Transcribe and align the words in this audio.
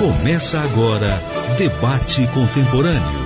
Começa 0.00 0.58
agora 0.58 1.22
Debate 1.58 2.26
Contemporâneo. 2.28 3.20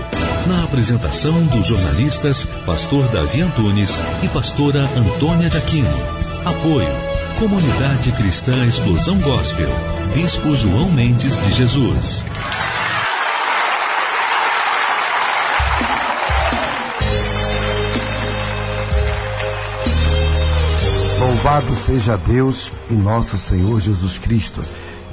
Na 0.48 0.64
apresentação 0.64 1.46
dos 1.46 1.68
jornalistas 1.68 2.44
Pastor 2.66 3.06
Davi 3.10 3.42
Antunes 3.42 4.00
e 4.24 4.28
Pastora 4.28 4.80
Antônia 4.96 5.48
de 5.48 5.56
Aquino. 5.56 5.96
Apoio 6.44 6.88
Comunidade 7.38 8.10
Cristã 8.10 8.66
Explosão 8.66 9.16
Gospel. 9.20 9.68
Bispo 10.14 10.56
João 10.56 10.90
Mendes 10.90 11.40
de 11.44 11.52
Jesus. 11.52 12.26
Louvado 21.20 21.76
seja 21.76 22.16
Deus 22.16 22.72
e 22.90 22.94
nosso 22.94 23.38
Senhor 23.38 23.80
Jesus 23.80 24.18
Cristo. 24.18 24.60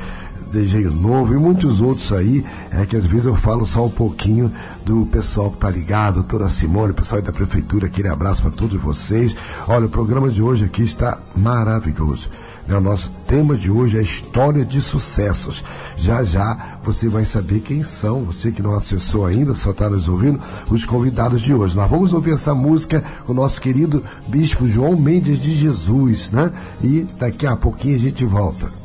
de 0.64 0.86
Novo 0.86 1.34
e 1.34 1.38
muitos 1.38 1.82
outros 1.82 2.12
aí, 2.14 2.46
é 2.72 2.86
que 2.86 2.96
às 2.96 3.06
vezes 3.06 3.26
eu 3.26 3.36
falo 3.36 3.66
só 3.66 3.86
um 3.86 3.90
pouquinho 3.90 4.52
do 4.86 5.06
pessoal 5.08 5.52
que 5.52 5.58
tá 5.58 5.70
ligado, 5.70 6.24
toda 6.24 6.46
a 6.46 6.50
Simone, 6.50 6.92
o 6.92 6.96
pessoal 6.96 7.22
da 7.22 7.32
prefeitura, 7.32 7.88
aquele 7.88 8.08
abraço 8.08 8.42
para 8.42 8.52
todos 8.52 8.80
vocês. 8.82 9.36
Olha, 9.68 9.86
o 9.86 9.90
programa 9.90 10.30
de 10.30 10.42
hoje 10.42 10.66
aqui 10.66 10.84
está 10.84 11.18
maravilhoso. 11.36 12.30
Né? 12.68 12.78
O 12.78 12.82
nosso 12.82 13.10
tema 13.28 13.56
de 13.56 13.70
hoje 13.72 13.98
é 13.98 14.02
história 14.02 14.66
de 14.66 14.82
sucessos. 14.82 15.64
Já 15.98 16.24
já 16.24 16.78
você 16.84 17.08
vai 17.08 17.26
saber 17.26 17.60
quem 17.60 17.84
são, 17.84 18.24
você 18.24 18.52
que 18.52 18.62
não 18.62 18.76
acessou 18.76 19.26
ainda, 19.26 19.56
só 19.56 19.72
está 19.72 19.90
nos 19.90 20.08
ouvindo, 20.08 20.40
os 20.70 20.86
convidados 20.86 21.42
de 21.42 21.54
hoje. 21.54 21.76
Nós 21.76 21.90
vamos 21.90 22.14
ouvir 22.14 22.34
essa 22.34 22.54
música 22.54 23.04
com 23.26 23.32
o 23.32 23.36
nosso 23.36 23.60
querido 23.62 24.04
Bispo 24.28 24.68
João 24.68 24.96
Mendes 24.96 25.40
de 25.40 25.54
Jesus, 25.56 26.32
né? 26.32 26.52
E 26.84 27.06
daqui 27.18 27.46
a 27.46 27.56
pouquinho 27.56 27.96
a 27.96 28.00
gente 28.00 28.26
volta. 28.26 28.85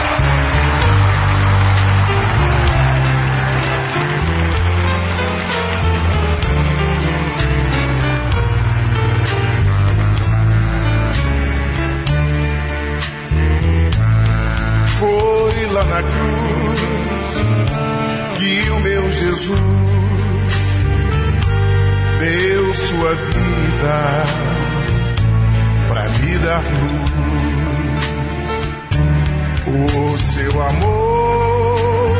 seu 30.41 30.61
amor 30.61 32.17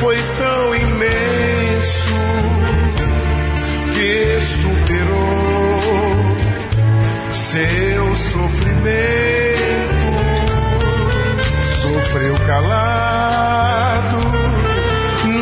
foi 0.00 0.16
tão 0.16 0.74
imenso 0.74 2.14
que 3.92 4.40
superou 4.40 5.80
seu 7.32 8.14
sofrimento. 8.14 8.76
Sofreu 11.82 12.34
calado, 12.46 14.20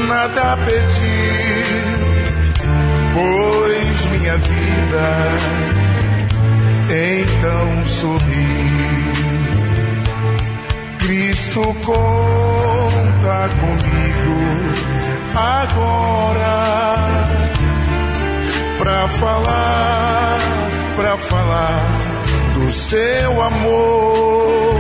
nada 0.09 0.57
pedir, 0.65 1.85
pois 3.15 4.07
minha 4.07 4.37
vida 4.39 5.07
então 6.91 7.87
sorriu. 7.87 8.64
Cristo 11.45 11.77
conta 11.85 13.51
comigo 13.61 14.41
agora 15.37 16.57
para 18.79 19.09
falar, 19.09 20.39
para 20.97 21.19
falar 21.19 21.85
do 22.55 22.73
seu 22.73 23.43
amor, 23.43 24.75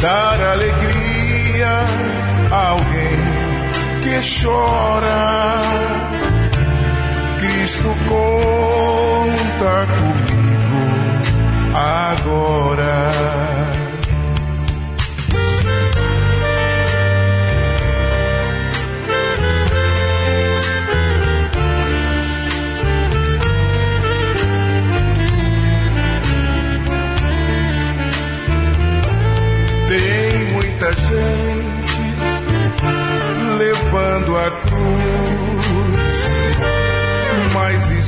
dar 0.00 0.40
alegria 0.52 1.80
a 2.52 2.68
alguém 2.68 3.18
que 4.00 4.20
chora. 4.44 5.60
Cristo 7.40 7.90
conta 8.08 9.88
comigo 9.98 10.82
agora. 11.74 13.81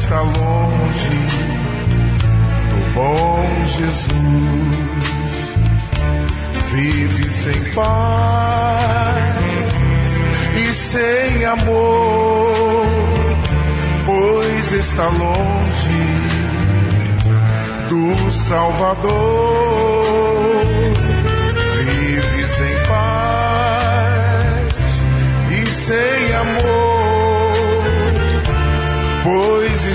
está 0.05 0.21
longe 0.21 1.17
do 2.71 2.79
bom 2.93 3.43
Jesus. 3.65 4.15
Vive 6.73 7.31
sem 7.31 7.73
paz 7.73 9.15
e 10.57 10.75
sem 10.75 11.45
amor, 11.47 12.85
pois 14.05 14.73
está 14.73 15.05
longe 15.05 16.05
do 17.89 18.31
Salvador. 18.31 20.05
Vive 21.79 22.49
sem 22.49 22.77
paz 22.87 24.75
e 25.51 25.67
sem 25.67 26.35
amor 26.35 26.84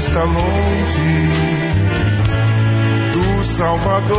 está 0.10 0.24
longe 0.24 1.30
do 3.14 3.46
Salvador. 3.46 4.10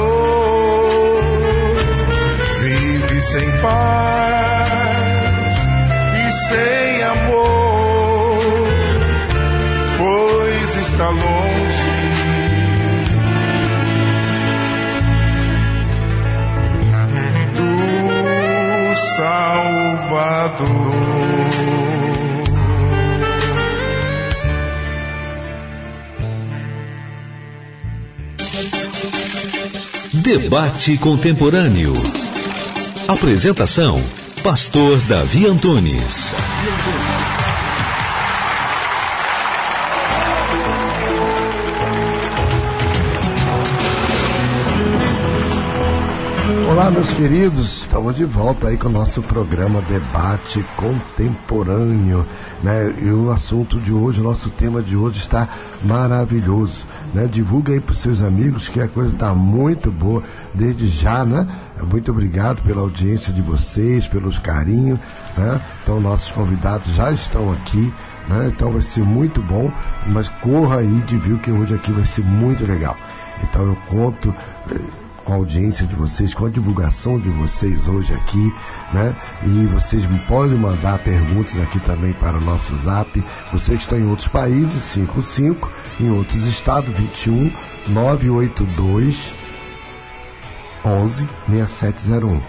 Vive 2.60 3.20
sem 3.22 3.50
paz 3.60 4.68
e 6.14 6.32
sem 6.48 7.02
amor, 7.02 8.38
pois 9.98 10.76
está 10.76 11.08
longe. 11.08 11.90
do 17.56 18.94
Salvador. 19.16 20.70
Debate 30.12 30.98
Contemporâneo. 30.98 31.92
Apresentação: 33.08 34.02
Pastor 34.42 34.98
Davi 35.08 35.46
Antunes. 35.46 36.34
Olá, 46.80 46.90
meus 46.90 47.12
queridos, 47.12 47.82
estamos 47.82 48.16
de 48.16 48.24
volta 48.24 48.68
aí 48.68 48.76
com 48.78 48.88
o 48.88 48.90
nosso 48.90 49.20
programa 49.20 49.82
Debate 49.82 50.64
Contemporâneo, 50.78 52.24
né? 52.62 52.94
E 53.02 53.10
o 53.10 53.30
assunto 53.30 53.78
de 53.78 53.92
hoje, 53.92 54.22
o 54.22 54.24
nosso 54.24 54.48
tema 54.48 54.80
de 54.80 54.96
hoje 54.96 55.18
está 55.18 55.46
maravilhoso, 55.84 56.86
né? 57.12 57.26
Divulga 57.30 57.74
aí 57.74 57.80
para 57.80 57.94
seus 57.94 58.22
amigos 58.22 58.70
que 58.70 58.80
a 58.80 58.88
coisa 58.88 59.12
está 59.12 59.34
muito 59.34 59.90
boa 59.90 60.22
desde 60.54 60.88
já, 60.88 61.22
né? 61.22 61.46
Muito 61.82 62.12
obrigado 62.12 62.62
pela 62.62 62.80
audiência 62.80 63.30
de 63.30 63.42
vocês, 63.42 64.08
pelos 64.08 64.38
carinhos, 64.38 64.98
né? 65.36 65.60
Então, 65.82 66.00
nossos 66.00 66.32
convidados 66.32 66.94
já 66.94 67.12
estão 67.12 67.52
aqui, 67.52 67.92
né? 68.26 68.50
Então 68.56 68.72
vai 68.72 68.80
ser 68.80 69.02
muito 69.02 69.42
bom, 69.42 69.70
mas 70.06 70.30
corra 70.40 70.78
aí 70.78 71.02
de 71.06 71.18
viu 71.18 71.36
que 71.40 71.50
hoje 71.50 71.74
aqui 71.74 71.92
vai 71.92 72.06
ser 72.06 72.24
muito 72.24 72.64
legal. 72.64 72.96
Então 73.42 73.66
eu 73.66 73.76
conto 73.86 74.34
eh, 74.70 74.80
com 75.24 75.32
a 75.32 75.36
audiência 75.36 75.86
de 75.86 75.94
vocês, 75.94 76.34
com 76.34 76.46
a 76.46 76.50
divulgação 76.50 77.18
de 77.18 77.28
vocês 77.28 77.88
hoje 77.88 78.12
aqui, 78.14 78.52
né? 78.92 79.14
E 79.42 79.66
vocês 79.66 80.04
podem 80.26 80.56
mandar 80.56 80.98
perguntas 80.98 81.56
aqui 81.58 81.78
também 81.80 82.12
para 82.12 82.38
o 82.38 82.40
nosso 82.40 82.74
zap. 82.76 83.22
Você 83.52 83.76
que 83.76 83.82
está 83.82 83.96
em 83.96 84.06
outros 84.08 84.28
países, 84.28 84.82
55, 84.82 85.70
em 86.00 86.10
outros 86.10 86.46
estados, 86.46 86.94
21 86.96 87.52
982 87.88 89.34
11 90.84 91.28
6701. 91.48 92.40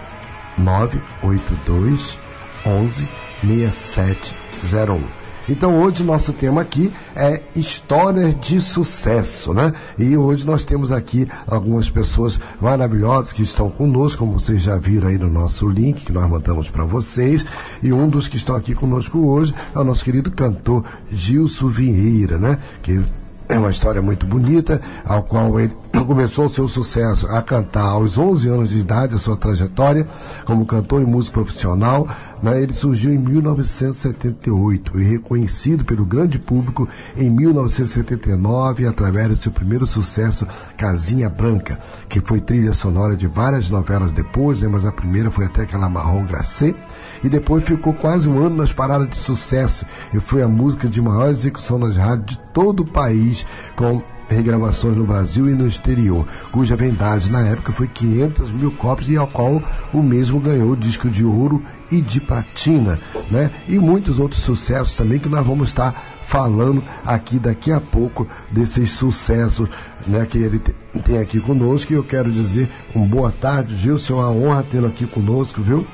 982 0.58 2.18
11 2.64 3.08
6701. 3.42 5.21
Então 5.48 5.80
hoje 5.80 6.02
nosso 6.02 6.32
tema 6.32 6.60
aqui 6.60 6.92
é 7.16 7.42
histórias 7.54 8.38
de 8.40 8.60
sucesso, 8.60 9.52
né? 9.52 9.72
E 9.98 10.16
hoje 10.16 10.46
nós 10.46 10.64
temos 10.64 10.92
aqui 10.92 11.28
algumas 11.46 11.90
pessoas 11.90 12.38
maravilhosas 12.60 13.32
que 13.32 13.42
estão 13.42 13.70
conosco, 13.70 14.24
como 14.24 14.38
vocês 14.38 14.62
já 14.62 14.76
viram 14.76 15.08
aí 15.08 15.18
no 15.18 15.28
nosso 15.28 15.68
link 15.68 16.04
que 16.04 16.12
nós 16.12 16.28
mandamos 16.28 16.70
para 16.70 16.84
vocês. 16.84 17.44
E 17.82 17.92
um 17.92 18.08
dos 18.08 18.28
que 18.28 18.36
estão 18.36 18.54
aqui 18.54 18.74
conosco 18.74 19.18
hoje 19.18 19.54
é 19.74 19.78
o 19.78 19.84
nosso 19.84 20.04
querido 20.04 20.30
cantor 20.30 20.84
Gilson 21.10 21.68
Vieira, 21.68 22.38
né? 22.38 22.58
Que 22.82 23.02
é 23.52 23.58
uma 23.58 23.70
história 23.70 24.00
muito 24.00 24.24
bonita, 24.26 24.80
ao 25.04 25.22
qual 25.22 25.60
ele 25.60 25.74
começou 26.06 26.48
seu 26.48 26.66
sucesso 26.66 27.26
a 27.28 27.42
cantar 27.42 27.84
aos 27.84 28.16
11 28.16 28.48
anos 28.48 28.70
de 28.70 28.78
idade, 28.78 29.14
a 29.14 29.18
sua 29.18 29.36
trajetória 29.36 30.06
como 30.46 30.64
cantor 30.64 31.02
e 31.02 31.04
músico 31.04 31.34
profissional. 31.34 32.08
Né? 32.42 32.62
Ele 32.62 32.72
surgiu 32.72 33.12
em 33.12 33.18
1978 33.18 34.98
e 34.98 35.04
reconhecido 35.04 35.84
pelo 35.84 36.04
grande 36.06 36.38
público 36.38 36.88
em 37.14 37.28
1979 37.28 38.86
através 38.86 39.28
do 39.28 39.36
seu 39.36 39.52
primeiro 39.52 39.86
sucesso, 39.86 40.46
Casinha 40.76 41.28
Branca, 41.28 41.78
que 42.08 42.20
foi 42.20 42.40
trilha 42.40 42.72
sonora 42.72 43.14
de 43.14 43.26
várias 43.26 43.68
novelas 43.68 44.12
depois, 44.12 44.62
né? 44.62 44.68
mas 44.68 44.86
a 44.86 44.92
primeira 44.92 45.30
foi 45.30 45.44
até 45.44 45.62
aquela 45.62 45.90
Marrom 45.90 46.24
Glacé 46.24 46.74
e 47.22 47.28
depois 47.28 47.64
ficou 47.64 47.92
quase 47.92 48.28
um 48.28 48.38
ano 48.38 48.56
nas 48.56 48.72
paradas 48.72 49.08
de 49.08 49.16
sucesso 49.16 49.84
e 50.12 50.20
foi 50.20 50.42
a 50.42 50.48
música 50.48 50.88
de 50.88 51.00
maior 51.00 51.30
execução 51.30 51.78
nas 51.78 51.96
rádios 51.96 52.36
de 52.36 52.38
todo 52.52 52.80
o 52.80 52.86
país, 52.86 53.46
com 53.76 54.02
regravações 54.28 54.96
no 54.96 55.04
Brasil 55.04 55.48
e 55.48 55.54
no 55.54 55.66
exterior, 55.66 56.26
cuja 56.50 56.76
vendagem 56.76 57.30
na 57.30 57.40
época 57.40 57.72
foi 57.72 57.86
500 57.86 58.50
mil 58.50 58.70
cópias 58.72 59.08
e 59.08 59.16
ao 59.16 59.26
qual 59.26 59.62
o 59.92 60.02
mesmo 60.02 60.40
ganhou 60.40 60.74
disco 60.74 61.08
de 61.08 61.24
ouro 61.24 61.62
e 61.90 62.00
de 62.00 62.20
platina, 62.20 62.98
né? 63.30 63.50
E 63.68 63.78
muitos 63.78 64.18
outros 64.18 64.42
sucessos 64.42 64.96
também 64.96 65.18
que 65.18 65.28
nós 65.28 65.46
vamos 65.46 65.68
estar 65.68 65.92
falando 66.22 66.82
aqui 67.04 67.38
daqui 67.38 67.70
a 67.70 67.80
pouco 67.80 68.26
desses 68.50 68.90
sucessos, 68.90 69.68
né? 70.06 70.26
Que 70.28 70.38
ele 70.38 70.60
tem 71.04 71.18
aqui 71.18 71.38
conosco 71.38 71.92
e 71.92 71.96
eu 71.96 72.04
quero 72.04 72.30
dizer 72.30 72.68
um 72.94 73.06
boa 73.06 73.30
tarde, 73.30 73.76
Gilson, 73.76 74.14
é 74.14 74.16
uma 74.16 74.30
honra 74.30 74.62
tê-lo 74.62 74.86
aqui 74.86 75.06
conosco, 75.06 75.60
viu? 75.60 75.86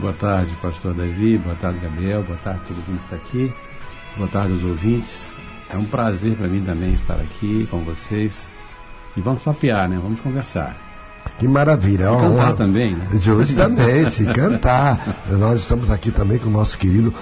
Boa 0.00 0.14
tarde, 0.14 0.50
pastor 0.62 0.94
Davi, 0.94 1.36
boa 1.36 1.54
tarde, 1.56 1.78
Gabriel, 1.78 2.22
boa 2.22 2.38
tarde 2.38 2.60
todo 2.66 2.76
mundo 2.88 3.00
que 3.00 3.14
está 3.14 3.16
aqui, 3.16 3.54
boa 4.16 4.28
tarde 4.30 4.54
aos 4.54 4.62
ouvintes. 4.62 5.36
É 5.68 5.76
um 5.76 5.84
prazer 5.84 6.36
para 6.36 6.48
mim 6.48 6.64
também 6.64 6.94
estar 6.94 7.20
aqui 7.20 7.68
com 7.70 7.80
vocês. 7.80 8.50
E 9.14 9.20
vamos 9.20 9.42
papear, 9.42 9.90
né? 9.90 10.00
Vamos 10.02 10.18
conversar. 10.20 10.74
Que 11.38 11.46
maravilha. 11.46 12.04
E 12.04 12.06
cantar 12.06 12.54
também, 12.54 12.96
né? 12.96 13.08
Justamente, 13.12 14.24
cantar. 14.32 14.98
Nós 15.28 15.60
estamos 15.60 15.90
aqui 15.90 16.10
também 16.10 16.38
com 16.38 16.48
o 16.48 16.52
nosso 16.52 16.78
querido 16.78 17.12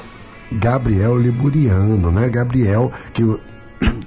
Gabriel 0.52 1.19
Liburiano, 1.19 2.12
né? 2.12 2.28
Gabriel, 2.28 2.92
que 3.12 3.24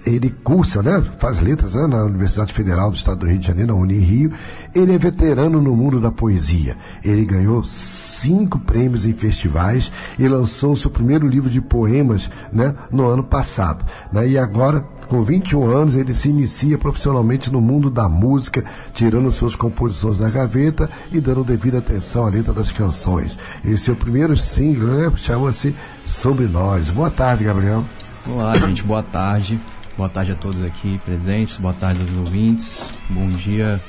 ele 0.06 0.30
cursa, 0.44 0.82
né, 0.82 1.04
faz 1.20 1.40
letras 1.40 1.74
né, 1.74 1.88
na 1.88 2.04
Universidade 2.04 2.54
Federal 2.54 2.90
do 2.90 2.98
Estado 2.98 3.20
do 3.20 3.28
Rio 3.28 3.38
de 3.38 3.48
Janeiro, 3.48 3.74
na 3.74 3.80
Unirio. 3.80 4.32
Ele 4.74 4.94
é 4.94 4.98
veterano 4.98 5.62
no 5.62 5.76
mundo 5.76 6.00
da 6.00 6.12
poesia. 6.12 6.78
Ele 7.04 7.24
ganhou 7.26 7.64
cinco 7.64 8.60
prêmios 8.60 9.06
em 9.06 9.14
festivais 9.14 9.92
e 10.18 10.28
lançou 10.28 10.76
seu 10.76 10.90
primeiro 10.90 11.28
livro 11.28 11.50
de 11.50 11.62
poemas 11.62 12.30
né, 12.52 12.76
no 12.92 13.08
ano 13.08 13.24
passado. 13.24 13.86
Né, 14.12 14.30
e 14.30 14.38
agora, 14.38 14.82
com 15.08 15.24
21 15.24 15.66
anos, 15.66 15.96
ele 15.96 16.14
se 16.14 16.30
inicia 16.30 16.78
profissionalmente 16.78 17.52
no 17.52 17.62
mundo 17.62 17.90
da 17.90 18.10
música, 18.10 18.64
tirando 18.94 19.32
suas 19.32 19.56
composições 19.56 20.18
da 20.18 20.30
gaveta 20.30 20.90
e 21.12 21.20
dando 21.20 21.44
devida 21.44 21.78
atenção 21.78 22.26
à 22.26 22.30
letra 22.30 22.54
das 22.54 22.72
canções. 22.72 23.38
E 23.64 23.78
seu 23.78 23.96
primeiro 23.96 24.36
single 24.36 24.88
né, 24.88 25.12
chama-se 25.16 25.76
Sobre 26.06 26.48
Nós. 26.48 26.90
Boa 26.90 27.10
tarde, 27.10 27.44
Gabriel. 27.44 27.84
Olá, 28.28 28.56
gente, 28.56 28.84
boa 28.84 29.02
tarde. 29.02 29.60
Boa 29.98 30.08
tarde 30.08 30.32
a 30.32 30.36
todos 30.36 30.64
aqui 30.64 31.00
presentes, 31.04 31.58
boa 31.58 31.74
tarde 31.74 32.02
aos 32.02 32.12
ouvintes. 32.12 32.94
Bom 33.10 33.28
dia 33.30 33.82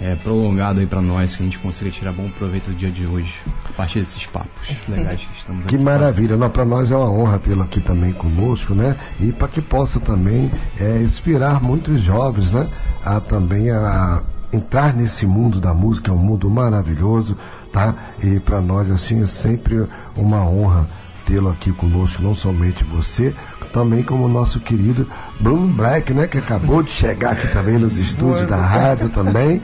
é, 0.00 0.14
prolongado 0.14 0.80
aí 0.80 0.86
para 0.86 1.02
nós, 1.02 1.36
que 1.36 1.42
a 1.42 1.44
gente 1.44 1.58
consiga 1.58 1.90
tirar 1.90 2.12
bom 2.12 2.30
proveito 2.30 2.70
do 2.70 2.74
dia 2.74 2.90
de 2.90 3.06
hoje, 3.06 3.34
a 3.68 3.72
partir 3.74 4.00
desses 4.00 4.24
papos 4.26 4.50
legais 4.88 5.20
que 5.20 5.38
estamos 5.38 5.66
aqui. 5.66 5.76
Que 5.76 5.82
maravilha, 5.82 6.48
para 6.48 6.64
nós 6.64 6.90
é 6.90 6.96
uma 6.96 7.10
honra 7.10 7.38
tê-lo 7.38 7.62
aqui 7.62 7.80
também 7.80 8.14
conosco, 8.14 8.74
né? 8.74 8.96
E 9.20 9.30
para 9.30 9.48
que 9.48 9.60
possa 9.60 10.00
também 10.00 10.50
é, 10.78 10.96
inspirar 10.98 11.62
muitos 11.62 12.00
jovens, 12.00 12.50
né? 12.50 12.66
A 13.04 13.20
também 13.20 13.70
a 13.70 14.22
entrar 14.52 14.94
nesse 14.94 15.26
mundo 15.26 15.60
da 15.60 15.74
música, 15.74 16.10
é 16.10 16.14
um 16.14 16.18
mundo 16.18 16.48
maravilhoso, 16.48 17.36
tá? 17.70 17.94
E 18.22 18.40
para 18.40 18.60
nós, 18.60 18.90
assim, 18.90 19.22
é 19.22 19.26
sempre 19.26 19.84
uma 20.16 20.44
honra 20.48 20.88
tê-lo 21.30 21.48
aqui 21.48 21.70
conosco, 21.72 22.20
não 22.20 22.34
somente 22.34 22.82
você, 22.82 23.32
também 23.72 24.02
como 24.02 24.24
o 24.24 24.28
nosso 24.28 24.58
querido 24.58 25.06
Bruno 25.38 25.68
Black, 25.68 26.12
né? 26.12 26.26
Que 26.26 26.38
acabou 26.38 26.82
de 26.82 26.90
chegar 26.90 27.32
aqui 27.32 27.46
também 27.52 27.78
nos 27.78 27.98
estúdios 27.98 28.48
da 28.48 28.56
rádio 28.56 29.08
também. 29.10 29.62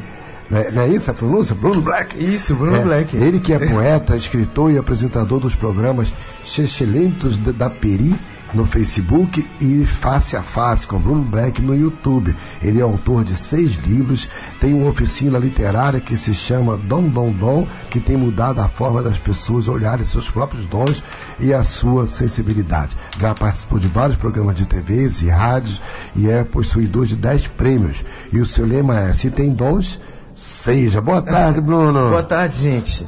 Não 0.48 0.58
é, 0.60 0.70
não 0.70 0.82
é, 0.82 0.88
isso 0.88 1.10
a 1.10 1.14
pronúncia? 1.14 1.56
Bruno 1.56 1.82
Black? 1.82 2.16
Isso, 2.22 2.54
Bruno 2.54 2.76
é, 2.76 2.82
Black. 2.82 3.16
Ele 3.16 3.40
que 3.40 3.52
é 3.52 3.58
poeta, 3.58 4.16
escritor 4.16 4.70
e 4.70 4.78
apresentador 4.78 5.40
dos 5.40 5.56
programas 5.56 6.14
Chechelentos 6.44 7.36
da 7.36 7.68
Peri 7.68 8.14
no 8.56 8.64
Facebook 8.64 9.46
e 9.60 9.84
Face 9.84 10.34
a 10.34 10.42
Face 10.42 10.86
com 10.86 10.98
Bruno 10.98 11.22
Black 11.22 11.60
no 11.60 11.76
YouTube. 11.76 12.34
Ele 12.62 12.80
é 12.80 12.82
autor 12.82 13.22
de 13.22 13.36
seis 13.36 13.72
livros, 13.74 14.28
tem 14.58 14.72
uma 14.72 14.88
oficina 14.88 15.38
literária 15.38 16.00
que 16.00 16.16
se 16.16 16.32
chama 16.32 16.76
Dom 16.76 17.08
Dom 17.08 17.30
Dom, 17.32 17.68
que 17.90 18.00
tem 18.00 18.16
mudado 18.16 18.60
a 18.60 18.68
forma 18.68 19.02
das 19.02 19.18
pessoas 19.18 19.68
olharem 19.68 20.04
seus 20.06 20.30
próprios 20.30 20.64
dons 20.66 21.04
e 21.38 21.52
a 21.52 21.62
sua 21.62 22.08
sensibilidade. 22.08 22.96
Já 23.20 23.34
participou 23.34 23.78
de 23.78 23.88
vários 23.88 24.16
programas 24.16 24.56
de 24.56 24.64
TVs 24.64 25.20
e 25.20 25.28
rádios 25.28 25.82
e 26.14 26.28
é 26.28 26.42
possuidor 26.42 27.04
de 27.04 27.14
dez 27.14 27.46
prêmios. 27.46 28.04
E 28.32 28.40
o 28.40 28.46
seu 28.46 28.64
lema 28.64 28.98
é: 28.98 29.12
se 29.12 29.30
tem 29.30 29.52
dons, 29.52 30.00
seja. 30.34 31.02
Boa 31.02 31.20
tarde, 31.20 31.60
Bruno. 31.60 32.08
Boa 32.08 32.22
tarde, 32.22 32.56
gente. 32.56 33.06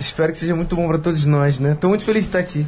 Espero 0.00 0.32
que 0.32 0.38
seja 0.38 0.56
muito 0.56 0.74
bom 0.74 0.88
para 0.88 0.98
todos 0.98 1.24
nós, 1.26 1.58
né? 1.58 1.72
Estou 1.72 1.90
muito 1.90 2.04
feliz 2.04 2.24
de 2.24 2.28
estar 2.28 2.38
aqui. 2.38 2.66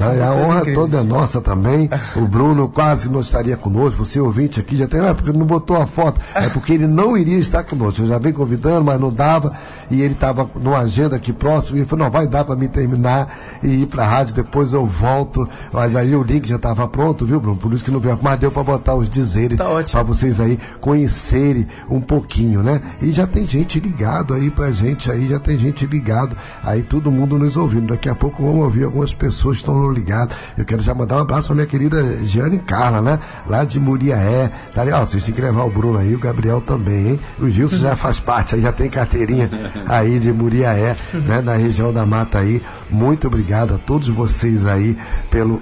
A, 0.00 0.28
a 0.28 0.34
honra 0.34 0.60
incríveis. 0.60 0.74
toda 0.74 0.98
é 0.98 1.02
nossa 1.02 1.40
também. 1.40 1.88
O 2.14 2.22
Bruno 2.22 2.68
quase 2.68 3.10
não 3.10 3.20
estaria 3.20 3.56
conosco. 3.56 4.04
Você 4.04 4.20
ouvinte 4.20 4.60
aqui 4.60 4.76
já 4.76 4.86
tem, 4.86 5.00
ah, 5.00 5.14
porque 5.14 5.32
não 5.32 5.46
botou 5.46 5.80
a 5.80 5.86
foto. 5.86 6.20
É 6.34 6.48
porque 6.48 6.72
ele 6.74 6.86
não 6.86 7.16
iria 7.16 7.38
estar 7.38 7.64
conosco. 7.64 8.02
Eu 8.02 8.06
já 8.06 8.18
vim 8.18 8.32
convidando, 8.32 8.84
mas 8.84 9.00
não 9.00 9.12
dava. 9.12 9.52
E 9.90 10.02
ele 10.02 10.14
estava 10.14 10.48
numa 10.56 10.78
agenda 10.78 11.16
aqui 11.16 11.32
próximo. 11.32 11.76
E 11.76 11.80
ele 11.80 11.88
falou: 11.88 12.04
não, 12.04 12.10
vai 12.10 12.26
dar 12.26 12.44
para 12.44 12.56
me 12.56 12.68
terminar 12.68 13.32
e 13.62 13.82
ir 13.82 13.86
para 13.86 14.04
a 14.04 14.06
rádio. 14.06 14.34
Depois 14.34 14.72
eu 14.72 14.84
volto. 14.86 15.48
Mas 15.72 15.96
aí 15.96 16.14
o 16.14 16.22
link 16.22 16.48
já 16.48 16.56
estava 16.56 16.86
pronto, 16.88 17.24
viu, 17.24 17.40
Bruno? 17.40 17.56
Por 17.56 17.72
isso 17.72 17.84
que 17.84 17.90
não 17.90 18.00
veio. 18.00 18.18
Mas 18.20 18.38
deu 18.38 18.50
para 18.50 18.62
botar 18.62 18.94
os 18.94 19.08
dizeres 19.08 19.58
tá 19.58 19.64
para 19.90 20.02
vocês 20.02 20.40
aí 20.40 20.58
conhecerem 20.80 21.66
um 21.88 22.00
pouquinho, 22.00 22.62
né? 22.62 22.80
E 23.00 23.10
já 23.10 23.26
tem 23.26 23.44
gente 23.44 23.80
ligado 23.80 24.34
aí 24.34 24.50
pra 24.50 24.70
gente 24.70 25.10
aí, 25.10 25.28
já 25.28 25.38
tem 25.38 25.58
gente 25.58 25.86
ligado. 25.86 26.36
Aí 26.62 26.82
todo 26.82 27.10
mundo 27.10 27.38
nos 27.38 27.56
ouvindo. 27.56 27.88
Daqui 27.88 28.08
a 28.08 28.14
pouco 28.14 28.42
vamos 28.42 28.64
ouvir 28.64 28.84
algumas 28.84 29.14
pessoas 29.14 29.56
que 29.56 29.62
estão 29.62 29.85
ligado. 29.90 30.34
Eu 30.56 30.64
quero 30.64 30.82
já 30.82 30.94
mandar 30.94 31.16
um 31.16 31.20
abraço 31.20 31.48
para 31.48 31.56
minha 31.56 31.66
querida 31.66 32.24
Giane 32.24 32.58
Carla, 32.58 33.00
né? 33.00 33.18
Lá 33.46 33.64
de 33.64 33.78
Muriaé. 33.78 34.50
Tá 34.74 34.82
ali, 34.82 34.92
ó, 34.92 35.04
vocês 35.04 35.24
têm 35.24 35.34
que 35.34 35.40
levar 35.40 35.64
o 35.64 35.70
Bruno 35.70 35.98
aí, 35.98 36.14
o 36.14 36.18
Gabriel 36.18 36.60
também, 36.60 37.10
hein? 37.10 37.20
O 37.38 37.48
Gilson 37.48 37.78
já 37.78 37.96
faz 37.96 38.18
parte, 38.18 38.54
aí 38.54 38.62
já 38.62 38.72
tem 38.72 38.88
carteirinha 38.88 39.50
aí 39.86 40.18
de 40.18 40.32
Muriaé, 40.32 40.96
né? 41.12 41.40
Na 41.40 41.54
região 41.54 41.92
da 41.92 42.04
mata 42.06 42.38
aí. 42.38 42.62
Muito 42.90 43.26
obrigado 43.26 43.74
a 43.74 43.78
todos 43.78 44.08
vocês 44.08 44.66
aí 44.66 44.96
pelo 45.30 45.60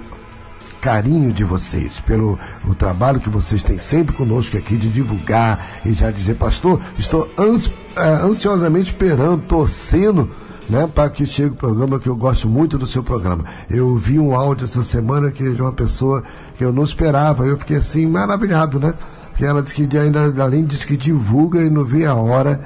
carinho 0.85 1.31
de 1.33 1.43
vocês, 1.43 1.99
pelo 1.99 2.37
o 2.63 2.75
trabalho 2.75 3.19
que 3.19 3.27
vocês 3.27 3.63
têm 3.63 3.75
sempre 3.75 4.15
conosco 4.15 4.55
aqui 4.55 4.77
de 4.77 4.87
divulgar 4.87 5.65
e 5.83 5.93
já 5.93 6.11
dizer, 6.11 6.35
pastor, 6.35 6.79
estou 6.95 7.27
ans, 7.39 7.71
eh, 7.97 8.19
ansiosamente 8.21 8.91
esperando, 8.91 9.47
torcendo 9.47 10.29
né, 10.69 10.89
para 10.93 11.09
que 11.09 11.25
chegue 11.25 11.51
o 11.51 11.55
programa, 11.55 11.99
que 11.99 12.09
eu 12.09 12.15
gosto 12.15 12.49
muito 12.49 12.77
do 12.77 12.85
seu 12.85 13.03
programa. 13.03 13.45
Eu 13.69 13.95
vi 13.95 14.19
um 14.19 14.35
áudio 14.35 14.65
essa 14.65 14.83
semana 14.83 15.31
que 15.31 15.53
de 15.53 15.61
uma 15.61 15.71
pessoa 15.71 16.23
que 16.57 16.63
eu 16.63 16.73
não 16.73 16.83
esperava, 16.83 17.45
eu 17.45 17.57
fiquei 17.57 17.77
assim 17.77 18.05
maravilhado, 18.05 18.79
né? 18.79 18.93
Que 19.35 19.45
ela 19.45 19.61
disse 19.61 19.75
que 19.75 19.97
ainda, 19.97 20.33
além 20.41 20.65
disso 20.65 20.87
que 20.87 20.97
divulga 20.97 21.61
e 21.61 21.69
não 21.69 21.83
vê 21.83 22.05
a 22.05 22.15
hora 22.15 22.61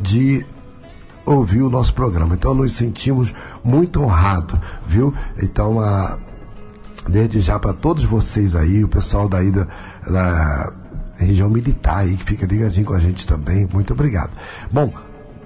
de 0.00 0.44
ouvir 1.24 1.62
o 1.62 1.70
nosso 1.70 1.94
programa. 1.94 2.34
Então 2.34 2.54
nos 2.54 2.74
sentimos 2.74 3.32
muito 3.62 4.02
honrados, 4.02 4.58
viu? 4.86 5.14
Então 5.40 5.80
a 5.80 6.18
desde 7.08 7.40
já 7.40 7.58
para 7.58 7.72
todos 7.72 8.04
vocês 8.04 8.54
aí, 8.54 8.84
o 8.84 8.88
pessoal 8.88 9.28
daí 9.28 9.50
da, 9.50 9.66
da 10.08 10.72
região 11.16 11.48
militar 11.48 11.98
aí 11.98 12.16
que 12.16 12.24
fica 12.24 12.46
ligadinho 12.46 12.86
com 12.86 12.94
a 12.94 12.98
gente 12.98 13.26
também. 13.26 13.68
Muito 13.72 13.92
obrigado. 13.92 14.30
Bom, 14.70 14.92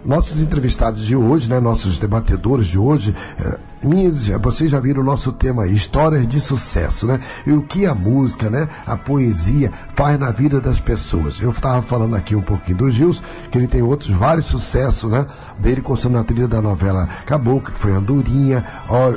nossos 0.07 0.41
entrevistados 0.41 1.05
de 1.05 1.17
hoje, 1.17 1.51
né, 1.51 1.59
nossos 1.59 1.99
debatedores 1.99 2.67
de 2.67 2.79
hoje, 2.79 3.15
eh, 3.39 3.59
minhas, 3.83 4.27
vocês 4.41 4.71
já 4.71 4.81
viram 4.81 5.03
o 5.03 5.05
nosso 5.05 5.33
tema 5.33 5.65
aí, 5.65 5.75
histórias 5.75 6.27
de 6.27 6.41
sucesso, 6.41 7.07
né? 7.07 7.21
E 7.47 7.53
o 7.53 7.63
que 7.63 7.87
a 7.87 7.95
música, 7.95 8.49
né, 8.49 8.69
a 8.87 8.97
poesia 8.97 9.71
faz 9.95 10.19
na 10.19 10.31
vida 10.31 10.61
das 10.61 10.81
pessoas. 10.81 11.41
Eu 11.41 11.51
estava 11.51 11.83
falando 11.83 12.17
aqui 12.17 12.35
um 12.35 12.43
pouquinho 12.43 12.79
do 12.79 12.91
Gils, 12.91 13.23
que 13.51 13.59
ele 13.59 13.67
tem 13.67 13.83
outros 13.83 14.11
vários 14.11 14.47
sucessos, 14.47 15.11
né? 15.11 15.27
Dele 15.59 15.81
constando 15.81 16.17
na 16.17 16.25
trilha 16.25 16.49
da 16.49 16.63
novela 16.63 17.07
Caboclo, 17.27 17.73
que 17.73 17.79
foi 17.79 17.93
Andorinha, 17.93 18.65
ó, 18.89 19.15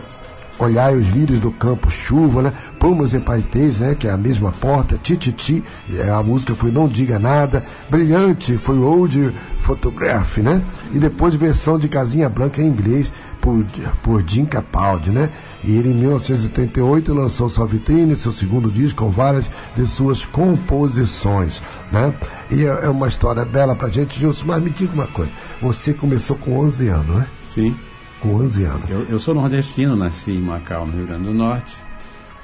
Olhai 0.60 0.94
os 0.96 1.08
lírios 1.08 1.40
do 1.40 1.52
campo, 1.52 1.90
chuva, 1.90 2.42
né? 2.42 2.54
Plumas 2.78 3.14
e 3.14 3.20
paetês, 3.20 3.80
né? 3.80 3.96
Que 3.96 4.08
é 4.08 4.12
a 4.12 4.18
mesma 4.18 4.52
porta. 4.52 5.00
Tititi, 5.02 5.64
é, 5.96 6.10
a 6.10 6.22
música 6.22 6.54
foi 6.54 6.70
Não 6.70 6.88
Diga 6.88 7.18
Nada. 7.18 7.64
Brilhante 7.90 8.58
foi 8.58 8.78
Old 8.78 9.34
Photograph, 9.62 10.38
né? 10.40 10.62
E 10.94 11.00
depois 11.00 11.34
versão 11.34 11.80
de 11.80 11.88
Casinha 11.88 12.28
Branca 12.28 12.62
em 12.62 12.68
inglês 12.68 13.12
por, 13.40 13.64
por 14.04 14.24
Jim 14.28 14.44
Capaldi, 14.44 15.12
né? 15.12 15.30
E 15.64 15.72
ele 15.72 15.92
em 15.92 15.96
1978 15.96 17.14
lançou 17.14 17.48
sua 17.48 17.66
vitrine, 17.66 18.16
seu 18.16 18.32
segundo 18.32 18.70
disco, 18.70 19.06
com 19.06 19.12
várias 19.12 19.46
de 19.78 19.88
suas 19.88 20.26
composições, 20.26 21.64
né? 21.92 22.14
E 22.52 22.66
é, 22.66 22.86
é 22.86 22.90
uma 22.90 23.08
história 23.08 23.46
bela 23.46 23.76
pra 23.76 23.90
gente, 23.90 24.20
Gilson, 24.20 24.46
mas 24.48 24.62
me 24.62 24.70
diga 24.70 24.94
uma 24.94 25.08
coisa. 25.08 25.32
Você 25.62 25.94
começou 25.94 26.36
com 26.36 26.60
11 26.60 26.88
anos, 26.90 27.16
né? 27.16 27.28
Sim. 27.48 27.76
Com 28.22 28.36
11 28.36 28.64
anos. 28.64 28.90
Eu, 28.90 29.06
eu 29.06 29.20
sou 29.20 29.34
nordestino, 29.34 29.96
nasci 29.96 30.32
em 30.32 30.42
Macau, 30.42 30.86
no 30.86 30.94
Rio 30.94 31.08
Grande 31.08 31.26
do 31.26 31.34
Norte. 31.34 31.89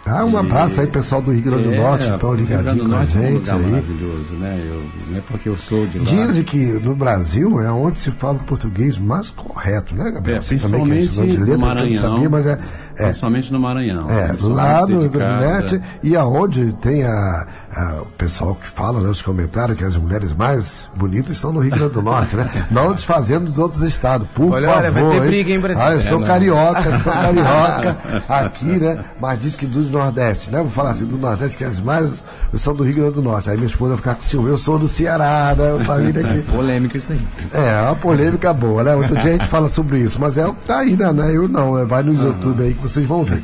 Ah, 0.08 0.24
um 0.24 0.34
E- 0.34 0.38
abraço 0.38 0.80
aí, 0.82 0.88
pessoal 0.88 1.20
do 1.22 1.32
Rio 1.32 1.42
Grande 1.42 1.64
do 1.64 1.74
É, 1.74 1.82
Norte, 1.82 2.06
então 2.08 2.30
o 2.30 2.36
Rio 2.36 2.46
Grande 2.46 2.62
ligadinho 2.64 2.86
com 2.90 2.96
a 2.96 2.98
Norte 3.00 3.18
é 3.18 3.20
um 3.20 3.24
gente 3.24 3.34
lugar 3.40 3.56
aí. 3.56 3.72
maravilhoso, 3.72 4.34
né? 4.36 4.56
Eu, 4.64 4.84
não 5.10 5.18
é 5.18 5.22
porque 5.28 5.50
eu 5.50 5.56
sou 5.56 5.88
de 5.88 5.98
lá. 5.98 6.06
Dizem 6.06 6.44
que 6.44 6.58
no 6.64 6.96
Brasil 6.96 7.60
é 7.62 7.72
onde 7.72 8.00
se 8.00 8.12
fala 8.12 8.36
o 8.38 8.44
português 8.44 8.98
mais 9.00 9.32
correto, 9.32 9.96
né, 9.96 10.12
Gabriel? 10.12 10.38
É, 10.40 10.42
Você 10.44 10.58
também 10.58 10.84
que 10.84 10.92
é 10.92 10.96
principalmente 10.96 11.04
estudante 11.10 11.32
de 11.32 11.38
no 11.40 11.46
letras, 11.46 11.60
você 11.60 11.66
Maranhão. 11.66 12.02
não 12.04 12.12
sabia, 12.16 12.30
mas 12.30 12.46
é, 12.46 12.60
é, 12.98 13.04
Principalmente 13.06 13.54
no 13.54 13.60
Maranhão. 13.60 14.10
é 14.10 14.36
lá 14.44 14.82
no 14.88 15.00
Rio 15.00 15.10
Grande 15.10 15.44
do 15.44 15.50
Norte 15.52 15.82
e 16.04 16.16
aonde 16.16 16.72
tem 16.74 17.04
a, 17.04 17.48
a- 17.76 18.02
o 18.04 18.06
pessoal 18.18 18.54
que 18.54 18.68
fala, 18.68 19.00
né, 19.02 19.10
os 19.10 19.24
comentários 19.24 19.76
que 19.76 19.84
as 19.84 19.98
mulheres 19.98 20.32
mais 20.34 20.88
bonitas 20.96 21.32
estão 21.32 21.52
no 21.52 21.62
Rio 21.62 21.72
Grande 21.72 21.94
do 21.94 22.02
Norte, 22.04 22.36
né? 22.36 22.48
Não 22.70 22.94
desfazendo 22.94 23.46
dos 23.46 23.58
outros 23.58 23.82
estados, 23.82 24.28
por 24.36 24.54
Olha, 24.54 24.68
favor. 24.68 24.82
olha, 24.84 24.92
vai 24.92 25.10
ter 25.20 25.22
briga, 25.28 25.52
hein, 25.52 25.60
Brasil? 25.60 25.84
Ah, 25.84 25.94
eu 25.94 26.02
sou 26.02 26.22
É, 26.22 26.26
carioca, 26.28 26.98
sou 27.00 27.12
carioca 27.14 27.98
aqui, 28.30 28.66
né? 28.80 29.00
Mas 29.20 29.40
diz 29.40 29.56
que 29.56 29.66
dos 29.66 29.95
Nordeste, 29.98 30.52
né? 30.52 30.60
Vou 30.60 30.70
falar 30.70 30.92
assim, 30.92 31.06
do 31.06 31.18
Nordeste, 31.18 31.58
que 31.58 31.64
as 31.64 31.80
mais 31.80 32.24
são 32.54 32.76
do 32.76 32.84
Rio 32.84 32.96
Grande 32.96 33.12
do 33.14 33.22
Norte. 33.22 33.50
Aí 33.50 33.56
minha 33.56 33.68
esposa 33.68 33.90
vai 33.92 33.98
ficar 33.98 34.16
com 34.16 34.24
ciúme, 34.24 34.50
eu 34.50 34.58
sou 34.58 34.78
do 34.80 34.88
Ceará, 34.88 35.56
né? 35.58 35.84
Família 35.84 36.26
aqui. 36.26 36.42
Polêmica 36.52 36.98
isso 36.98 37.12
aí. 37.12 37.20
É, 37.54 37.70
é 37.70 37.82
uma 37.82 37.96
polêmica 37.96 38.54
boa, 38.54 38.84
né? 38.84 38.96
Outro 38.96 39.16
dia 39.16 39.30
a 39.36 39.38
gente 39.38 39.48
fala 39.48 39.68
sobre 39.70 40.00
isso, 40.02 40.20
mas 40.20 40.38
é 40.38 40.46
o 40.46 40.54
que 40.54 40.66
tá 40.66 40.80
aí, 40.80 40.96
né? 40.96 41.06
É 41.32 41.36
Eu 41.38 41.48
não, 41.48 41.78
é, 41.78 41.86
vai 41.86 42.04
no 42.04 42.14
YouTube 42.14 42.64
aí 42.64 42.74
que 42.74 42.82
vocês 42.82 43.06
vão 43.08 43.24
ver. 43.24 43.42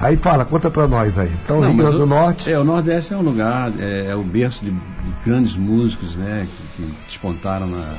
Aí 0.00 0.16
fala, 0.16 0.44
conta 0.44 0.70
pra 0.70 0.86
nós 0.88 1.18
aí. 1.18 1.30
Então, 1.44 1.60
Não, 1.60 1.68
Rio 1.68 1.76
Grande 1.78 1.96
do 1.96 2.02
o- 2.04 2.06
Norte, 2.06 2.52
É, 2.52 2.58
o 2.58 2.64
Nordeste 2.64 3.12
é 3.12 3.16
um 3.16 3.22
lugar, 3.22 3.70
é, 3.78 4.06
é 4.10 4.14
o 4.16 4.22
berço 4.22 4.64
de, 4.64 4.70
de 4.70 4.78
grandes 5.24 5.56
músicos, 5.56 6.16
né? 6.16 6.46
Que, 6.76 6.82
que 6.82 6.92
despontaram 7.06 7.66
na, 7.66 7.94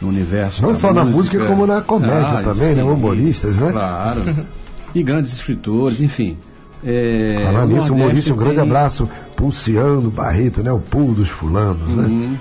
no 0.00 0.08
universo. 0.08 0.62
Não 0.62 0.74
só 0.74 0.92
na 0.92 1.04
música, 1.04 1.44
como 1.46 1.66
na 1.66 1.80
comédia 1.80 2.38
Ah, 2.38 2.42
também, 2.42 2.74
né? 2.74 2.82
Humoristas, 2.82 3.56
né? 3.56 3.70
Claro. 3.72 4.22
E 4.94 5.02
grandes 5.02 5.32
escritores, 5.32 6.00
enfim. 6.00 6.36
É, 6.84 7.40
falando 7.44 7.70
o 7.70 7.74
nisso, 7.74 7.94
Maurício, 7.96 8.34
um 8.34 8.38
grande 8.38 8.54
tem- 8.56 8.62
abraço, 8.64 9.08
Pulciano 9.36 10.10
Barreto, 10.10 10.62
né? 10.62 10.72
O 10.72 10.78
pulo 10.80 11.14
dos 11.14 11.28
fulanos, 11.28 11.88
né? 11.88 12.04
Uhum. 12.04 12.36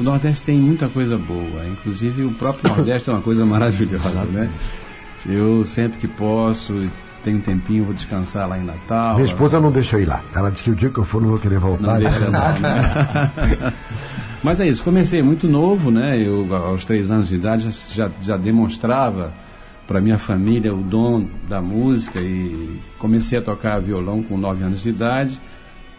O 0.00 0.02
Nordeste 0.02 0.42
tem 0.44 0.58
muita 0.58 0.88
coisa 0.88 1.16
boa, 1.18 1.64
inclusive 1.70 2.22
o 2.24 2.32
próprio 2.32 2.68
Nordeste 2.74 3.10
é 3.10 3.12
uma 3.12 3.22
coisa 3.22 3.44
maravilhosa, 3.44 4.24
né? 4.24 4.48
Eu 5.26 5.64
sempre 5.64 5.98
que 5.98 6.06
posso, 6.08 6.74
tenho 7.24 7.38
um 7.38 7.40
tempinho, 7.40 7.84
vou 7.84 7.94
descansar 7.94 8.48
lá 8.48 8.56
em 8.58 8.64
Natal. 8.64 9.14
Minha 9.14 9.24
esposa 9.26 9.58
não 9.60 9.70
deixa 9.72 9.96
eu 9.96 10.02
ir 10.02 10.06
lá. 10.06 10.22
Ela 10.34 10.50
disse 10.50 10.64
que 10.64 10.70
o 10.70 10.74
dia 10.74 10.88
que 10.90 10.98
eu 10.98 11.04
for 11.04 11.20
não 11.20 11.30
vou 11.30 11.38
querer 11.38 11.58
voltar. 11.58 11.94
Não 11.94 11.98
deixa 11.98 12.30
não, 12.30 12.58
né? 12.60 13.72
Mas 14.42 14.60
é 14.60 14.68
isso, 14.68 14.84
comecei 14.84 15.22
muito 15.22 15.48
novo, 15.48 15.90
né? 15.90 16.16
Eu, 16.20 16.46
aos 16.54 16.84
três 16.84 17.10
anos 17.10 17.28
de 17.28 17.34
idade, 17.34 17.68
já, 17.70 18.04
já, 18.06 18.10
já 18.22 18.36
demonstrava 18.36 19.32
para 19.86 20.00
minha 20.00 20.18
família 20.18 20.74
o 20.74 20.82
dom 20.82 21.26
da 21.48 21.60
música 21.60 22.20
e 22.20 22.80
comecei 22.98 23.38
a 23.38 23.42
tocar 23.42 23.80
violão 23.80 24.22
com 24.22 24.36
nove 24.36 24.64
anos 24.64 24.82
de 24.82 24.88
idade. 24.88 25.40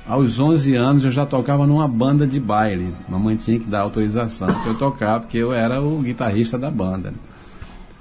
Aos 0.08 0.40
11 0.40 0.76
anos 0.76 1.04
eu 1.04 1.12
já 1.12 1.26
tocava 1.26 1.68
numa 1.68 1.88
banda 1.88 2.26
de 2.26 2.40
baile. 2.40 2.94
Mamãe 3.10 3.36
tinha 3.36 3.60
que 3.60 3.66
dar 3.66 3.82
autorização 3.82 4.48
para 4.48 4.72
eu 4.72 4.78
tocar, 4.78 5.20
porque 5.20 5.38
eu 5.38 5.52
era 5.54 5.82
o 5.82 6.00
guitarrista 6.00 6.58
da 6.58 6.72
banda. 6.72 7.14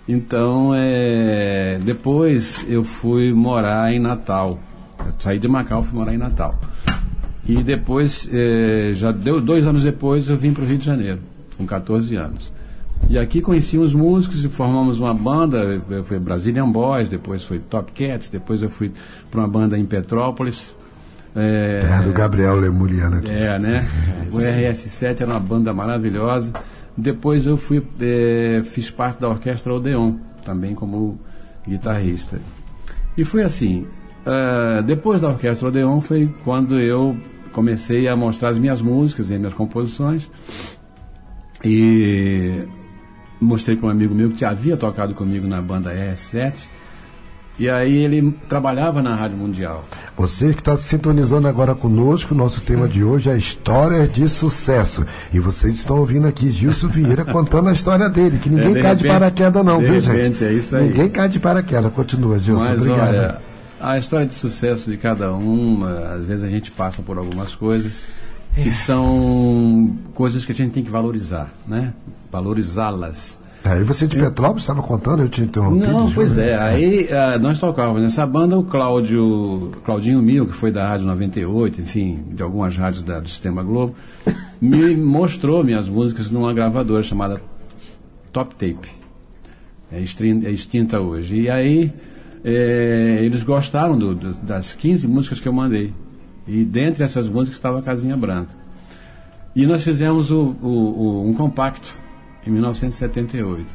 Então, 0.09 0.71
é, 0.73 1.81
depois 1.85 2.64
eu 2.69 2.85
fui 2.85 3.33
morar 3.33 3.93
em 3.93 3.99
Natal. 3.99 4.59
Eu 5.00 5.12
saí 5.19 5.38
de 5.38 5.49
Macau, 5.49 5.83
fui 5.83 5.99
morar 5.99 6.14
em 6.14 6.19
Natal. 6.19 6.57
E 7.45 7.62
depois, 7.62 8.28
é, 8.33 8.90
já 8.93 9.11
deu 9.11 9.40
dois 9.40 9.66
anos 9.66 9.83
depois, 9.83 10.28
eu 10.28 10.37
vim 10.37 10.52
para 10.52 10.62
o 10.62 10.66
Rio 10.66 10.78
de 10.78 10.85
Janeiro, 10.85 11.21
com 11.57 11.66
14 11.66 12.14
anos. 12.14 12.52
E 13.08 13.18
aqui 13.18 13.40
conheci 13.40 13.78
os 13.78 13.94
músicos 13.94 14.44
e 14.44 14.48
formamos 14.48 14.98
uma 14.98 15.14
banda. 15.14 15.80
Fui 16.04 16.18
Brazilian 16.18 16.68
Boys, 16.70 17.08
depois 17.08 17.44
foi 17.44 17.58
Top 17.58 17.92
Cats, 17.92 18.28
depois 18.28 18.62
eu 18.62 18.68
fui 18.68 18.92
para 19.30 19.40
uma 19.40 19.48
banda 19.48 19.78
em 19.78 19.84
Petrópolis. 19.84 20.74
É, 21.34 21.80
Terra 21.82 22.02
do 22.02 22.12
Gabriel 22.12 22.56
Lemuriano 22.56 23.18
aqui. 23.18 23.30
é, 23.30 23.58
né? 23.58 23.88
O 24.32 24.38
RS7 24.38 25.20
era 25.20 25.30
uma 25.30 25.40
banda 25.40 25.72
maravilhosa. 25.72 26.52
Depois 26.96 27.46
eu 27.46 27.56
fui, 27.56 27.82
eh, 28.00 28.62
fiz 28.64 28.90
parte 28.90 29.20
da 29.20 29.28
orquestra 29.28 29.72
Odeon, 29.72 30.14
também 30.44 30.74
como 30.74 31.20
guitarrista. 31.68 32.40
E 33.16 33.24
foi 33.24 33.42
assim. 33.42 33.86
ah, 34.24 34.82
depois 34.82 35.20
da 35.20 35.28
orquestra 35.28 35.68
Odeon 35.68 36.00
foi 36.00 36.34
quando 36.42 36.80
eu 36.80 37.16
comecei 37.52 38.08
a 38.08 38.16
mostrar 38.16 38.48
as 38.48 38.58
minhas 38.58 38.82
músicas 38.82 39.30
e 39.30 39.34
as 39.34 39.38
minhas 39.38 39.54
composições. 39.54 40.28
E 41.64 42.64
mostrei 43.40 43.76
para 43.76 43.87
um 43.88 43.90
amigo 43.90 44.14
meu 44.14 44.31
que 44.31 44.45
havia 44.45 44.76
tocado 44.76 45.14
comigo 45.14 45.47
na 45.47 45.61
banda 45.61 45.93
RS7. 45.95 46.69
E 47.59 47.71
aí 47.71 48.05
ele 48.05 48.33
trabalhava 48.50 49.00
na 49.00 49.14
Rádio 49.14 49.38
Mundial. 49.38 49.83
Você 50.14 50.52
que 50.52 50.61
está 50.61 50.76
se 50.76 50.83
sintonizando 50.85 51.49
agora 51.49 51.75
conosco, 51.75 52.35
nosso 52.35 52.61
tema 52.61 52.87
de 52.87 53.02
hoje 53.02 53.31
é 53.31 53.37
Histórias 53.38 54.12
de 54.12 54.28
Sucesso. 54.28 55.07
E 55.33 55.40
vocês 55.40 55.73
estão 55.75 55.99
ouvindo 55.99 56.26
aqui 56.26 56.50
Gilson 56.50 56.88
Vieira 56.88 57.25
contando 57.33 57.71
a 57.71 57.73
história 57.73 58.11
dele, 58.11 58.38
que 58.38 58.50
ninguém 58.50 58.73
É, 58.73 58.75
de 58.75 58.83
cai 58.83 58.95
de 58.97 59.02
repente- 59.05 59.12
paraquedas 59.21 59.64
não, 59.64 59.78
de 59.78 59.85
viu 59.87 59.95
repente, 60.00 60.35
gente? 60.38 60.45
é 60.45 60.52
isso 60.52 60.76
aí. 60.76 60.88
Ninguém 60.88 61.09
cai 61.09 61.28
de 61.31 61.40
paraquedas. 61.40 61.90
Continua, 61.95 62.38
Gilson. 62.38 62.62
Mas 62.62 62.78
Obrigado. 62.78 63.09
olha, 63.09 63.38
a 63.81 63.97
história 63.99 64.26
de 64.26 64.35
sucesso 64.35 64.90
de 64.90 64.99
cada 64.99 65.33
um, 65.33 65.83
às 65.87 66.26
vezes 66.26 66.45
a 66.45 66.49
gente 66.50 66.71
passa 66.71 67.00
por 67.00 67.16
algumas 67.16 67.55
coisas 67.55 68.02
É. 68.56 68.62
que 68.62 68.70
são 68.70 69.96
coisas 70.14 70.44
que 70.44 70.52
a 70.52 70.54
gente 70.54 70.72
tem 70.72 70.82
que 70.82 70.90
valorizar, 70.90 71.52
né? 71.66 71.92
Valorizá-las. 72.32 73.38
Aí 73.64 73.82
você 73.82 74.06
de 74.06 74.16
Petrópolis 74.16 74.62
estava 74.62 74.80
contando, 74.80 75.22
eu 75.22 75.28
te 75.28 75.42
interrompi. 75.42 75.84
Não, 75.86 76.10
pois 76.12 76.36
é. 76.38 76.56
Aí 76.56 77.08
ah, 77.12 77.36
nós 77.38 77.58
tocávamos 77.58 78.00
nessa 78.00 78.25
banda 78.25 78.56
o 78.56 78.62
Cláudio, 78.62 79.72
Claudinho 79.84 80.22
Mil, 80.22 80.46
que 80.46 80.52
foi 80.52 80.70
da 80.70 80.86
Rádio 80.86 81.06
98, 81.06 81.80
enfim, 81.80 82.22
de 82.32 82.42
algumas 82.44 82.76
rádios 82.76 83.02
da- 83.02 83.18
do 83.18 83.28
Sistema 83.28 83.64
Globo, 83.64 83.96
me 84.60 84.96
mostrou 84.96 85.64
minhas 85.64 85.88
músicas 85.88 86.30
numa 86.30 86.54
gravadora 86.54 87.02
chamada 87.02 87.40
Top 88.32 88.54
Tape. 88.54 88.88
É, 89.90 90.00
extrin- 90.00 90.44
é 90.46 90.50
extinta 90.50 91.00
hoje. 91.00 91.34
E 91.42 91.50
aí 91.50 91.92
eh, 92.44 93.18
eles 93.22 93.42
gostaram 93.42 93.98
do- 93.98 94.14
do- 94.14 94.34
das 94.34 94.72
15 94.75 95.08
músicas 95.08 95.40
que 95.40 95.48
eu 95.48 95.52
mandei. 95.52 95.92
E 96.46 96.64
dentre 96.64 97.02
essas 97.04 97.28
músicas 97.28 97.56
estava 97.56 97.78
a 97.78 97.82
Casinha 97.82 98.16
Branca. 98.16 98.50
E 99.54 99.66
nós 99.66 99.82
fizemos 99.82 100.30
o- 100.30 100.54
o- 100.62 100.66
o- 100.68 101.28
um 101.28 101.34
compacto 101.34 101.94
em 102.46 102.50
1978. 102.50 103.66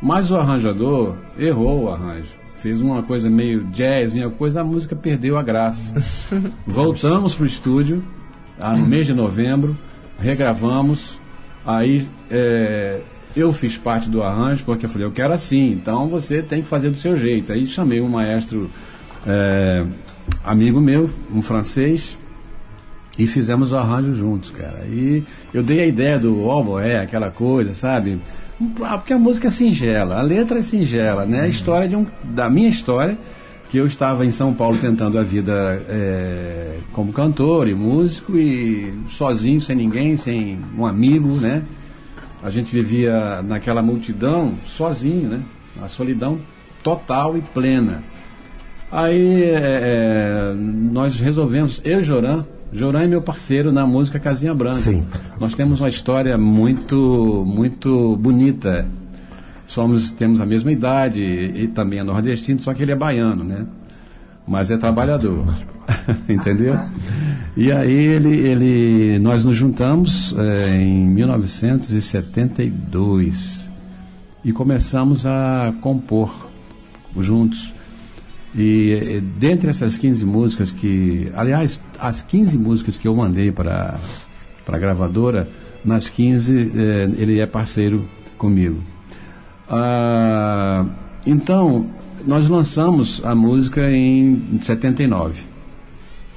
Mas 0.00 0.30
o 0.30 0.36
arranjador 0.36 1.14
errou 1.38 1.84
o 1.84 1.88
arranjo. 1.90 2.34
fez 2.56 2.80
uma 2.80 3.02
coisa 3.02 3.28
meio 3.28 3.64
jazz, 3.64 4.14
minha 4.14 4.30
coisa, 4.30 4.62
a 4.62 4.64
música 4.64 4.96
perdeu 4.96 5.36
a 5.36 5.42
graça. 5.42 5.94
Voltamos 6.66 7.34
pro 7.34 7.44
estúdio 7.44 8.02
ah, 8.58 8.74
no 8.74 8.86
mês 8.86 9.06
de 9.06 9.12
novembro, 9.12 9.76
regravamos, 10.18 11.18
aí 11.66 12.08
é, 12.30 13.00
eu 13.36 13.52
fiz 13.52 13.76
parte 13.76 14.08
do 14.08 14.22
arranjo, 14.22 14.64
porque 14.64 14.86
eu 14.86 14.90
falei, 14.90 15.06
eu 15.06 15.12
quero 15.12 15.34
assim, 15.34 15.70
então 15.72 16.08
você 16.08 16.42
tem 16.42 16.62
que 16.62 16.68
fazer 16.68 16.88
do 16.90 16.96
seu 16.96 17.14
jeito. 17.14 17.52
Aí 17.52 17.66
chamei 17.66 18.00
um 18.00 18.08
maestro 18.08 18.70
é, 19.26 19.84
amigo 20.44 20.80
meu, 20.80 21.10
um 21.34 21.42
francês, 21.42 22.16
e 23.18 23.26
fizemos 23.26 23.72
o 23.72 23.76
arranjo 23.76 24.14
juntos, 24.14 24.50
cara. 24.50 24.84
E 24.86 25.22
eu 25.52 25.62
dei 25.62 25.80
a 25.80 25.86
ideia 25.86 26.18
do 26.18 26.44
oboé, 26.44 27.00
aquela 27.00 27.30
coisa, 27.30 27.72
sabe? 27.72 28.18
Ah, 28.82 28.98
porque 28.98 29.12
a 29.12 29.18
música 29.18 29.48
é 29.48 29.50
singela, 29.50 30.18
a 30.18 30.22
letra 30.22 30.58
é 30.58 30.62
singela, 30.62 31.24
né? 31.24 31.42
A 31.42 31.48
história 31.48 31.88
de 31.88 31.96
um, 31.96 32.06
da 32.24 32.50
minha 32.50 32.68
história, 32.68 33.18
que 33.70 33.78
eu 33.78 33.86
estava 33.86 34.24
em 34.24 34.30
São 34.30 34.54
Paulo 34.54 34.78
tentando 34.78 35.18
a 35.18 35.22
vida 35.22 35.82
é, 35.88 36.78
como 36.92 37.12
cantor 37.12 37.68
e 37.68 37.74
músico 37.74 38.36
e 38.36 38.94
sozinho, 39.10 39.60
sem 39.60 39.76
ninguém, 39.76 40.16
sem 40.16 40.58
um 40.76 40.86
amigo, 40.86 41.28
né? 41.36 41.62
A 42.42 42.50
gente 42.50 42.70
vivia 42.70 43.42
naquela 43.42 43.82
multidão 43.82 44.54
sozinho, 44.64 45.28
né? 45.28 45.42
A 45.82 45.88
solidão 45.88 46.38
total 46.82 47.36
e 47.36 47.40
plena. 47.40 48.02
Aí 48.90 49.44
é, 49.44 49.54
é 49.54 50.54
nós 50.56 51.18
resolvemos, 51.18 51.80
eu 51.84 52.00
e 52.00 52.02
Joran, 52.02 52.44
Joran 52.72 53.02
é 53.02 53.06
meu 53.06 53.22
parceiro 53.22 53.72
na 53.72 53.86
música 53.86 54.18
Casinha 54.18 54.54
Branca. 54.54 54.76
Sim. 54.76 55.04
Nós 55.40 55.54
temos 55.54 55.80
uma 55.80 55.88
história 55.88 56.36
muito, 56.36 57.44
muito 57.46 58.16
bonita. 58.16 58.86
Somos, 59.66 60.10
temos 60.10 60.38
a 60.40 60.46
mesma 60.46 60.70
idade 60.70 61.22
e, 61.22 61.64
e 61.64 61.68
também 61.68 62.00
é 62.00 62.02
nordestino, 62.02 62.60
só 62.60 62.74
que 62.74 62.82
ele 62.82 62.92
é 62.92 62.96
baiano, 62.96 63.42
né? 63.42 63.64
Mas 64.46 64.70
é 64.70 64.76
trabalhador. 64.76 65.46
Entendeu? 66.28 66.78
E 67.56 67.72
aí 67.72 67.92
ele, 67.92 68.36
ele, 68.36 69.18
nós 69.18 69.42
nos 69.44 69.56
juntamos 69.56 70.36
é, 70.36 70.76
em 70.76 71.06
1972 71.06 73.70
e 74.44 74.52
começamos 74.52 75.24
a 75.26 75.72
compor 75.80 76.48
juntos. 77.18 77.72
E 78.54 79.22
dentre 79.38 79.70
essas 79.70 79.98
15 79.98 80.24
músicas 80.24 80.72
que, 80.72 81.30
aliás, 81.34 81.80
as 81.98 82.22
15 82.22 82.58
músicas 82.58 82.96
que 82.96 83.06
eu 83.06 83.14
mandei 83.14 83.52
para 83.52 83.98
a 84.66 84.78
gravadora, 84.78 85.48
nas 85.84 86.08
15 86.08 86.72
eh, 86.74 87.10
ele 87.16 87.40
é 87.40 87.46
parceiro 87.46 88.08
comigo. 88.38 88.80
Ah, 89.68 90.86
então, 91.26 91.86
nós 92.26 92.48
lançamos 92.48 93.20
a 93.24 93.34
música 93.34 93.90
em 93.90 94.58
79. 94.60 95.42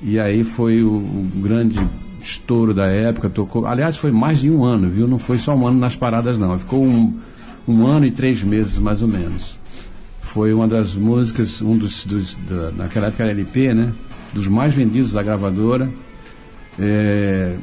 E 0.02 0.20
aí 0.20 0.44
foi 0.44 0.84
o, 0.84 0.96
o, 0.96 1.30
grande 1.36 1.80
estouro 2.22 2.74
da 2.74 2.88
época, 2.88 3.30
tocou. 3.30 3.66
Aliás, 3.66 3.98
foi 3.98 4.12
mais 4.12 4.40
de 4.40 4.50
um 4.50 4.64
ano, 4.64 4.90
viu? 4.90 5.08
Não 5.08 5.20
foi 5.20 5.38
só 5.38 5.56
um 5.56 5.68
ano 5.68 5.80
nas 5.80 5.96
paradas, 5.96 6.38
não. 6.38 6.58
Ficou 6.58 6.84
um, 6.84 7.18
um 7.68 7.86
ano 7.86 8.06
e 8.06 8.12
três 8.12 8.42
meses, 8.44 8.78
mais 8.78 9.02
ou 9.02 9.08
menos 9.08 9.59
foi 10.34 10.54
uma 10.54 10.68
das 10.68 10.94
músicas, 10.94 11.62
um 11.62 11.78
dos, 11.78 12.06
dos 12.06 12.36
da, 12.48 12.72
naquela 12.72 13.08
época 13.08 13.24
era 13.24 13.32
LP, 13.32 13.74
né? 13.74 13.92
Dos 14.34 14.48
mais 14.48 14.74
vendidos 14.74 15.12
da 15.12 15.24
gravadora. 15.24 15.90
É, 16.80 17.56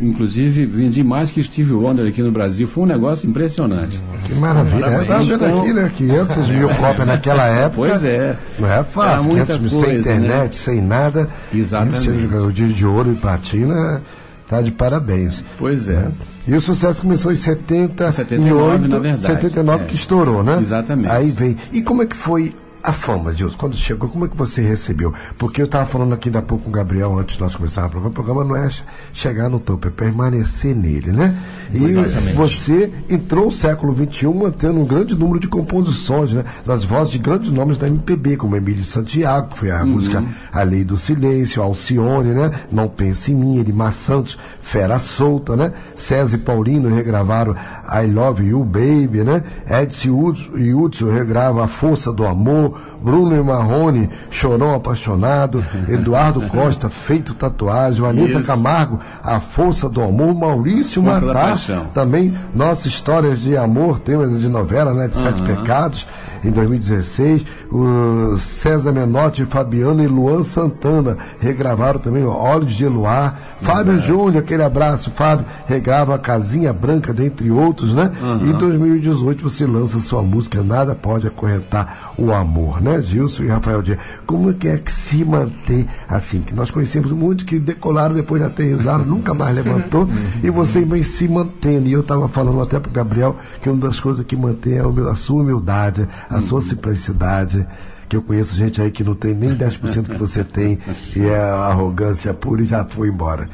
inclusive 0.00 0.66
vendi 0.66 1.02
mais 1.02 1.30
que 1.30 1.42
Steve 1.42 1.72
Wonder 1.72 2.06
aqui 2.06 2.20
no 2.20 2.32
Brasil. 2.32 2.66
Foi 2.66 2.84
um 2.84 2.86
negócio 2.86 3.28
impressionante. 3.28 4.02
Que 4.26 4.34
maravilha. 4.34 4.84
É, 4.86 5.04
tá 5.04 5.18
vendo 5.18 5.34
então, 5.34 5.60
aqui, 5.60 5.72
né? 5.72 5.92
500 5.96 6.48
mil 6.48 6.68
cópias 6.70 7.06
naquela 7.06 7.46
época. 7.54 7.88
Pois 7.88 8.02
é. 8.02 8.36
Não 8.58 8.72
é 8.72 8.82
fácil. 8.82 9.30
500 9.30 9.58
mil 9.60 9.70
coisa, 9.70 9.86
sem 9.86 9.98
internet, 9.98 10.46
né? 10.46 10.52
sem 10.52 10.80
nada. 10.80 11.28
Exatamente. 11.54 12.10
O 12.10 12.52
dia 12.52 12.68
de 12.68 12.84
ouro 12.84 13.12
e 13.12 13.16
platina 13.16 14.02
Tá 14.48 14.62
de 14.62 14.70
parabéns. 14.70 15.44
Pois 15.58 15.88
é. 15.88 15.96
Né? 15.96 16.12
E 16.46 16.54
o 16.54 16.60
sucesso 16.60 17.02
começou 17.02 17.30
em 17.30 17.34
70, 17.34 18.10
79, 18.10 18.88
na 18.88 18.98
verdade. 18.98 19.26
79 19.26 19.84
é. 19.84 19.86
que 19.86 19.94
estourou, 19.94 20.42
né? 20.42 20.58
Exatamente. 20.58 21.10
Aí 21.10 21.30
vem. 21.30 21.56
E 21.70 21.82
como 21.82 22.02
é 22.02 22.06
que 22.06 22.16
foi 22.16 22.54
a 22.82 22.92
fama, 22.92 23.32
Deus, 23.32 23.54
quando 23.54 23.76
chegou, 23.76 24.08
como 24.08 24.26
é 24.26 24.28
que 24.28 24.36
você 24.36 24.62
recebeu? 24.62 25.12
Porque 25.36 25.60
eu 25.60 25.66
estava 25.66 25.84
falando 25.86 26.12
aqui 26.12 26.30
da 26.30 26.40
pouco 26.40 26.64
com 26.64 26.70
o 26.70 26.72
Gabriel, 26.72 27.18
antes 27.18 27.36
de 27.36 27.42
nós 27.42 27.54
começarmos 27.56 27.90
o 27.90 27.92
programa, 27.92 28.10
o 28.10 28.14
programa 28.14 28.44
não 28.44 28.56
é 28.56 28.68
chegar 29.12 29.48
no 29.48 29.58
topo, 29.58 29.88
é 29.88 29.90
permanecer 29.90 30.74
nele, 30.74 31.12
né? 31.12 31.36
E 31.74 31.84
Exatamente. 31.84 32.34
você 32.34 32.92
entrou 33.08 33.46
no 33.46 33.52
século 33.52 33.94
XXI 33.94 34.26
mantendo 34.28 34.80
um 34.80 34.84
grande 34.84 35.14
número 35.14 35.40
de 35.40 35.48
composições, 35.48 36.32
né? 36.32 36.44
Das 36.64 36.84
vozes 36.84 37.12
de 37.12 37.18
grandes 37.18 37.50
nomes 37.50 37.78
da 37.78 37.86
MPB, 37.86 38.36
como 38.36 38.56
Emílio 38.56 38.84
Santiago, 38.84 39.48
que 39.50 39.58
foi 39.58 39.70
a 39.70 39.82
uhum. 39.82 39.92
música 39.92 40.24
A 40.52 40.62
Lei 40.62 40.84
do 40.84 40.96
Silêncio, 40.96 41.62
Alcione, 41.62 42.30
né? 42.30 42.50
Não 42.70 42.88
Pense 42.88 43.32
em 43.32 43.34
Mim, 43.34 43.58
Elimar 43.58 43.92
Santos, 43.92 44.38
Fera 44.60 44.98
Solta, 44.98 45.56
né? 45.56 45.72
César 45.94 46.36
e 46.36 46.38
Paulino 46.38 46.92
regravaram 46.92 47.54
I 47.88 48.06
Love 48.06 48.44
You 48.46 48.64
Baby, 48.64 49.22
né? 49.24 49.42
Edson 49.68 50.34
e 50.56 50.74
Hudson 50.74 51.10
regrava 51.10 51.64
A 51.64 51.68
Força 51.68 52.12
do 52.12 52.26
Amor, 52.26 52.67
Bruno 53.00 53.36
e 53.36 53.42
Marrone, 53.42 54.10
Chorão 54.30 54.74
Apaixonado, 54.74 55.64
Eduardo 55.88 56.40
Costa, 56.42 56.88
Feito 56.88 57.34
Tatuagem, 57.34 58.00
Vanessa 58.00 58.38
Isso. 58.38 58.46
Camargo, 58.46 59.00
A 59.22 59.40
Força 59.40 59.88
do 59.88 60.02
Amor, 60.02 60.34
Maurício 60.34 61.02
Matar, 61.02 61.58
também 61.92 62.34
Nossa 62.54 62.88
Histórias 62.88 63.40
de 63.40 63.56
Amor, 63.56 64.00
tema 64.00 64.26
de 64.26 64.48
novela, 64.48 64.92
né, 64.92 65.08
de 65.08 65.16
uhum. 65.16 65.22
Sete 65.22 65.42
Pecados, 65.42 66.06
em 66.44 66.50
2016, 66.50 67.44
o 67.70 68.36
César 68.38 68.92
Menotti, 68.92 69.44
Fabiano 69.44 70.02
e 70.02 70.06
Luan 70.06 70.42
Santana 70.42 71.16
regravaram 71.40 71.98
também 71.98 72.24
Olhos 72.24 72.72
de 72.72 72.86
Luar, 72.86 73.40
Fábio 73.60 73.98
Júnior, 73.98 74.42
aquele 74.42 74.62
abraço, 74.62 75.10
Fábio, 75.10 75.44
regrava 75.66 76.14
a 76.14 76.18
Casinha 76.18 76.72
Branca, 76.72 77.12
dentre 77.12 77.50
outros, 77.50 77.92
né? 77.92 78.10
Uhum. 78.20 78.46
E 78.46 78.50
em 78.50 78.52
2018 78.52 79.42
você 79.42 79.66
lança 79.66 80.00
sua 80.00 80.22
música 80.22 80.62
Nada 80.62 80.94
Pode 80.94 81.26
Acorrentar 81.26 82.12
o 82.16 82.32
Amor, 82.32 82.57
né? 82.80 83.02
Gilson 83.02 83.44
e 83.44 83.48
Rafael 83.48 83.82
Dias. 83.82 83.98
Como 84.26 84.50
é 84.50 84.52
que 84.54 84.68
é 84.68 84.78
que 84.78 84.92
se 84.92 85.24
manter 85.24 85.86
assim? 86.08 86.40
Que 86.40 86.54
nós 86.54 86.70
conhecemos 86.70 87.12
muitos 87.12 87.44
que 87.44 87.58
decolaram 87.58 88.14
depois 88.14 88.40
de 88.40 88.46
aterrizaram, 88.46 89.04
nunca 89.06 89.34
mais 89.34 89.54
levantou, 89.54 90.02
uhum. 90.02 90.40
e 90.42 90.50
você 90.50 90.80
vem 90.82 91.02
se 91.02 91.28
mantendo. 91.28 91.88
E 91.88 91.92
eu 91.92 92.00
estava 92.00 92.28
falando 92.28 92.60
até 92.60 92.78
para 92.78 92.90
o 92.90 92.92
Gabriel 92.92 93.36
que 93.62 93.68
uma 93.68 93.80
das 93.80 94.00
coisas 94.00 94.24
que 94.24 94.36
mantém 94.36 94.74
é 94.74 95.10
a 95.10 95.14
sua 95.14 95.42
humildade, 95.42 96.08
a 96.28 96.40
sua 96.40 96.60
simplicidade 96.60 97.66
que 98.08 98.16
eu 98.16 98.22
conheço 98.22 98.56
gente 98.56 98.80
aí 98.80 98.90
que 98.90 99.04
não 99.04 99.14
tem 99.14 99.34
nem 99.34 99.54
10% 99.54 100.04
que 100.04 100.16
você 100.16 100.42
tem, 100.42 100.78
e 101.14 101.26
é 101.26 101.38
arrogância 101.38 102.32
pura 102.32 102.62
e 102.62 102.64
já 102.64 102.82
foi 102.84 103.08
embora. 103.08 103.48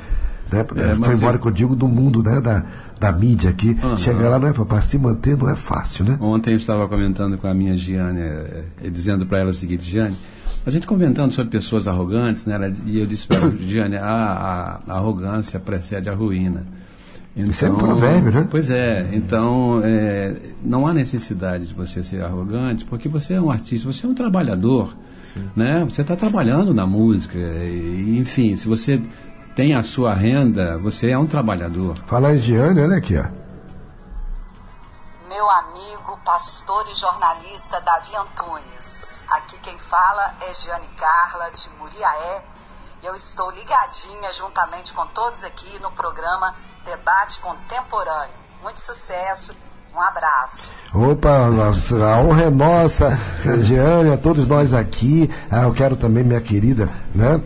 Né? 0.53 0.61
É, 0.61 0.95
foi 0.95 1.15
embora, 1.15 1.37
eu... 1.37 1.41
que 1.41 1.49
eu 1.49 1.53
digo, 1.53 1.75
do 1.75 1.89
mundo, 1.89 2.23
né? 2.23 2.41
Da, 2.41 2.63
da 2.99 3.13
mídia 3.13 3.51
aqui. 3.51 3.77
Uhum. 3.83 3.97
Chegar 3.97 4.29
lá, 4.29 4.39
não 4.39 4.49
é, 4.49 4.53
para 4.53 4.81
se 4.81 4.99
manter 4.99 5.37
não 5.37 5.49
é 5.49 5.55
fácil, 5.55 6.05
né? 6.05 6.17
Ontem 6.21 6.51
eu 6.51 6.57
estava 6.57 6.89
comentando 6.89 7.37
com 7.39 7.47
a 7.47 7.55
minha 7.55 7.77
Giane, 7.77 8.21
é, 8.21 8.65
é, 8.85 8.91
dizendo 8.91 9.27
para 9.27 9.41
ela 9.41 9.51
o 9.51 9.55
seguinte, 9.55 9.85
Giane, 9.85 10.17
a 10.65 10.71
gente 10.71 10.87
comentando 10.87 11.33
sobre 11.33 11.51
pessoas 11.51 11.87
arrogantes, 11.87 12.47
né? 12.47 12.73
e 12.87 12.99
eu 12.99 13.07
disse 13.07 13.27
para 13.27 13.39
ela, 13.39 13.51
Giane, 13.61 13.97
a, 13.97 14.07
a, 14.07 14.81
a 14.87 14.97
arrogância 14.97 15.61
precede 15.61 16.09
a 16.09 16.15
ruína. 16.15 16.67
Então, 17.37 17.51
Isso 17.51 17.67
é 17.67 17.71
um 17.71 17.75
provérbio, 17.75 18.31
né? 18.31 18.47
Pois 18.49 18.71
é, 18.71 19.11
então 19.13 19.81
é, 19.83 20.37
não 20.65 20.87
há 20.87 20.95
necessidade 20.95 21.67
de 21.67 21.75
você 21.75 22.03
ser 22.05 22.23
arrogante, 22.23 22.85
porque 22.85 23.09
você 23.09 23.35
é 23.35 23.41
um 23.41 23.51
artista, 23.51 23.93
você 23.93 24.07
é 24.07 24.09
um 24.09 24.15
trabalhador, 24.15 24.97
Sim. 25.21 25.41
né? 25.57 25.85
Você 25.85 26.03
está 26.03 26.15
trabalhando 26.15 26.73
na 26.73 26.87
música, 26.87 27.37
e, 27.37 28.19
enfim, 28.21 28.55
se 28.55 28.69
você 28.69 29.03
tem 29.55 29.75
a 29.75 29.83
sua 29.83 30.13
renda, 30.13 30.79
você 30.79 31.11
é 31.11 31.19
um 31.19 31.27
trabalhador. 31.27 31.97
Fala 32.07 32.37
Giane, 32.37 32.81
olha 32.81 32.97
aqui, 32.97 33.17
ó. 33.17 33.25
Meu 35.29 35.49
amigo, 35.51 36.19
pastor 36.25 36.87
e 36.91 36.95
jornalista 36.95 37.81
Davi 37.81 38.15
Antunes. 38.17 39.25
Aqui 39.29 39.59
quem 39.61 39.79
fala 39.79 40.35
é 40.41 40.55
Giane 40.55 40.89
Carla, 40.97 41.51
de 41.51 41.69
Muriaé. 41.79 42.45
E 43.03 43.07
eu 43.07 43.15
estou 43.15 43.51
ligadinha 43.51 44.33
juntamente 44.33 44.93
com 44.93 45.07
todos 45.09 45.45
aqui 45.45 45.79
no 45.81 45.91
programa 45.93 46.55
debate 46.85 47.39
contemporâneo. 47.41 48.35
Muito 48.63 48.81
sucesso. 48.81 49.55
Um 49.95 50.01
abraço. 50.01 50.73
Opa, 50.93 51.31
a 51.31 52.19
honra 52.19 52.43
é 52.43 52.51
nossa, 52.51 53.17
Jeane, 53.61 54.13
a 54.13 54.19
todos 54.19 54.49
nós 54.49 54.73
aqui. 54.73 55.31
Ah, 55.49 55.63
eu 55.63 55.73
quero 55.73 55.97
também, 55.97 56.25
minha 56.25 56.41
querida, 56.41 56.91
né? 57.15 57.41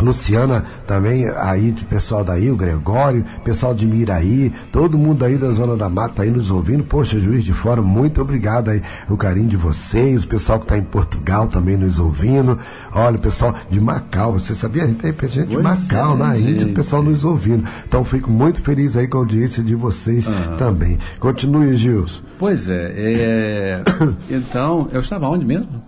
Luciana 0.00 0.64
também, 0.86 1.28
aí, 1.36 1.72
de 1.72 1.84
pessoal 1.84 2.24
daí, 2.24 2.50
o 2.50 2.56
Gregório, 2.56 3.24
pessoal 3.44 3.74
de 3.74 3.86
Miraí, 3.86 4.52
todo 4.72 4.98
mundo 4.98 5.24
aí 5.24 5.36
da 5.36 5.50
Zona 5.50 5.76
da 5.76 5.88
Mata 5.88 6.22
aí 6.22 6.30
nos 6.30 6.50
ouvindo. 6.50 6.84
Poxa, 6.84 7.20
Juiz 7.20 7.44
de 7.44 7.52
Fora, 7.52 7.82
muito 7.82 8.20
obrigado 8.20 8.70
aí, 8.70 8.82
o 9.08 9.16
carinho 9.16 9.48
de 9.48 9.56
vocês, 9.56 10.24
o 10.24 10.28
pessoal 10.28 10.58
que 10.58 10.64
está 10.64 10.78
em 10.78 10.82
Portugal 10.82 11.48
também 11.48 11.76
nos 11.76 11.98
ouvindo. 11.98 12.58
Olha, 12.92 13.16
o 13.16 13.20
pessoal 13.20 13.54
de 13.70 13.80
Macau, 13.80 14.32
você 14.32 14.54
sabia? 14.54 14.84
A 14.84 14.86
gente 14.86 15.00
tem 15.00 15.28
gente 15.28 15.48
de 15.48 15.58
Macau, 15.58 16.14
é, 16.14 16.18
na 16.18 16.38
Índia, 16.38 16.66
o 16.66 16.72
pessoal 16.72 17.02
nos 17.02 17.24
ouvindo. 17.24 17.64
Então, 17.86 18.04
fico 18.04 18.30
muito 18.30 18.60
feliz 18.62 18.96
aí 18.96 19.06
com 19.06 19.18
a 19.18 19.20
audiência 19.20 19.62
de 19.62 19.74
vocês 19.74 20.26
uhum. 20.26 20.56
também. 20.56 20.98
Continue, 21.18 21.74
Gilson. 21.74 22.20
Pois 22.38 22.70
é, 22.70 22.92
é... 22.96 23.82
então, 24.30 24.88
eu 24.92 25.00
estava 25.00 25.28
onde 25.28 25.44
mesmo? 25.44 25.82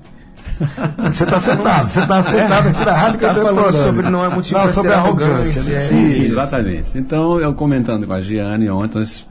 Você 1.13 1.25
está 1.25 1.41
sentado, 1.41 1.89
você 1.89 2.01
está 2.01 2.23
sentado 2.23 2.69
aqui 2.69 2.85
na 2.85 2.93
rádio 2.93 3.21
Tá 3.21 3.35
falando 3.35 3.73
sobre 3.73 4.11
não 4.11 4.25
é 4.25 4.29
motivo 4.29 4.59
Não, 4.59 4.73
sobre 4.73 4.91
ser 4.91 4.97
arrogância, 4.97 5.61
arrogante, 5.61 5.71
né? 5.71 5.77
é. 5.77 5.81
Sim, 5.81 6.05
isso. 6.05 6.21
exatamente. 6.33 6.99
Então, 6.99 7.41
eu 7.41 7.53
comentando 7.55 8.07
com 8.07 8.13
a 8.13 8.21
Giane 8.21 8.69
ontem, 8.71 8.99
nós 8.99 9.27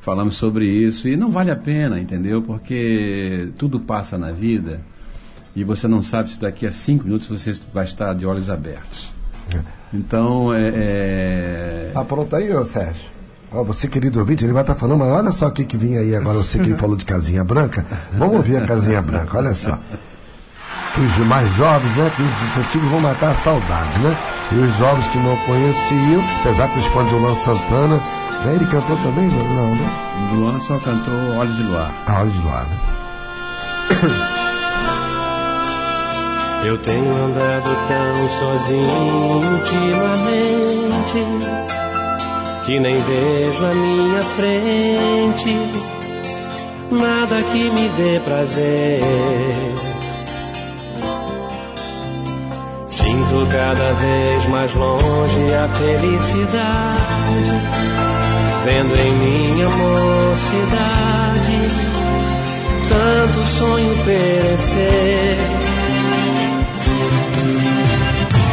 falamos 0.00 0.36
sobre 0.36 0.66
isso 0.66 1.08
e 1.08 1.16
não 1.16 1.30
vale 1.30 1.50
a 1.50 1.56
pena, 1.56 1.98
entendeu? 1.98 2.42
Porque 2.42 3.48
tudo 3.56 3.80
passa 3.80 4.18
na 4.18 4.32
vida 4.32 4.80
e 5.54 5.64
você 5.64 5.86
não 5.86 6.02
sabe 6.02 6.30
se 6.30 6.40
daqui 6.40 6.66
a 6.66 6.72
cinco 6.72 7.04
minutos 7.04 7.28
você 7.28 7.54
vai 7.72 7.84
estar 7.84 8.14
de 8.14 8.26
olhos 8.26 8.50
abertos. 8.50 9.12
Então, 9.92 10.52
é, 10.52 10.72
é, 10.74 11.90
Tá 11.92 12.04
pronto 12.04 12.34
aí, 12.34 12.54
ô 12.54 12.64
Sérgio? 12.64 13.12
Ó, 13.52 13.62
você, 13.62 13.86
querido 13.86 14.18
ouvinte, 14.18 14.44
ele 14.44 14.52
vai 14.52 14.62
estar 14.62 14.74
falando, 14.74 15.00
mas 15.00 15.08
olha 15.08 15.30
só 15.30 15.48
o 15.48 15.52
que, 15.52 15.64
que 15.64 15.76
vinha 15.76 16.00
aí 16.00 16.16
agora, 16.16 16.38
você 16.38 16.58
que 16.58 16.72
falou 16.74 16.96
de 16.96 17.04
casinha 17.04 17.44
branca. 17.44 17.84
Vamos 18.16 18.36
ouvir 18.36 18.56
a 18.56 18.66
casinha 18.66 19.02
branca, 19.02 19.36
olha 19.36 19.54
só. 19.54 19.78
Os 20.98 21.18
mais 21.26 21.50
jovens, 21.56 21.96
né? 21.96 22.10
Que 22.14 22.22
os 22.22 22.58
antigos 22.58 22.90
vão 22.90 23.00
matar 23.00 23.30
a 23.30 23.34
saudade, 23.34 23.98
né? 24.00 24.16
E 24.52 24.56
os 24.56 24.76
jovens 24.76 25.06
que 25.08 25.18
não 25.18 25.36
conheciam, 25.38 26.22
apesar 26.40 26.68
que 26.68 26.78
os 26.78 26.84
fãs 26.86 27.08
de 27.08 27.14
Luan 27.14 27.34
Santana, 27.34 27.96
né? 28.44 28.54
Ele 28.54 28.66
cantou 28.66 28.96
também, 28.96 29.26
não, 29.28 29.48
não 29.48 29.74
né? 29.74 29.90
Luan 30.34 30.60
só 30.60 30.78
cantou 30.78 31.14
Olhos 31.36 31.56
de 31.56 31.62
Luar. 31.62 31.90
A 32.06 32.20
Olhos 32.20 32.34
do 32.34 32.48
Ar, 32.48 32.66
né? 32.66 32.76
Eu 36.64 36.78
tenho 36.78 37.16
andado 37.24 37.76
tão 37.88 38.28
sozinho 38.28 39.52
ultimamente 39.52 41.26
que 42.64 42.78
nem 42.78 43.02
vejo 43.02 43.66
a 43.66 43.74
minha 43.74 44.22
frente 44.22 45.58
nada 46.92 47.42
que 47.42 47.70
me 47.70 47.88
dê 47.88 48.20
prazer. 48.20 49.00
Sinto 52.92 53.46
cada 53.50 53.94
vez 53.94 54.44
mais 54.50 54.74
longe 54.74 55.54
a 55.54 55.66
felicidade, 55.66 57.52
vendo 58.66 58.94
em 58.94 59.12
minha 59.14 59.66
mocidade 59.70 61.22
tanto 62.90 63.46
sonho 63.46 63.96
perecer. 64.04 65.38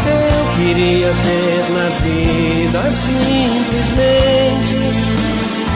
Eu 0.08 0.56
queria 0.56 1.08
ter 1.08 1.65
na 1.73 1.89
vida 1.99 2.91
simplesmente 2.93 4.75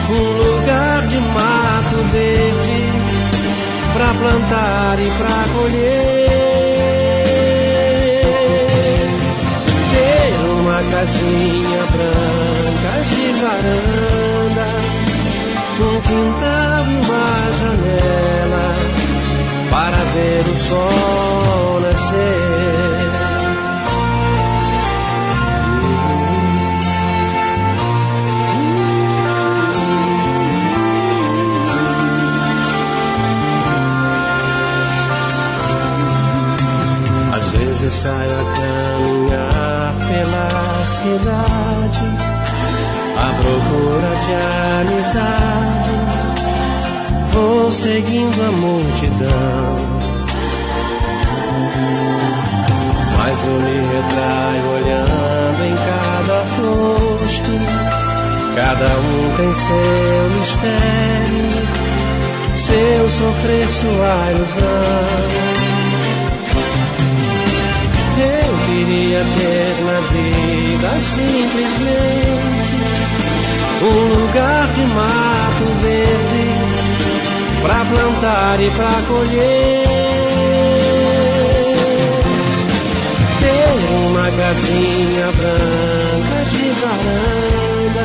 um 0.08 0.22
lugar 0.38 1.06
de 1.06 1.18
mato 1.18 1.96
verde 2.12 2.80
pra 3.92 4.14
plantar 4.14 4.98
e 5.00 5.10
pra 5.18 5.44
colher. 5.52 6.53
Casinha 10.94 11.82
branca 11.92 12.92
de 13.08 13.24
varanda, 13.42 14.68
um 15.80 16.00
quintal 16.02 16.84
uma 17.02 17.26
janela 17.58 18.66
para 19.70 20.00
ver 20.14 20.48
o 20.48 20.56
sol 20.56 21.13
seguindo 47.74 48.40
a 48.40 48.52
multidão. 48.52 49.76
Mas 53.18 53.44
eu 53.44 53.60
me 53.60 53.80
retraio 53.80 54.64
olhando 54.74 55.60
em 55.64 55.74
cada 55.74 56.38
rosto. 56.56 57.52
Cada 58.54 58.90
um 58.98 59.36
tem 59.36 59.52
seu 59.52 60.30
mistério, 60.38 61.50
seu 62.54 63.10
sofrer, 63.10 63.66
sua 63.68 64.30
ilusão. 64.30 65.54
Eu 68.16 68.52
queria 68.66 69.22
ter 69.36 69.74
na 69.84 69.98
vida 70.12 71.00
simplesmente 71.00 72.44
um 73.82 73.98
lugar 74.14 74.68
de 74.72 74.82
mato 74.82 75.66
verde 75.82 76.53
pra 77.64 77.82
plantar 77.86 78.60
e 78.60 78.70
pra 78.70 78.92
colher. 79.08 79.84
Ter 83.40 83.68
uma 84.04 84.30
casinha 84.30 85.32
branca 85.32 86.38
de 86.50 86.64
varanda, 86.82 88.04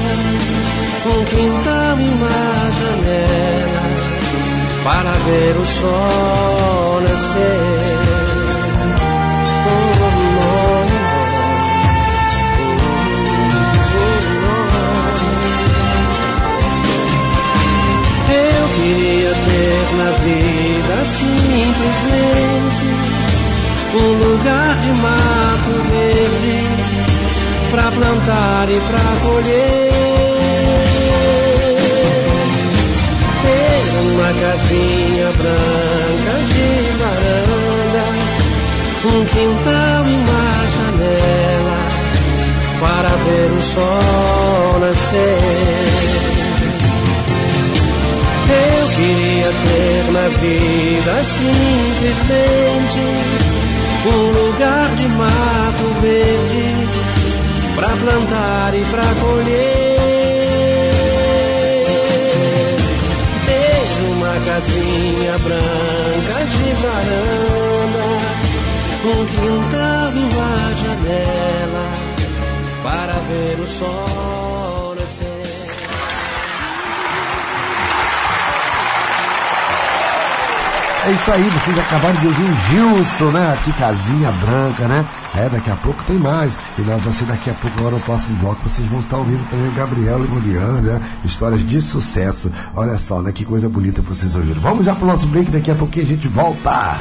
um 1.06 1.26
quintal 1.26 2.00
e 2.00 2.10
uma 2.10 2.39
janela 2.80 3.84
para 4.86 5.12
ver 5.12 5.58
o 5.58 5.65
sol 5.65 7.02
nascer. 7.02 8.09
Na 19.99 20.12
vida 20.12 20.95
simplesmente 21.05 22.88
um 23.93 24.09
lugar 24.23 24.79
de 24.79 24.91
mato 24.93 25.73
verde 25.91 26.57
pra 27.69 27.91
plantar 27.91 28.69
e 28.69 28.79
pra 28.79 29.05
colher. 29.21 29.89
Ter 33.41 33.83
uma 34.07 34.29
casinha 34.41 35.29
branca 35.33 36.35
de 36.47 36.69
varanda, 36.99 38.05
um 39.05 39.19
quintal 39.25 40.01
e 40.05 40.13
uma 40.13 40.47
janela 40.75 41.77
para 42.79 43.09
ver 43.25 43.49
o 43.51 43.62
sol 43.62 44.79
nascer. 44.79 45.98
Ter 49.51 50.12
na 50.12 50.27
vida 50.29 51.23
simplesmente 51.23 53.01
um 54.05 54.31
lugar 54.31 54.95
de 54.95 55.07
mato 55.07 56.01
verde 56.01 56.88
pra 57.75 57.89
plantar 57.89 58.73
e 58.75 58.83
pra 58.85 59.03
colher. 59.21 59.99
Ter 63.45 63.81
uma 64.12 64.33
casinha 64.45 65.38
branca 65.39 66.45
de 66.45 66.73
varanda, 66.81 68.07
um 69.05 69.25
quintal 69.25 70.12
e 70.13 70.23
uma 70.33 70.75
janela 70.75 71.85
para 72.83 73.13
ver 73.29 73.59
o 73.59 73.67
sol 73.67 74.59
É 81.10 81.12
isso 81.12 81.32
aí, 81.32 81.41
vocês 81.50 81.80
acabaram 81.80 82.19
de 82.19 82.28
ouvir 82.28 82.43
o 82.43 82.56
Gilson, 82.69 83.32
né? 83.32 83.54
Aqui, 83.54 83.74
Casinha 83.74 84.32
Branca, 84.32 84.88
né? 84.88 85.04
É, 85.36 85.50
daqui 85.50 85.72
a 85.72 85.76
pouco 85.76 86.04
tem 86.04 86.19
mais. 86.19 86.56
E 86.78 86.84
nós, 86.84 87.04
você 87.04 87.26
daqui 87.26 87.50
a 87.50 87.54
pouco, 87.56 87.80
agora 87.80 87.95
no 87.95 88.02
próximo 88.02 88.36
bloco, 88.36 88.69
vocês 88.69 88.88
vão 88.88 89.00
estar 89.00 89.17
ouvindo 89.17 89.43
também 89.50 89.69
o 89.69 89.72
Gabriel 89.72 90.24
e 90.24 90.28
Moriano, 90.28 90.84
né? 90.84 91.02
Histórias 91.26 91.65
de 91.65 91.82
sucesso. 91.82 92.52
Olha 92.76 92.95
só, 93.00 93.24
né? 93.24 93.32
Que 93.32 93.43
coisa 93.43 93.67
bonita 93.67 94.04
vocês 94.04 94.36
ouviram. 94.36 94.62
Vamos 94.62 94.86
já 94.86 94.93
pro 94.93 95.08
nosso 95.08 95.26
break, 95.26 95.50
daqui 95.50 95.72
a 95.72 95.76
pouquinho 95.76 96.06
a 96.06 96.10
gente 96.10 96.28
volta. 96.28 97.00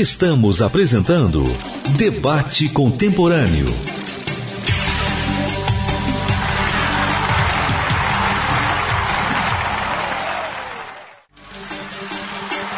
Estamos 0.00 0.62
apresentando 0.62 1.42
Debate 1.98 2.70
Contemporâneo. 2.70 3.66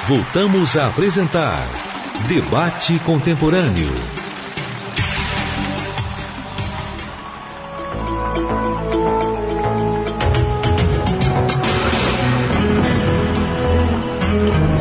Voltamos 0.09 0.77
a 0.77 0.89
apresentar 0.89 1.65
Debate 2.27 2.99
Contemporâneo. 2.99 4.22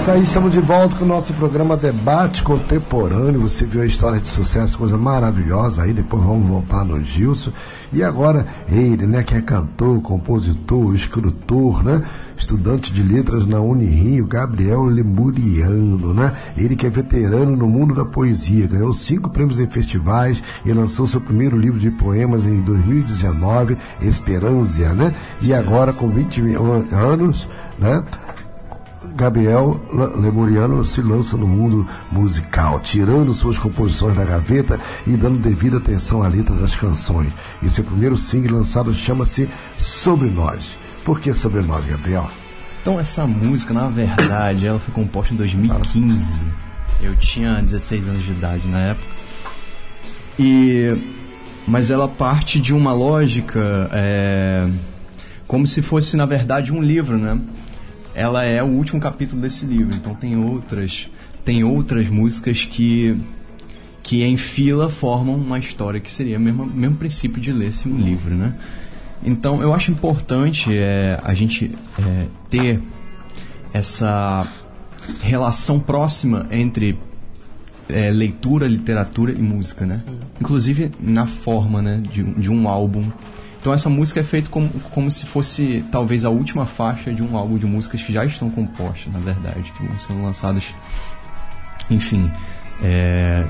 Isso 0.02 0.10
aí, 0.10 0.24
estamos 0.24 0.52
de 0.52 0.60
volta 0.60 0.96
com 0.96 1.06
o 1.06 1.08
nosso 1.08 1.32
programa 1.32 1.78
Debate 1.78 2.42
Contemporâneo. 2.42 3.42
Você 3.42 3.68
viu 3.68 3.84
a 3.84 3.86
história 3.86 4.20
de 4.20 4.28
sucesso, 4.28 4.76
coisa 4.76 4.98
maravilhosa 4.98 5.84
aí. 5.84 5.94
Depois 5.94 6.24
vamos 6.24 6.50
voltar 6.50 6.84
no 6.84 7.04
Gilson. 7.04 7.52
E 7.94 8.02
agora, 8.02 8.48
ele, 8.68 9.06
né, 9.06 9.22
que 9.22 9.36
é 9.36 9.42
cantor, 9.44 10.02
compositor, 10.02 10.96
escritor, 10.96 11.84
né? 11.84 12.04
Estudante 12.36 12.92
de 12.92 13.04
letras 13.04 13.46
na 13.46 13.62
Unirio, 13.62 14.26
Gabriel 14.26 14.86
Lemuriano, 14.86 16.16
né? 16.16 16.34
Ele 16.58 16.76
que 16.76 16.88
é 16.88 16.90
veterano 16.90 17.56
no 17.56 17.68
mundo 17.68 17.94
da 17.94 18.04
poesia, 18.04 18.66
ganhou 18.66 18.92
cinco 18.94 19.30
prêmios 19.30 19.60
em 19.60 19.68
festivais 19.68 20.44
e 20.66 20.74
lançou 20.74 21.06
seu 21.06 21.22
primeiro 21.22 21.56
livro 21.56 21.80
de 21.80 21.92
poemas 21.92 22.48
em 22.48 22.60
2019, 22.62 23.78
Esperança, 24.02 24.96
né? 24.96 25.14
E 25.44 25.54
agora, 25.54 25.94
com 25.94 26.10
20 26.10 26.42
anos, 26.92 27.48
né? 27.78 28.04
Gabriel 29.04 29.82
Lemuriano 30.16 30.86
se 30.86 31.02
lança 31.02 31.36
no 31.36 31.48
mundo 31.48 31.88
musical, 32.12 32.80
tirando 32.80 33.34
suas 33.34 33.58
composições 33.58 34.16
da 34.16 34.24
gaveta 34.24 34.80
e 35.08 35.12
dando 35.12 35.40
devida 35.40 35.78
atenção 35.78 36.22
à 36.22 36.28
letra 36.28 36.56
das 36.56 36.76
canções. 36.76 37.34
E 37.64 37.70
seu 37.70 37.84
primeiro 37.84 38.16
single 38.16 38.58
lançado 38.58 38.94
chama-se 38.94 39.50
Sobre 39.78 40.30
Nós. 40.30 40.78
Por 41.04 41.20
que 41.20 41.34
Sobre 41.34 41.62
Nós, 41.62 41.84
Gabriel? 41.86 42.30
Então, 42.82 43.00
essa 43.00 43.26
música, 43.26 43.74
na 43.74 43.88
verdade, 43.88 44.68
ela 44.68 44.80
foi 44.80 44.94
composta 44.94 45.34
em 45.34 45.38
2015. 45.38 46.40
Eu 47.02 47.16
tinha 47.16 47.62
16 47.62 48.08
anos 48.08 48.24
de 48.24 48.32
idade 48.32 48.68
na 48.68 48.80
época. 48.80 49.08
E... 50.38 50.96
Mas 51.68 51.92
ela 51.92 52.08
parte 52.08 52.60
de 52.60 52.74
uma 52.74 52.92
lógica 52.92 53.88
é... 53.92 54.68
como 55.48 55.68
se 55.68 55.82
fosse, 55.82 56.18
na 56.18 56.26
verdade, 56.26 56.74
um 56.74 56.82
livro, 56.82 57.18
né? 57.18 57.40
Ela 58.13 58.43
é 58.43 58.62
o 58.62 58.67
último 58.67 59.00
capítulo 59.00 59.41
desse 59.41 59.65
livro. 59.65 59.95
Então 59.95 60.13
tem 60.15 60.36
outras, 60.38 61.10
tem 61.43 61.63
outras 61.63 62.10
músicas 62.10 62.65
que 62.65 63.17
que 64.04 64.24
em 64.24 64.36
fila 64.36 64.89
formam 64.89 65.36
uma 65.36 65.60
história 65.60 66.00
que 66.00 66.12
seria 66.12 66.38
o 66.38 66.41
mesmo, 66.41 66.65
mesmo 66.65 66.95
princípio 66.95 67.39
de 67.39 67.52
ler-se 67.52 67.88
um 67.88 67.97
livro, 67.97 68.34
né? 68.34 68.56
Então 69.24 69.62
eu 69.62 69.74
acho 69.74 69.91
importante 69.91 70.76
é, 70.76 71.19
a 71.24 71.34
gente 71.34 71.71
é, 72.00 72.26
ter 72.50 72.82
essa 73.71 74.45
relação 75.21 75.80
próxima 75.80 76.47
entre 76.52 76.97
é, 77.88 78.10
leitura, 78.10 78.67
literatura 78.67 79.32
e 79.32 79.41
música, 79.41 79.86
né? 79.86 80.02
Inclusive 80.39 80.91
na 81.00 81.28
forma, 81.28 81.82
né, 81.82 82.02
de, 82.12 82.24
de 82.24 82.50
um 82.50 82.67
álbum 82.67 83.12
então 83.62 83.71
essa 83.71 83.91
música 83.91 84.19
é 84.19 84.24
feita 84.24 84.50
como, 84.50 84.67
como 84.89 85.12
se 85.12 85.24
fosse 85.28 85.86
talvez 85.91 86.26
a 86.26 86.32
última 86.32 86.65
faixa 86.65 87.13
de 87.13 87.21
um 87.21 87.38
álbum 87.38 87.60
de 87.60 87.67
músicas 87.67 88.02
que 88.02 88.12
já 88.12 88.26
estão 88.26 88.50
compostas, 88.50 89.13
na 89.13 89.19
verdade, 89.19 89.71
que 89.78 89.86
vão 89.86 90.00
sendo 90.00 90.24
lançadas, 90.24 90.63
enfim, 91.88 92.32
é, 92.82 93.47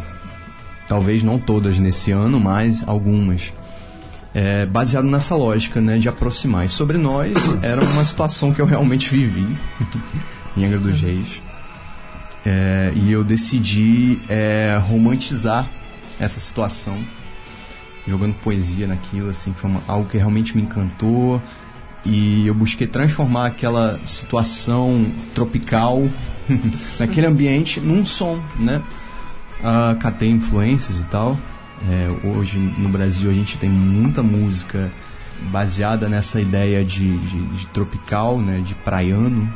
talvez 0.85 1.23
não 1.23 1.39
todas 1.39 1.79
nesse 1.79 2.11
ano, 2.11 2.41
mas 2.41 2.85
algumas. 2.85 3.53
É, 4.33 4.65
baseado 4.65 5.05
nessa 5.05 5.35
lógica 5.35 5.79
né, 5.79 5.97
de 5.97 6.09
aproximar. 6.09 6.65
E 6.65 6.69
sobre 6.69 6.97
nós, 6.97 7.33
era 7.61 7.81
uma 7.81 8.03
situação 8.03 8.53
que 8.53 8.61
eu 8.61 8.65
realmente 8.65 9.09
vivi 9.09 9.47
em 10.57 10.65
Angra 10.65 10.79
dos 10.79 10.99
Reis. 10.99 11.41
É, 12.45 12.91
e 12.95 13.11
eu 13.11 13.23
decidi 13.23 14.19
é, 14.27 14.77
romantizar 14.89 15.69
essa 16.19 16.39
situação 16.39 16.97
jogando 18.07 18.33
poesia 18.35 18.87
naquilo, 18.87 19.29
assim, 19.29 19.53
foi 19.53 19.69
uma, 19.69 19.81
algo 19.87 20.09
que 20.09 20.17
realmente 20.17 20.55
me 20.55 20.63
encantou. 20.63 21.41
E 22.03 22.47
eu 22.47 22.53
busquei 22.53 22.87
transformar 22.87 23.47
aquela 23.47 23.99
situação 24.05 25.11
tropical, 25.35 26.09
naquele 26.99 27.27
ambiente, 27.27 27.79
num 27.79 28.03
som, 28.03 28.39
né? 28.59 28.81
Uh, 29.59 29.99
catei 29.99 30.29
influências 30.29 30.97
e 30.99 31.03
tal. 31.05 31.37
É, 31.89 32.27
hoje 32.27 32.57
no 32.57 32.89
Brasil 32.89 33.29
a 33.29 33.33
gente 33.33 33.57
tem 33.57 33.69
muita 33.69 34.21
música 34.21 34.91
baseada 35.51 36.07
nessa 36.07 36.39
ideia 36.39 36.85
de, 36.85 37.17
de, 37.17 37.45
de 37.57 37.67
tropical, 37.67 38.39
né? 38.39 38.61
De 38.65 38.73
praiano. 38.73 39.51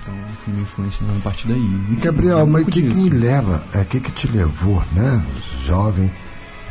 Então 0.00 0.14
fui 0.28 0.52
me 0.52 0.62
influenciando 0.62 1.12
a 1.16 1.20
partir 1.20 1.46
daí. 1.46 1.60
E 1.90 1.96
Gabriel, 1.96 2.44
mas 2.46 2.66
o 2.66 2.70
que, 2.70 2.82
que 2.82 2.88
me 2.88 3.10
leva, 3.10 3.62
o 3.72 3.78
é, 3.78 3.84
que, 3.84 4.00
que 4.00 4.10
te 4.10 4.26
levou, 4.26 4.82
né? 4.92 5.24
Jovem 5.64 6.10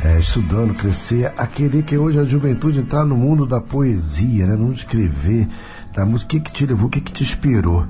é, 0.04 0.18
estudando, 0.18 0.74
crescer, 0.74 1.32
a 1.34 1.46
querer 1.46 1.82
que 1.82 1.96
hoje 1.96 2.18
a 2.18 2.24
juventude 2.24 2.78
entrar 2.78 3.06
no 3.06 3.16
mundo 3.16 3.46
da 3.46 3.58
poesia, 3.58 4.46
né? 4.46 4.52
no 4.52 4.64
mundo 4.64 4.74
de 4.74 4.80
escrever, 4.80 5.48
da 5.94 6.04
música. 6.04 6.26
O 6.26 6.28
que, 6.28 6.40
que 6.40 6.52
te 6.52 6.66
levou, 6.66 6.88
o 6.88 6.90
que, 6.90 7.00
que 7.00 7.10
te 7.10 7.22
inspirou 7.22 7.86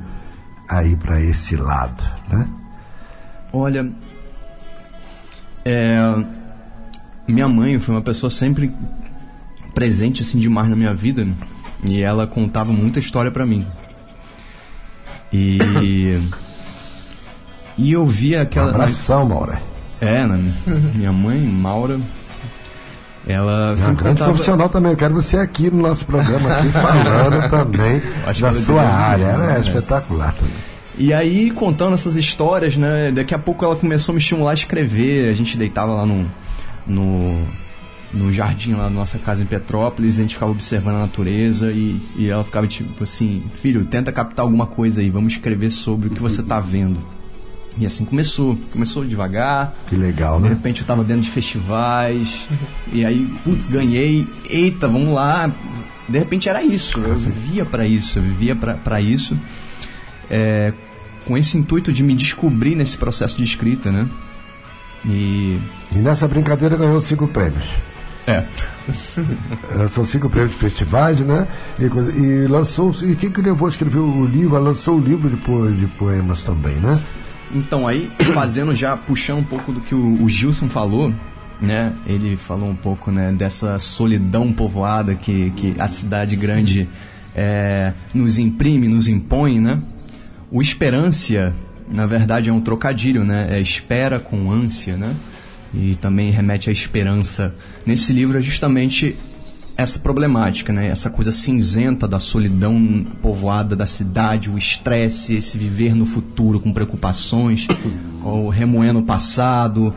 a 0.68 0.84
ir 0.84 0.96
para 0.96 1.20
esse 1.20 1.56
lado? 1.56 2.08
Né? 2.28 2.48
Olha, 3.52 3.90
é, 5.64 6.24
minha 7.26 7.48
mãe 7.48 7.80
foi 7.80 7.96
uma 7.96 8.02
pessoa 8.02 8.30
sempre 8.30 8.72
presente 9.74 10.22
assim 10.22 10.38
demais 10.38 10.68
na 10.68 10.76
minha 10.76 10.94
vida 10.94 11.24
né? 11.24 11.34
e 11.90 12.00
ela 12.00 12.28
contava 12.28 12.72
muita 12.72 13.00
história 13.00 13.32
para 13.32 13.44
mim. 13.44 13.66
E 15.32 15.58
e 17.76 17.90
eu 17.90 18.06
via 18.06 18.42
aquela 18.42 18.68
um 18.68 18.70
abração, 18.70 19.26
Maura. 19.26 19.73
É, 20.00 20.26
né? 20.26 20.52
minha 20.94 21.12
mãe, 21.12 21.38
Maura, 21.40 21.98
ela 23.26 23.74
é 23.78 23.84
uma 23.86 23.94
grande 23.94 24.22
profissional 24.22 24.68
também. 24.68 24.92
Eu 24.92 24.96
quero 24.98 25.14
você 25.14 25.38
aqui 25.38 25.70
no 25.70 25.82
nosso 25.82 26.04
programa, 26.04 26.52
aqui 26.52 26.68
falando 26.72 27.50
também 27.50 28.02
da 28.40 28.52
sua 28.52 28.82
área. 28.82 29.24
Ela 29.24 29.56
é 29.56 29.60
espetacular 29.60 30.34
também. 30.34 30.74
E 30.96 31.12
aí, 31.12 31.50
contando 31.50 31.94
essas 31.94 32.16
histórias, 32.16 32.76
né? 32.76 33.10
Daqui 33.10 33.34
a 33.34 33.38
pouco 33.38 33.64
ela 33.64 33.74
começou 33.74 34.12
a 34.12 34.14
me 34.14 34.20
estimular 34.20 34.52
a 34.52 34.54
escrever. 34.54 35.28
A 35.28 35.32
gente 35.32 35.56
deitava 35.56 35.92
lá 35.92 36.06
no, 36.06 36.24
no, 36.86 37.42
no 38.12 38.32
jardim 38.32 38.74
lá 38.74 38.84
da 38.84 38.90
nossa 38.90 39.18
casa 39.18 39.42
em 39.42 39.46
Petrópolis, 39.46 40.18
a 40.18 40.22
gente 40.22 40.34
ficava 40.34 40.52
observando 40.52 40.96
a 40.96 41.00
natureza 41.00 41.72
e, 41.72 42.00
e 42.16 42.28
ela 42.28 42.44
ficava 42.44 42.66
tipo 42.66 43.02
assim: 43.02 43.42
Filho, 43.60 43.84
tenta 43.86 44.12
captar 44.12 44.44
alguma 44.44 44.66
coisa 44.66 45.00
aí, 45.00 45.10
vamos 45.10 45.32
escrever 45.32 45.70
sobre 45.70 46.08
o 46.08 46.10
que 46.10 46.22
você 46.22 46.42
está 46.42 46.60
vendo. 46.60 47.00
E 47.76 47.86
assim 47.86 48.04
começou. 48.04 48.58
Começou 48.72 49.04
devagar. 49.04 49.74
Que 49.88 49.96
legal, 49.96 50.38
né? 50.38 50.48
De 50.48 50.54
repente 50.54 50.80
eu 50.80 50.86
tava 50.86 51.02
dentro 51.02 51.22
de 51.22 51.30
festivais. 51.30 52.48
e 52.92 53.04
aí, 53.04 53.26
putz, 53.42 53.66
ganhei. 53.66 54.26
Eita, 54.48 54.86
vamos 54.86 55.14
lá. 55.14 55.52
De 56.08 56.18
repente 56.18 56.48
era 56.48 56.62
isso. 56.62 57.00
Eu 57.00 57.16
vivia 57.16 57.64
para 57.64 57.86
isso. 57.86 58.18
Eu 58.18 58.22
vivia 58.22 58.54
para 58.54 59.00
isso. 59.00 59.36
É, 60.30 60.72
com 61.26 61.36
esse 61.36 61.56
intuito 61.56 61.92
de 61.92 62.02
me 62.02 62.14
descobrir 62.14 62.74
nesse 62.74 62.96
processo 62.96 63.36
de 63.36 63.44
escrita, 63.44 63.90
né? 63.90 64.08
E, 65.04 65.58
e 65.94 65.98
nessa 65.98 66.26
brincadeira 66.28 66.76
ganhou 66.76 67.00
cinco 67.00 67.26
prêmios. 67.26 67.66
É. 68.26 68.44
São 69.88 70.04
cinco 70.04 70.30
prêmios 70.30 70.52
de 70.52 70.58
festivais, 70.58 71.20
né? 71.20 71.46
E, 71.78 71.84
e 71.84 72.46
lançou. 72.46 72.94
E 73.02 73.16
quem 73.16 73.30
que 73.30 73.40
levou 73.40 73.66
a 73.66 73.70
escrever 73.70 73.98
o 73.98 74.24
livro? 74.24 74.58
Lançou 74.58 74.96
o 74.96 75.00
livro 75.00 75.28
de, 75.28 75.36
po, 75.36 75.70
de 75.70 75.86
poemas 75.86 76.42
também, 76.42 76.76
né? 76.76 77.02
Então, 77.52 77.86
aí, 77.86 78.10
fazendo 78.32 78.74
já, 78.74 78.96
puxando 78.96 79.38
um 79.38 79.44
pouco 79.44 79.72
do 79.72 79.80
que 79.80 79.94
o, 79.94 80.22
o 80.22 80.28
Gilson 80.28 80.68
falou, 80.68 81.12
né? 81.60 81.92
Ele 82.06 82.36
falou 82.36 82.68
um 82.68 82.76
pouco, 82.76 83.10
né, 83.10 83.32
dessa 83.32 83.78
solidão 83.78 84.52
povoada 84.52 85.14
que, 85.14 85.50
que 85.56 85.74
a 85.78 85.88
cidade 85.88 86.36
grande 86.36 86.88
é, 87.34 87.92
nos 88.12 88.38
imprime, 88.38 88.88
nos 88.88 89.08
impõe, 89.08 89.60
né? 89.60 89.80
O 90.50 90.62
esperância, 90.62 91.52
na 91.88 92.06
verdade, 92.06 92.50
é 92.50 92.52
um 92.52 92.60
trocadilho, 92.60 93.24
né? 93.24 93.48
É 93.50 93.60
espera 93.60 94.20
com 94.20 94.50
ânsia, 94.50 94.96
né? 94.96 95.14
E 95.72 95.96
também 95.96 96.30
remete 96.30 96.68
à 96.68 96.72
esperança. 96.72 97.52
Nesse 97.84 98.12
livro 98.12 98.38
é 98.38 98.42
justamente 98.42 99.16
essa 99.76 99.98
problemática, 99.98 100.72
né? 100.72 100.88
Essa 100.88 101.10
coisa 101.10 101.32
cinzenta 101.32 102.06
da 102.06 102.18
solidão 102.18 103.06
povoada 103.20 103.74
da 103.74 103.86
cidade, 103.86 104.48
o 104.48 104.56
estresse, 104.56 105.34
esse 105.34 105.58
viver 105.58 105.94
no 105.94 106.06
futuro 106.06 106.60
com 106.60 106.72
preocupações, 106.72 107.66
ou 108.22 108.48
remoendo 108.48 109.00
o 109.00 109.02
passado, 109.02 109.92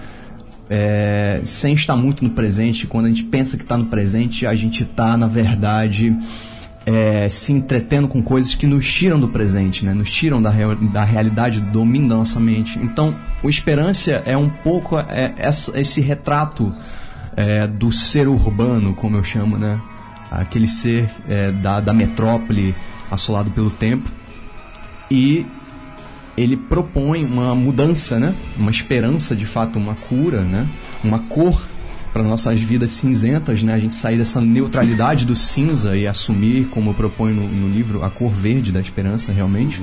é, 0.69 1.41
sem 1.43 1.73
estar 1.73 1.95
muito 1.95 2.23
no 2.23 2.31
presente. 2.31 2.87
Quando 2.87 3.05
a 3.05 3.09
gente 3.09 3.23
pensa 3.23 3.55
que 3.55 3.63
está 3.63 3.77
no 3.77 3.85
presente, 3.85 4.47
a 4.47 4.55
gente 4.55 4.83
está, 4.83 5.15
na 5.15 5.27
verdade, 5.27 6.17
é, 6.83 7.29
se 7.29 7.53
entretendo 7.53 8.07
com 8.07 8.21
coisas 8.21 8.55
que 8.55 8.65
nos 8.65 8.91
tiram 8.91 9.19
do 9.19 9.27
presente, 9.27 9.85
né? 9.85 9.93
Nos 9.93 10.09
tiram 10.09 10.41
da, 10.41 10.49
real, 10.49 10.75
da 10.75 11.03
realidade, 11.03 11.61
do 11.61 11.71
domínio 11.71 12.09
da 12.09 12.15
nossa 12.15 12.39
mente. 12.39 12.79
Então, 12.79 13.15
o 13.43 13.49
Esperança 13.49 14.23
é 14.25 14.35
um 14.35 14.49
pouco 14.49 14.97
é, 14.97 15.35
esse 15.75 16.01
retrato 16.01 16.73
é, 17.37 17.67
do 17.67 17.91
ser 17.91 18.27
urbano, 18.27 18.95
como 18.95 19.15
eu 19.15 19.23
chamo, 19.23 19.57
né? 19.57 19.79
Aquele 20.31 20.67
ser 20.67 21.09
é, 21.29 21.51
da, 21.51 21.79
da 21.79 21.93
metrópole 21.93 22.75
assolado 23.11 23.51
pelo 23.51 23.69
tempo. 23.69 24.09
E 25.09 25.45
ele 26.35 26.57
propõe 26.57 27.23
uma 27.23 27.53
mudança, 27.53 28.19
né? 28.19 28.33
Uma 28.57 28.71
esperança, 28.71 29.35
de 29.35 29.45
fato, 29.45 29.77
uma 29.77 29.93
cura, 29.93 30.41
né? 30.41 30.67
Uma 31.03 31.19
cor 31.19 31.61
para 32.11 32.23
nossas 32.23 32.59
vidas 32.59 32.89
cinzentas, 32.91 33.61
né? 33.61 33.75
A 33.75 33.79
gente 33.79 33.93
sair 33.93 34.17
dessa 34.17 34.41
neutralidade 34.41 35.23
do 35.23 35.35
cinza 35.35 35.95
e 35.95 36.07
assumir, 36.07 36.67
como 36.69 36.93
propõe 36.95 37.33
no, 37.33 37.43
no 37.43 37.69
livro, 37.69 38.03
a 38.03 38.09
cor 38.09 38.29
verde 38.29 38.71
da 38.71 38.81
esperança, 38.81 39.31
realmente. 39.31 39.79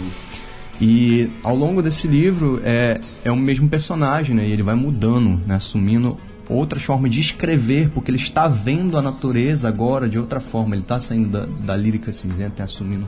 E 0.81 1.31
ao 1.45 1.55
longo 1.55 1.81
desse 1.81 2.09
livro 2.09 2.61
é, 2.65 3.01
é 3.25 3.31
o 3.31 3.37
mesmo 3.37 3.69
personagem, 3.69 4.35
né? 4.35 4.47
E 4.47 4.51
ele 4.51 4.63
vai 4.65 4.75
mudando, 4.75 5.41
né? 5.47 5.55
Assumindo 5.55 6.17
outras 6.49 6.83
formas 6.83 7.11
de 7.11 7.21
escrever, 7.21 7.91
porque 7.91 8.11
ele 8.11 8.19
está 8.19 8.49
vendo 8.49 8.99
a 8.99 9.03
natureza 9.03 9.69
agora 9.69 10.09
de 10.09 10.19
outra 10.19 10.41
forma. 10.41 10.75
Ele 10.75 10.83
está 10.83 11.01
saindo 11.01 11.29
da, 11.29 11.47
da 11.47 11.77
lírica 11.77 12.13
cinzenta 12.13 12.63
e 12.63 12.65
assumindo 12.65 13.07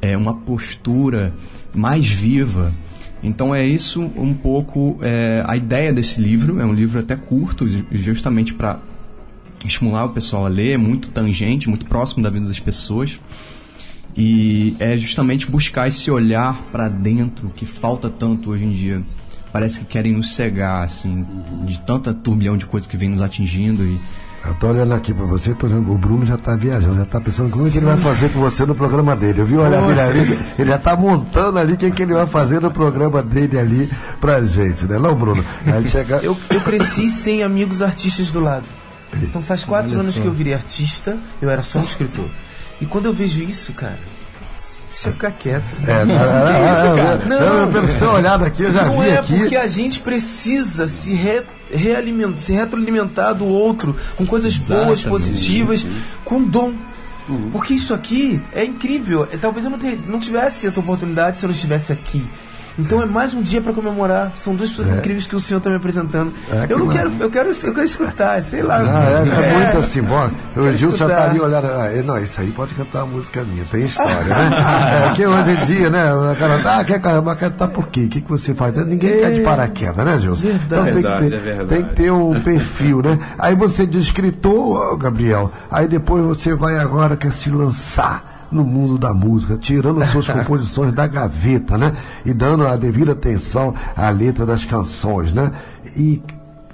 é, 0.00 0.16
uma 0.16 0.34
postura 0.34 1.32
mais 1.74 2.06
viva. 2.06 2.72
Então 3.22 3.54
é 3.54 3.66
isso 3.66 4.00
um 4.16 4.34
pouco 4.34 4.98
é, 5.02 5.42
a 5.46 5.56
ideia 5.56 5.92
desse 5.92 6.20
livro. 6.20 6.60
É 6.60 6.64
um 6.64 6.72
livro 6.72 7.00
até 7.00 7.16
curto, 7.16 7.66
justamente 7.90 8.54
para 8.54 8.78
estimular 9.64 10.04
o 10.04 10.10
pessoal 10.10 10.46
a 10.46 10.48
ler, 10.48 10.72
é 10.72 10.76
muito 10.76 11.08
tangente, 11.08 11.68
muito 11.68 11.86
próximo 11.86 12.22
da 12.22 12.30
vida 12.30 12.46
das 12.46 12.60
pessoas. 12.60 13.18
E 14.16 14.74
é 14.78 14.96
justamente 14.96 15.50
buscar 15.50 15.88
esse 15.88 16.10
olhar 16.10 16.62
para 16.72 16.88
dentro 16.88 17.50
que 17.54 17.66
falta 17.66 18.08
tanto 18.08 18.50
hoje 18.50 18.64
em 18.64 18.70
dia. 18.70 19.02
Parece 19.56 19.80
que 19.80 19.86
querem 19.86 20.12
nos 20.12 20.34
cegar, 20.34 20.84
assim, 20.84 21.24
de 21.62 21.80
tanta 21.80 22.12
turbilhão 22.12 22.58
de 22.58 22.66
coisas 22.66 22.86
que 22.86 22.94
vem 22.94 23.08
nos 23.08 23.22
atingindo 23.22 23.82
e 23.82 23.98
eu 24.44 24.54
tô 24.56 24.68
olhando 24.68 24.92
aqui 24.92 25.14
pra 25.14 25.24
você, 25.24 25.54
tô 25.54 25.64
olhando, 25.64 25.90
o 25.90 25.96
Bruno 25.96 26.26
já 26.26 26.36
tá 26.36 26.54
viajando, 26.54 26.96
já 26.96 27.06
tá 27.06 27.18
pensando 27.18 27.50
como 27.50 27.66
é 27.66 27.70
que 27.70 27.78
ele 27.78 27.86
vai 27.86 27.96
fazer 27.96 28.28
com 28.34 28.38
você 28.38 28.66
no 28.66 28.74
programa 28.74 29.16
dele. 29.16 29.40
Eu 29.40 29.46
vi 29.46 29.56
olha 29.56 29.80
dele 29.80 29.98
ali, 29.98 30.38
ele 30.58 30.70
já 30.70 30.78
tá 30.78 30.94
montando 30.94 31.58
ali 31.58 31.72
o 31.72 31.76
que, 31.78 31.90
que 31.90 32.02
ele 32.02 32.12
vai 32.12 32.26
fazer 32.26 32.60
no 32.60 32.70
programa 32.70 33.22
dele 33.22 33.58
ali 33.58 33.90
pra 34.20 34.42
gente, 34.42 34.84
né? 34.84 34.98
Não, 34.98 35.14
Bruno? 35.14 35.42
Aí 35.64 35.88
chega... 35.88 36.16
eu, 36.16 36.36
eu 36.50 36.60
cresci 36.60 37.08
sem 37.08 37.42
amigos 37.42 37.80
artistas 37.80 38.30
do 38.30 38.40
lado. 38.40 38.66
Então 39.22 39.40
faz 39.40 39.64
quatro 39.64 39.92
olha 39.92 40.00
anos 40.00 40.16
só. 40.16 40.20
que 40.20 40.26
eu 40.26 40.32
virei 40.34 40.52
artista, 40.52 41.16
eu 41.40 41.48
era 41.48 41.62
só 41.62 41.78
um 41.78 41.84
escritor. 41.84 42.28
E 42.78 42.84
quando 42.84 43.06
eu 43.06 43.14
vejo 43.14 43.42
isso, 43.42 43.72
cara, 43.72 43.98
Deixa 44.96 45.10
eu 45.10 45.12
ficar 45.12 45.30
quieto. 45.32 45.74
É, 45.86 46.04
não, 46.06 46.14
não, 46.16 47.38
não, 47.38 47.66
não, 47.66 47.72
pelo 47.72 47.86
seu 47.86 48.12
olhado 48.12 48.46
aqui, 48.46 48.62
eu 48.62 48.72
já 48.72 48.86
não 48.86 49.02
vi 49.02 49.10
é 49.10 49.18
aqui. 49.18 49.38
porque 49.38 49.56
a 49.56 49.68
gente 49.68 50.00
precisa 50.00 50.88
se, 50.88 51.12
re, 51.12 51.42
realimentar, 51.70 52.40
se 52.40 52.54
retroalimentar 52.54 53.34
do 53.34 53.44
outro 53.44 53.94
com 54.16 54.24
coisas 54.24 54.56
Exatamente. 54.56 54.86
boas, 54.86 55.02
positivas, 55.02 55.86
com 56.24 56.42
dom. 56.42 56.72
Uhum. 57.28 57.50
Porque 57.50 57.74
isso 57.74 57.92
aqui 57.92 58.42
é 58.54 58.64
incrível. 58.64 59.28
É, 59.30 59.36
talvez 59.36 59.66
eu 59.66 59.70
não, 59.70 59.78
ter, 59.78 60.00
não 60.06 60.18
tivesse 60.18 60.66
essa 60.66 60.80
oportunidade 60.80 61.40
se 61.40 61.44
eu 61.44 61.48
não 61.48 61.54
estivesse 61.54 61.92
aqui. 61.92 62.24
Então 62.78 63.02
é 63.02 63.06
mais 63.06 63.32
um 63.32 63.40
dia 63.40 63.60
para 63.60 63.72
comemorar. 63.72 64.32
São 64.34 64.54
duas 64.54 64.70
pessoas 64.70 64.92
é. 64.92 64.96
incríveis 64.96 65.26
que 65.26 65.34
o 65.34 65.40
senhor 65.40 65.58
está 65.58 65.70
me 65.70 65.76
apresentando. 65.76 66.32
É, 66.50 66.66
eu 66.68 66.78
não 66.78 66.88
quero, 66.88 67.10
eu 67.18 67.30
quero, 67.30 67.48
eu 67.50 67.74
quero 67.74 67.86
escutar, 67.86 68.42
sei 68.42 68.62
lá. 68.62 68.82
Não, 68.82 69.02
é, 69.02 69.12
é, 69.12 69.50
é 69.50 69.58
muito 69.58 69.78
assim, 69.78 70.02
bom. 70.02 70.30
O 70.56 70.72
Gil 70.76 70.92
já 70.92 71.06
está 71.06 71.24
ali 71.24 71.40
olhando. 71.40 71.66
Ah, 71.66 71.88
não, 72.04 72.18
isso 72.18 72.40
aí 72.40 72.50
pode 72.50 72.74
cantar 72.74 73.04
uma 73.04 73.14
música 73.14 73.42
minha, 73.44 73.64
tem 73.64 73.84
história, 73.84 74.14
né? 74.14 75.08
é 75.10 75.14
que 75.14 75.26
hoje 75.26 75.50
em 75.52 75.64
dia, 75.64 75.90
né? 75.90 76.14
O 76.14 76.36
cara 76.36 76.80
ah, 76.80 76.84
quer 76.84 77.00
cantar 77.00 77.68
por 77.68 77.88
quê? 77.88 78.04
O 78.04 78.08
que, 78.08 78.20
que 78.20 78.28
você 78.28 78.54
faz? 78.54 78.76
Ninguém 78.76 79.20
cai 79.20 79.32
de 79.32 79.40
paraquedas, 79.40 80.04
né, 80.04 80.18
Gilson? 80.18 80.48
Então 80.48 80.84
tem, 80.84 80.94
verdade, 80.94 81.24
que 81.24 81.30
ter, 81.30 81.48
é 81.48 81.64
tem 81.64 81.82
que 81.84 81.94
ter 81.94 82.10
um 82.10 82.40
perfil, 82.40 83.02
né? 83.02 83.18
Aí 83.38 83.54
você 83.54 83.86
de 83.86 83.98
escritor, 83.98 84.98
Gabriel, 84.98 85.50
aí 85.70 85.88
depois 85.88 86.22
você 86.24 86.54
vai 86.54 86.76
agora 86.78 87.16
quer 87.16 87.32
se 87.32 87.50
lançar 87.50 88.35
no 88.50 88.64
mundo 88.64 88.98
da 88.98 89.12
música, 89.12 89.56
tirando 89.56 90.04
suas 90.06 90.28
composições 90.30 90.92
da 90.92 91.06
gaveta, 91.06 91.76
né? 91.76 91.92
E 92.24 92.32
dando 92.32 92.66
a 92.66 92.76
devida 92.76 93.12
atenção 93.12 93.74
à 93.96 94.08
letra 94.10 94.46
das 94.46 94.64
canções, 94.64 95.32
né? 95.32 95.52
E 95.96 96.22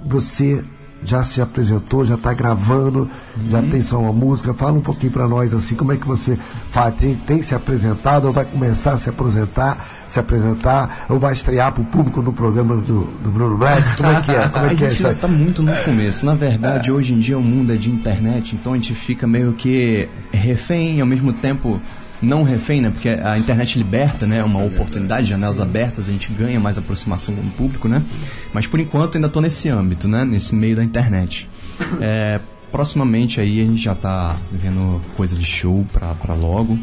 você 0.05 0.63
já 1.05 1.23
se 1.23 1.41
apresentou, 1.41 2.05
já 2.05 2.15
está 2.15 2.33
gravando, 2.33 3.09
uhum. 3.37 3.49
já 3.49 3.61
tem 3.61 3.81
só 3.81 3.99
uma 3.99 4.13
música. 4.13 4.53
Fala 4.53 4.73
um 4.73 4.81
pouquinho 4.81 5.11
para 5.11 5.27
nós 5.27 5.53
assim, 5.53 5.75
como 5.75 5.91
é 5.91 5.97
que 5.97 6.07
você 6.07 6.37
faz? 6.71 6.95
Tem, 6.95 7.15
tem, 7.15 7.41
se 7.41 7.53
apresentado 7.55 8.25
ou 8.25 8.33
vai 8.33 8.45
começar 8.45 8.93
a 8.93 8.97
se 8.97 9.09
apresentar, 9.09 9.85
se 10.07 10.19
apresentar 10.19 11.05
ou 11.09 11.19
vai 11.19 11.33
estrear 11.33 11.71
para 11.71 11.81
o 11.81 11.85
público 11.85 12.21
no 12.21 12.33
programa 12.33 12.75
do, 12.77 13.03
do 13.23 13.31
Bruno 13.31 13.57
Black? 13.57 13.97
Como 13.97 14.09
é 14.09 14.21
que 14.21 14.31
é? 14.31 14.47
Como 14.47 14.65
é 14.65 14.75
que 14.75 14.85
a 14.85 14.89
gente 14.89 15.05
é 15.05 15.11
está 15.11 15.27
muito 15.27 15.61
no 15.61 15.75
começo. 15.83 16.25
Na 16.25 16.35
verdade, 16.35 16.91
hoje 16.91 17.13
em 17.13 17.19
dia 17.19 17.37
o 17.37 17.43
mundo 17.43 17.73
é 17.73 17.75
de 17.75 17.89
internet, 17.89 18.55
então 18.55 18.73
a 18.73 18.75
gente 18.75 18.93
fica 18.93 19.27
meio 19.27 19.53
que 19.53 20.07
refém 20.31 21.01
ao 21.01 21.07
mesmo 21.07 21.33
tempo 21.33 21.81
não 22.23 22.43
refém, 22.43 22.81
né? 22.81 22.89
Porque 22.89 23.09
a 23.09 23.37
internet 23.37 23.77
liberta, 23.77 24.25
né? 24.25 24.43
Uma 24.43 24.63
oportunidade, 24.63 25.27
janelas 25.27 25.59
abertas, 25.59 26.07
a 26.07 26.11
gente 26.11 26.31
ganha 26.31 26.59
mais 26.59 26.77
aproximação 26.77 27.35
com 27.35 27.41
o 27.41 27.51
público, 27.51 27.87
né? 27.87 28.01
Mas 28.53 28.65
por 28.65 28.79
enquanto 28.79 29.15
ainda 29.15 29.27
estou 29.27 29.41
nesse 29.41 29.69
âmbito, 29.69 30.07
né? 30.07 30.23
Nesse 30.25 30.55
meio 30.55 30.75
da 30.75 30.83
internet. 30.83 31.49
É, 31.99 32.39
proximamente 32.71 33.39
aí 33.39 33.61
a 33.61 33.65
gente 33.65 33.81
já 33.81 33.93
está 33.93 34.35
vendo 34.51 35.01
coisa 35.15 35.35
de 35.35 35.45
show 35.45 35.85
para 35.91 36.33
logo 36.33 36.77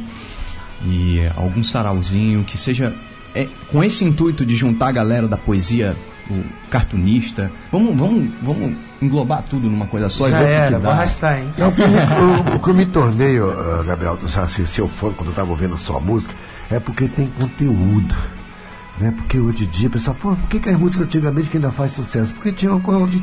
e 0.84 1.20
algum 1.36 1.64
sarauzinho 1.64 2.44
que 2.44 2.56
seja 2.56 2.94
é, 3.34 3.46
com 3.70 3.82
esse 3.82 4.04
intuito 4.04 4.44
de 4.44 4.56
juntar 4.56 4.88
a 4.88 4.92
galera 4.92 5.28
da 5.28 5.36
poesia, 5.36 5.96
o 6.32 6.44
cartunista. 6.70 7.50
Vamos, 7.70 7.96
vamos, 7.96 8.30
vamos 8.42 8.76
englobar 9.00 9.42
tudo 9.42 9.68
numa 9.68 9.86
coisa 9.86 10.08
só 10.08 10.28
Já 10.28 10.40
e 10.40 10.44
ver 10.44 10.50
era, 10.50 10.76
o 10.76 10.80
que 10.80 10.86
dá. 10.86 10.92
arrastar, 10.92 11.38
hein? 11.38 11.54
Não, 11.58 11.68
o, 11.68 12.56
o, 12.56 12.58
que 12.60 12.68
eu 12.68 12.74
me 12.74 12.86
tornei, 12.86 13.40
uh, 13.40 13.84
Gabriel, 13.84 14.18
se, 14.48 14.66
se 14.66 14.80
eu 14.80 14.88
for 14.88 15.12
quando 15.14 15.28
eu 15.28 15.30
estava 15.30 15.50
ouvindo 15.50 15.74
a 15.74 15.78
sua 15.78 16.00
música, 16.00 16.34
é 16.70 16.78
porque 16.78 17.08
tem 17.08 17.26
conteúdo. 17.38 18.14
Né? 19.00 19.14
Porque 19.16 19.38
hoje 19.38 19.64
em 19.64 19.68
dia, 19.68 19.88
o 19.88 19.90
pessoal, 19.90 20.14
pô, 20.20 20.36
por 20.36 20.48
que, 20.48 20.60
que 20.60 20.68
as 20.68 20.78
músicas 20.78 21.06
antigamente 21.06 21.48
que 21.48 21.56
ainda 21.56 21.70
faz 21.70 21.92
sucesso? 21.92 22.34
Porque 22.34 22.52
tinha, 22.52 22.70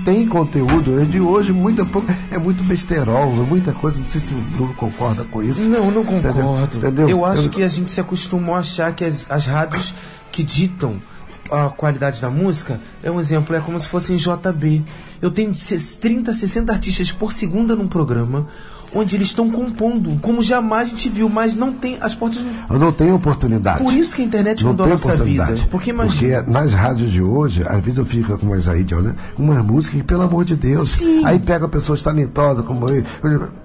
tem 0.04 0.28
conteúdo. 0.28 1.06
De 1.06 1.22
hoje, 1.22 1.54
muita 1.54 1.86
pouco, 1.86 2.08
é 2.32 2.38
muito 2.38 2.64
besterol, 2.64 3.32
é 3.32 3.46
muita 3.48 3.72
coisa. 3.74 4.00
Não 4.00 4.06
sei 4.06 4.20
se 4.20 4.34
o 4.34 4.38
Bruno 4.38 4.74
concorda 4.74 5.24
com 5.26 5.44
isso. 5.44 5.70
Não, 5.70 5.92
não 5.92 6.04
concordo. 6.04 6.78
Entendeu? 6.78 7.08
Eu 7.08 7.24
acho 7.24 7.46
eu... 7.46 7.50
que 7.50 7.62
a 7.62 7.68
gente 7.68 7.92
se 7.92 8.02
acostumou 8.02 8.56
a 8.56 8.60
achar 8.60 8.92
que 8.94 9.06
as, 9.06 9.30
as 9.30 9.46
rádios 9.46 9.94
que 10.32 10.42
ditam 10.44 10.96
a 11.52 11.70
qualidade 11.70 12.22
da 12.22 12.30
música, 12.30 12.80
é 13.02 13.10
um 13.10 13.20
exemplo, 13.20 13.56
é 13.56 13.60
como 13.60 13.80
se 13.80 13.88
fosse 13.88 14.14
em 14.14 14.18
JB. 14.18 14.84
Eu 15.22 15.32
tenho 15.32 15.52
30, 15.52 16.34
60 16.34 16.72
artistas 16.72 17.12
por 17.12 17.34
segunda 17.34 17.76
num 17.76 17.88
programa 17.88 18.48
onde 18.94 19.16
eles 19.16 19.28
estão 19.28 19.50
compondo, 19.50 20.18
como 20.22 20.42
jamais 20.42 20.88
a 20.88 20.92
gente 20.92 21.10
viu, 21.10 21.30
mas 21.30 21.56
não 21.56 21.74
tem 21.74 21.98
as 22.02 22.16
portas. 22.16 22.44
Eu 22.70 22.80
não 22.80 22.92
tenho 22.92 23.16
oportunidade. 23.16 23.84
Por 23.84 23.94
isso 23.94 24.16
que 24.16 24.22
a 24.22 24.26
internet 24.26 24.64
não 24.64 24.72
mudou 24.72 24.86
a 24.86 24.90
nossa 24.90 25.16
vida. 25.16 25.58
Porque 25.70 25.90
imagina. 25.90 26.38
Porque 26.42 26.52
nas 26.52 26.74
rádios 26.74 27.12
de 27.12 27.22
hoje, 27.22 27.64
às 27.66 27.82
vezes 27.84 27.98
eu 27.98 28.06
fico 28.06 28.38
com 28.38 28.46
mais 28.46 28.68
aí 28.68 28.84
de 28.84 28.96
olhando 28.96 29.16
uma 29.38 29.62
música 29.62 29.98
que, 29.98 30.04
pelo 30.04 30.24
amor 30.24 30.46
de 30.46 30.56
Deus, 30.56 30.92
Sim. 30.92 31.26
aí 31.26 31.40
pega 31.40 31.68
pessoas 31.68 32.02
talentosas 32.02 32.66
como 32.66 32.86
eu. 32.90 33.04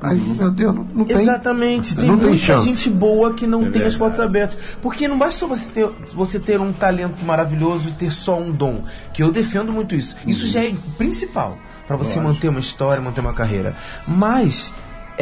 Aí, 0.00 0.18
meu 0.38 0.50
Deus, 0.50 0.74
não, 0.74 0.86
não 0.94 1.04
tem. 1.04 1.20
Exatamente. 1.20 1.94
Tem 1.94 2.06
não 2.06 2.16
muita 2.16 2.30
tem 2.30 2.38
chance. 2.38 2.68
gente 2.68 2.90
boa 2.90 3.32
que 3.34 3.46
não 3.46 3.66
é 3.66 3.70
tem 3.70 3.82
as 3.82 3.96
portas 3.96 4.20
abertas. 4.20 4.58
Porque 4.80 5.06
não 5.06 5.18
basta 5.18 5.40
só 5.40 5.46
você 5.46 5.68
ter, 5.68 5.88
você 6.14 6.38
ter 6.38 6.60
um 6.60 6.72
talento 6.72 7.24
maravilhoso 7.24 7.88
e 7.88 7.92
ter 7.92 8.10
só 8.10 8.38
um 8.38 8.50
dom. 8.50 8.82
Que 9.12 9.22
eu 9.22 9.30
defendo 9.30 9.72
muito 9.72 9.94
isso. 9.94 10.16
Isso 10.26 10.46
já 10.46 10.64
é 10.64 10.72
principal 10.96 11.58
para 11.86 11.96
você 11.96 12.18
manter 12.20 12.48
uma 12.48 12.60
história, 12.60 13.02
manter 13.02 13.20
uma 13.20 13.32
carreira. 13.32 13.74
Mas 14.06 14.72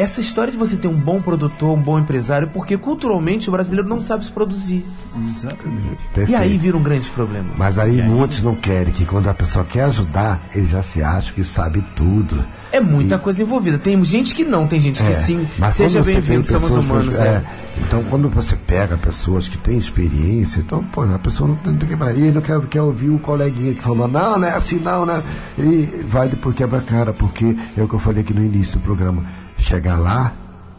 essa 0.01 0.19
história 0.19 0.51
de 0.51 0.57
você 0.57 0.75
ter 0.75 0.87
um 0.87 0.97
bom 0.97 1.21
produtor, 1.21 1.77
um 1.77 1.81
bom 1.81 1.99
empresário, 1.99 2.47
porque 2.47 2.75
culturalmente 2.75 3.49
o 3.49 3.51
brasileiro 3.51 3.87
não 3.87 4.01
sabe 4.01 4.25
se 4.25 4.31
produzir. 4.31 4.83
Exatamente. 5.27 5.99
E 6.27 6.33
aí 6.33 6.57
vira 6.57 6.75
um 6.75 6.81
grande 6.81 7.09
problema. 7.11 7.53
Mas 7.55 7.77
aí 7.77 8.01
muitos 8.01 8.41
não 8.41 8.55
querem, 8.55 8.91
que 8.91 9.05
quando 9.05 9.27
a 9.27 9.33
pessoa 9.33 9.63
quer 9.63 9.83
ajudar, 9.83 10.41
eles 10.55 10.69
já 10.69 10.81
se 10.81 11.03
acham 11.03 11.33
que 11.35 11.43
sabe 11.43 11.83
tudo. 11.95 12.43
É 12.71 12.79
muita 12.79 13.15
e... 13.15 13.19
coisa 13.19 13.43
envolvida. 13.43 13.77
Tem 13.77 14.03
gente 14.03 14.33
que 14.33 14.43
não, 14.43 14.65
tem 14.65 14.81
gente 14.81 15.03
é, 15.03 15.05
que 15.05 15.13
sim. 15.13 15.47
Mas 15.57 15.75
Seja 15.75 16.01
bem-vindo, 16.01 16.47
somos 16.47 16.71
humanos. 16.71 17.19
É. 17.19 17.27
é. 17.27 17.43
Então, 17.87 18.03
quando 18.05 18.29
você 18.29 18.55
pega 18.55 18.97
pessoas 18.97 19.49
que 19.49 19.57
têm 19.57 19.77
experiência, 19.77 20.59
então, 20.59 20.83
pô, 20.83 21.01
a 21.03 21.19
pessoa 21.19 21.49
não 21.49 21.55
tem 21.57 21.75
que 21.75 21.85
quebrar. 21.85 22.15
E 22.17 22.31
não 22.31 22.41
quer, 22.41 22.59
quer 22.67 22.81
ouvir 22.81 23.09
o 23.09 23.19
coleguinha 23.19 23.73
que 23.73 23.81
falou, 23.81 24.07
não, 24.07 24.37
não 24.37 24.47
é 24.47 24.53
assim, 24.53 24.79
não, 24.79 25.05
né? 25.05 25.21
E 25.57 26.05
vai 26.07 26.29
depois 26.29 26.55
quebra 26.55 26.79
a 26.79 26.81
cara, 26.81 27.13
porque 27.13 27.55
é 27.77 27.81
o 27.81 27.87
que 27.87 27.95
eu 27.95 27.99
falei 27.99 28.21
aqui 28.21 28.33
no 28.33 28.43
início 28.43 28.79
do 28.79 28.83
programa 28.83 29.25
chegar 29.57 29.97
lá 29.97 30.33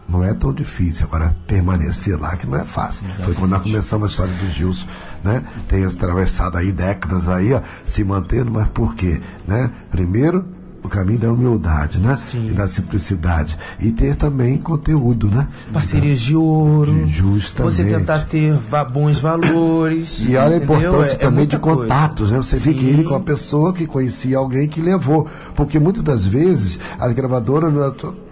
não 0.08 0.22
é 0.22 0.34
tão 0.34 0.52
difícil. 0.52 1.06
Agora, 1.06 1.34
permanecer 1.46 2.20
lá 2.20 2.36
que 2.36 2.46
não 2.46 2.58
é 2.58 2.64
fácil. 2.64 3.06
Exatamente. 3.06 3.24
Foi 3.24 3.34
quando 3.34 3.50
nós 3.52 3.62
começamos 3.62 4.08
a 4.08 4.10
história 4.10 4.34
do 4.34 4.50
Gilson, 4.50 4.86
né? 5.24 5.42
Tem 5.68 5.84
atravessado 5.84 6.58
aí 6.58 6.70
décadas 6.70 7.28
aí, 7.28 7.52
ó, 7.54 7.62
se 7.84 8.04
mantendo, 8.04 8.50
mas 8.50 8.68
por 8.68 8.94
quê? 8.94 9.20
Né? 9.46 9.70
Primeiro, 9.90 10.44
o 10.82 10.88
caminho 10.88 11.20
da 11.20 11.32
humildade, 11.32 11.98
né? 11.98 12.16
Sim. 12.18 12.48
E 12.48 12.52
da 12.52 12.66
simplicidade. 12.66 13.56
E 13.78 13.92
ter 13.92 14.16
também 14.16 14.58
conteúdo, 14.58 15.28
né? 15.28 15.46
Parcerias 15.72 16.20
de 16.20 16.34
ouro. 16.34 17.06
Justamente. 17.06 17.74
Você 17.74 17.84
tentar 17.84 18.20
ter 18.20 18.54
bons 18.92 19.20
valores. 19.20 20.24
E 20.26 20.36
olha 20.36 20.56
a 20.56 20.58
importância 20.58 21.12
é, 21.12 21.14
é 21.14 21.18
também 21.18 21.44
é 21.44 21.46
de 21.46 21.58
contatos, 21.58 22.30
coisa. 22.30 22.36
né? 22.36 22.42
Você 22.42 22.56
Sim. 22.56 22.70
ele 22.78 23.04
com 23.04 23.14
a 23.14 23.20
pessoa 23.20 23.72
que 23.72 23.86
conhecia 23.86 24.38
alguém 24.38 24.66
que 24.66 24.80
levou. 24.80 25.28
Porque 25.54 25.78
muitas 25.78 26.02
das 26.02 26.26
vezes 26.26 26.78
as 26.98 27.12
gravadoras 27.12 27.72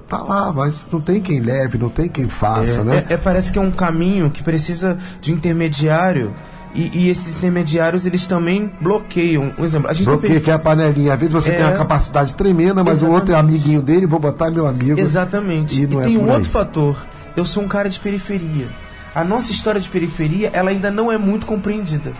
tá 0.08 0.18
lá, 0.22 0.52
mas 0.52 0.84
não 0.92 1.00
tem 1.00 1.20
quem 1.20 1.40
leve, 1.40 1.78
não 1.78 1.88
tem 1.88 2.08
quem 2.08 2.28
faça, 2.28 2.80
é, 2.80 2.84
né? 2.84 3.06
É, 3.08 3.14
é, 3.14 3.16
parece 3.16 3.52
que 3.52 3.58
é 3.58 3.62
um 3.62 3.70
caminho 3.70 4.28
que 4.28 4.42
precisa 4.42 4.98
de 5.20 5.32
um 5.32 5.36
intermediário 5.36 6.34
E, 6.74 6.90
e 6.98 7.08
esses 7.08 7.38
intermediários, 7.38 8.06
eles 8.06 8.26
também 8.26 8.70
bloqueiam. 8.80 9.52
Um 9.58 9.64
exemplo, 9.64 9.90
a 9.90 9.92
gente 9.92 10.04
tem 10.04 10.12
Bloqueia 10.14 10.32
perif- 10.34 10.44
que 10.44 10.50
é 10.50 10.54
a 10.54 10.58
panelinha. 10.58 11.14
Às 11.14 11.18
vezes 11.20 11.32
você 11.32 11.50
É. 11.50 11.56
tem 11.56 11.64
uma 11.66 11.76
capacidade 11.76 12.34
tremenda, 12.34 12.84
mas 12.84 13.02
o 13.02 13.10
outro 13.10 13.34
é 13.34 13.36
amiguinho 13.36 13.82
dele, 13.82 14.06
vou 14.06 14.20
botar 14.20 14.50
meu 14.50 14.66
amigo. 14.66 15.00
Exatamente. 15.00 15.76
E 15.76 15.80
E, 15.80 15.84
é 15.98 16.02
tem 16.04 16.18
por 16.18 16.26
um 16.28 16.30
outro 16.30 16.48
fator. 16.48 16.96
Eu 17.36 17.44
sou 17.44 17.62
um 17.62 17.68
cara 17.68 17.88
de 17.88 17.98
periferia. 17.98 18.66
A 19.14 19.24
nossa 19.24 19.50
história 19.50 19.80
de 19.80 19.88
periferia, 19.88 20.50
ela 20.52 20.70
ainda 20.70 20.90
não 20.90 21.10
é 21.10 21.18
muito 21.18 21.44
compreendida. 21.44 22.12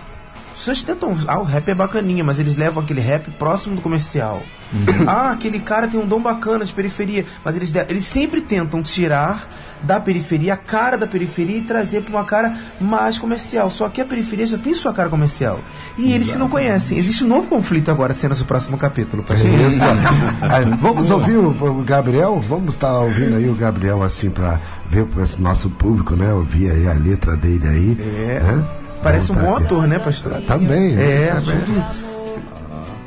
As 0.53 0.57
pessoas 0.65 0.81
tentam. 0.83 1.17
Ah, 1.27 1.39
o 1.39 1.43
rap 1.43 1.67
é 1.69 1.73
bacaninha, 1.73 2.23
mas 2.23 2.37
eles 2.39 2.55
levam 2.57 2.83
aquele 2.83 2.99
rap 3.01 3.31
próximo 3.31 3.75
do 3.75 3.81
comercial. 3.81 4.43
Uhum. 4.73 5.05
Ah, 5.07 5.31
aquele 5.31 5.59
cara 5.59 5.87
tem 5.87 5.99
um 5.99 6.05
dom 6.05 6.19
bacana 6.21 6.63
de 6.65 6.73
periferia. 6.73 7.25
Mas 7.43 7.55
eles, 7.55 7.73
eles 7.89 8.03
sempre 8.03 8.41
tentam 8.41 8.83
tirar 8.83 9.47
da 9.83 9.99
periferia 9.99 10.53
a 10.53 10.57
cara 10.57 10.97
da 10.97 11.07
periferia 11.07 11.57
e 11.57 11.61
trazer 11.61 12.01
para 12.01 12.11
uma 12.11 12.23
cara 12.23 12.55
mais 12.79 13.17
comercial. 13.17 13.69
Só 13.69 13.89
que 13.89 14.01
a 14.01 14.05
periferia 14.05 14.45
já 14.45 14.57
tem 14.57 14.73
sua 14.73 14.93
cara 14.93 15.09
comercial. 15.09 15.59
E 15.97 16.13
eles 16.13 16.31
que 16.31 16.37
não 16.37 16.49
conhecem. 16.49 16.97
Existe 16.97 17.23
um 17.23 17.27
novo 17.27 17.47
conflito 17.47 17.89
agora 17.89 18.13
sendo 18.13 18.33
o 18.33 18.45
próximo 18.45 18.77
capítulo. 18.77 19.23
pastor. 19.23 19.49
Aí, 20.41 20.65
vamos 20.79 21.09
ouvir 21.09 21.37
o, 21.37 21.83
Gabriel? 21.83 22.43
Vamos 22.47 22.75
estar 22.75 22.99
ouvindo 22.99 23.35
aí 23.35 23.49
o 23.49 23.53
Gabriel 23.53 24.01
assim 24.03 24.29
para 24.29 24.59
ver 24.89 25.05
para 25.05 25.23
esse 25.23 25.41
nosso 25.41 25.69
público, 25.69 26.15
né? 26.15 26.33
Ouvir 26.33 26.71
aí 26.71 26.87
a 26.87 26.93
letra 26.93 27.35
dele 27.35 27.67
aí. 27.67 27.97
É. 27.99 28.39
né? 28.39 28.63
Parece 29.03 29.31
um 29.31 29.35
Vamos 29.35 29.49
bom 29.49 29.59
tá 29.59 29.65
ator, 29.65 29.87
né, 29.87 29.99
pastor? 29.99 30.41
Também. 30.41 30.93
É, 30.93 31.33
né? 31.33 31.87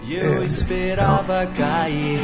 E 0.06 0.14
eu 0.14 0.44
esperava 0.44 1.46
cair, 1.56 2.20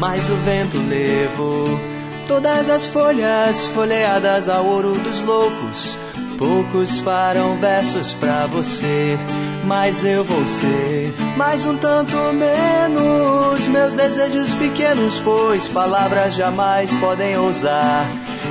mas 0.00 0.28
o 0.28 0.36
vento 0.36 0.78
levou 0.78 1.93
todas 2.26 2.68
as 2.68 2.86
folhas 2.86 3.66
folheadas 3.68 4.48
ao 4.48 4.66
ouro 4.66 4.94
dos 4.98 5.22
loucos. 5.22 5.98
Poucos 6.38 7.00
farão 7.00 7.56
versos 7.58 8.12
pra 8.14 8.46
você, 8.46 9.16
mas 9.64 10.04
eu 10.04 10.24
vou 10.24 10.46
ser 10.46 11.14
mais 11.36 11.64
um 11.64 11.76
tanto 11.76 12.16
menos. 12.32 13.68
Meus 13.68 13.94
desejos 13.94 14.54
pequenos, 14.56 15.20
pois 15.20 15.68
palavras 15.68 16.34
jamais 16.34 16.92
podem 16.96 17.36
ousar 17.38 18.06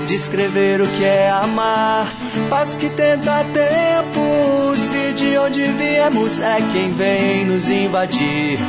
descrever 0.05 0.81
o 0.81 0.87
que 0.87 1.05
é 1.05 1.29
amar. 1.29 2.07
Paz 2.49 2.75
que 2.75 2.89
tenta 2.89 3.43
tempos, 3.45 4.79
vi 4.87 5.13
de 5.13 5.37
onde 5.37 5.63
viemos, 5.63 6.39
é 6.39 6.57
quem 6.71 6.91
vem 6.91 7.45
nos 7.45 7.69
invadir. 7.69 8.59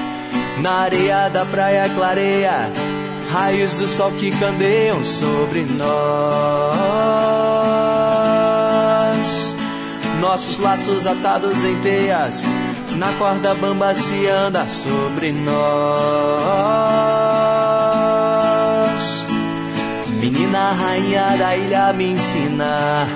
Na 0.61 0.83
areia 0.83 1.29
da 1.29 1.45
praia 1.45 1.89
clareia, 1.89 2.71
raios 3.31 3.79
do 3.79 3.87
sol 3.87 4.13
que 4.13 4.31
candeiam 4.39 5.05
sobre 5.05 5.65
nós. 5.65 5.95
Nossos 10.21 10.59
laços 10.59 11.07
atados 11.07 11.65
em 11.65 11.79
teias, 11.81 12.43
na 12.97 13.13
corda 13.15 13.55
bamba 13.55 13.95
se 13.95 14.27
anda 14.27 14.67
sobre 14.67 15.33
nós. 15.33 15.55
Menina 20.21 20.73
rainha 20.73 21.37
da 21.37 21.57
ilha 21.57 21.93
me 21.93 22.13
ensina 22.13 23.07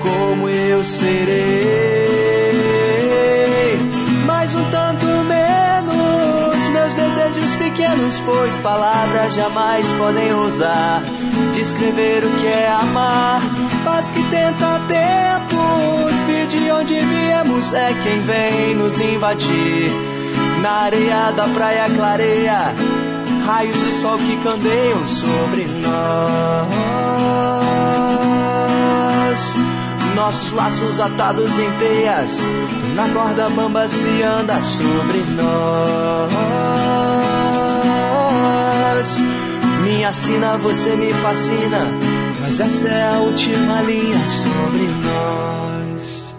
como 0.00 0.48
eu 0.48 0.84
serei. 0.84 2.00
Mais 4.26 4.54
um 4.54 4.70
pequenos, 7.90 8.20
pois 8.20 8.56
palavras 8.58 9.34
jamais 9.34 9.92
podem 9.92 10.32
ousar 10.32 11.02
descrever 11.54 12.24
o 12.24 12.30
que 12.38 12.46
é 12.46 12.68
amar. 12.68 13.40
Paz 13.84 14.10
que 14.10 14.22
tenta 14.24 14.80
tempos, 14.88 16.22
vi 16.22 16.46
de 16.46 16.70
onde 16.70 16.94
viemos, 16.94 17.72
é 17.72 17.92
quem 18.02 18.20
vem 18.20 18.74
nos 18.76 18.98
invadir. 19.00 19.90
Na 20.62 20.70
areia 20.82 21.32
da 21.32 21.48
praia 21.48 21.88
clareia, 21.90 22.74
raios 23.46 23.76
do 23.76 23.92
sol 24.00 24.18
que 24.18 24.36
candeiam 24.38 25.06
sobre 25.06 25.64
nós. 25.64 26.68
Nossos 30.14 30.52
laços 30.52 31.00
atados 31.00 31.58
em 31.58 31.70
teias, 31.78 32.40
na 32.94 33.08
corda 33.08 33.48
bamba 33.50 33.88
se 33.88 34.22
anda 34.22 34.60
sobre 34.60 35.18
nós. 35.34 37.19
Minha 40.00 40.14
sina, 40.14 40.56
você 40.56 40.96
me 40.96 41.12
fascina, 41.12 41.86
mas 42.40 42.58
essa 42.58 42.88
é 42.88 43.14
a 43.14 43.18
última 43.18 43.82
linha 43.82 44.26
sobre 44.28 44.88
nós. 45.04 46.34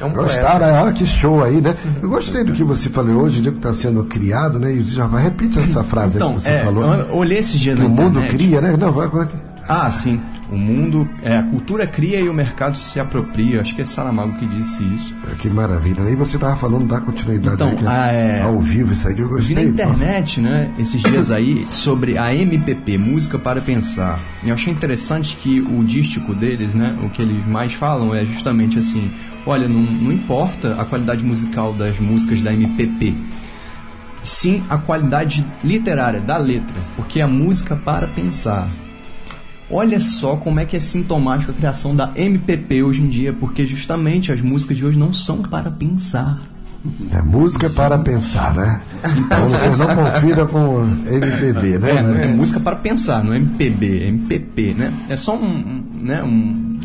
É 0.00 0.04
um. 0.04 0.10
Gostaram? 0.10 0.82
Olha 0.82 0.92
que 0.92 1.06
show 1.06 1.44
aí, 1.44 1.60
né? 1.60 1.72
Eu 2.02 2.08
gostei 2.08 2.42
do 2.42 2.52
que 2.52 2.64
você 2.64 2.90
falou 2.90 3.22
hoje, 3.22 3.40
de 3.40 3.48
que 3.52 3.58
está 3.58 3.72
sendo 3.72 4.02
criado, 4.06 4.58
né? 4.58 4.72
E 4.72 4.82
já 4.82 5.06
vai 5.06 5.22
repite 5.22 5.56
essa 5.60 5.84
frase 5.84 6.16
Então, 6.16 6.34
que 6.34 6.42
você 6.42 6.50
é, 6.50 6.64
falou. 6.64 6.82
eu 6.84 7.14
olhei 7.16 7.38
esse 7.38 7.56
dia 7.56 7.74
Que 7.76 7.82
na 7.82 7.86
o 7.86 7.88
mundo 7.88 8.18
internet. 8.18 8.30
cria, 8.36 8.60
né? 8.60 8.76
Não, 8.76 8.90
vai, 8.92 9.06
vai. 9.06 9.28
Ah, 9.68 9.90
sim. 9.90 10.20
O 10.52 10.56
mundo, 10.56 11.08
é, 11.22 11.38
a 11.38 11.42
cultura 11.42 11.86
cria 11.86 12.20
e 12.20 12.28
o 12.28 12.34
mercado 12.34 12.76
se 12.76 13.00
apropria. 13.00 13.60
Acho 13.62 13.74
que 13.74 13.80
é 13.80 13.84
Saramago 13.84 14.38
que 14.38 14.46
disse 14.46 14.84
isso. 14.94 15.14
Que 15.38 15.48
maravilha. 15.48 16.02
Aí 16.04 16.14
você 16.14 16.36
estava 16.36 16.54
falando 16.54 16.86
da 16.86 17.00
continuidade 17.00 17.54
Então, 17.54 17.68
aí, 17.70 17.76
que 17.78 17.86
ah, 17.86 18.06
é- 18.12 18.42
ao 18.42 18.60
vivo, 18.60 18.92
isso 18.92 19.08
aí 19.08 19.14
eu 19.18 19.20
Eu 19.20 19.28
vi 19.28 19.34
gostei. 19.54 19.56
na 19.56 19.62
internet, 19.64 20.40
né, 20.40 20.70
esses 20.78 21.02
dias 21.02 21.30
aí, 21.30 21.66
sobre 21.70 22.18
a 22.18 22.34
MPP, 22.34 22.98
Música 22.98 23.38
para 23.38 23.60
Pensar. 23.60 24.18
E 24.42 24.48
eu 24.50 24.54
achei 24.54 24.72
interessante 24.72 25.34
que 25.36 25.60
o 25.60 25.82
dístico 25.82 26.34
deles, 26.34 26.74
né, 26.74 26.96
o 27.02 27.08
que 27.08 27.22
eles 27.22 27.44
mais 27.46 27.72
falam 27.72 28.14
é 28.14 28.24
justamente 28.24 28.78
assim: 28.78 29.10
olha, 29.46 29.66
não, 29.66 29.80
não 29.80 30.12
importa 30.12 30.80
a 30.80 30.84
qualidade 30.84 31.24
musical 31.24 31.72
das 31.72 31.98
músicas 31.98 32.42
da 32.42 32.52
MPP, 32.52 33.14
sim 34.22 34.62
a 34.68 34.76
qualidade 34.78 35.44
literária 35.62 36.20
da 36.20 36.36
letra, 36.36 36.76
porque 36.96 37.20
é 37.20 37.22
a 37.22 37.28
música 37.28 37.74
para 37.76 38.06
pensar. 38.08 38.70
Olha 39.76 39.98
só 39.98 40.36
como 40.36 40.60
é 40.60 40.64
que 40.64 40.76
é 40.76 40.78
sintomático 40.78 41.50
a 41.50 41.54
criação 41.54 41.96
da 41.96 42.12
MPP 42.14 42.84
hoje 42.84 43.02
em 43.02 43.08
dia, 43.08 43.32
porque 43.32 43.66
justamente 43.66 44.30
as 44.30 44.40
músicas 44.40 44.76
de 44.76 44.86
hoje 44.86 44.96
não 44.96 45.12
são 45.12 45.42
para 45.42 45.68
pensar. 45.68 46.40
É 47.10 47.20
música 47.20 47.68
para 47.68 47.98
pensar, 47.98 48.54
né? 48.54 48.80
Então 49.18 49.48
você 49.48 49.76
não 49.76 49.96
confira 49.96 50.46
com 50.46 50.84
MPB, 51.08 51.78
né? 51.80 51.90
É, 51.90 52.02
não 52.02 52.14
é 52.14 52.26
música 52.28 52.60
para 52.60 52.76
pensar, 52.76 53.24
não 53.24 53.32
é 53.32 53.36
MPB, 53.36 54.04
é 54.04 54.06
MPP, 54.06 54.74
né? 54.74 54.92
É 55.08 55.16
só 55.16 55.36
um, 55.36 55.82
né, 56.00 56.22
um, 56.22 56.78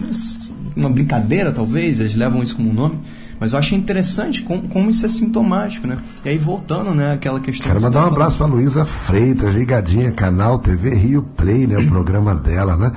uma 0.76 0.90
brincadeira, 0.90 1.52
talvez, 1.52 2.00
eles 2.00 2.16
levam 2.16 2.42
isso 2.42 2.56
como 2.56 2.72
um 2.72 2.74
nome, 2.74 2.98
mas 3.40 3.54
eu 3.54 3.60
achei 3.60 3.78
interessante 3.78 4.42
como, 4.42 4.68
como 4.68 4.90
isso 4.90 5.06
é 5.06 5.10
sintomático, 5.10 5.88
né? 5.88 5.98
E 6.26 6.30
aí, 6.30 6.38
voltando, 6.38 6.94
né, 6.94 7.14
aquela 7.14 7.40
questão... 7.40 7.68
Quero 7.68 7.82
mandar 7.82 8.00
um 8.00 8.04
tava 8.04 8.16
abraço 8.16 8.38
para 8.38 8.48
Luísa 8.48 8.84
Freitas, 8.84 9.54
ligadinha, 9.54 10.12
canal 10.12 10.60
TV 10.60 10.94
Rio 10.94 11.24
Play, 11.24 11.66
né? 11.66 11.78
O 11.78 11.88
programa 11.90 12.36
dela, 12.36 12.76
né? 12.76 12.92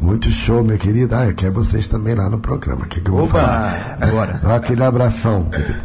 Muito 0.00 0.30
show, 0.30 0.62
minha 0.62 0.76
querida. 0.76 1.20
Ah, 1.20 1.26
eu 1.26 1.34
quero 1.34 1.52
vocês 1.52 1.88
também 1.88 2.14
lá 2.14 2.28
no 2.28 2.38
programa. 2.38 2.84
O 2.84 2.88
que, 2.88 3.00
que 3.00 3.08
eu 3.08 3.14
vou 3.14 3.24
Opa, 3.24 3.40
fazer? 3.40 4.04
agora. 4.04 4.40
Dá 4.42 4.56
Aquele 4.56 4.84
abração, 4.84 5.44
querido. 5.44 5.84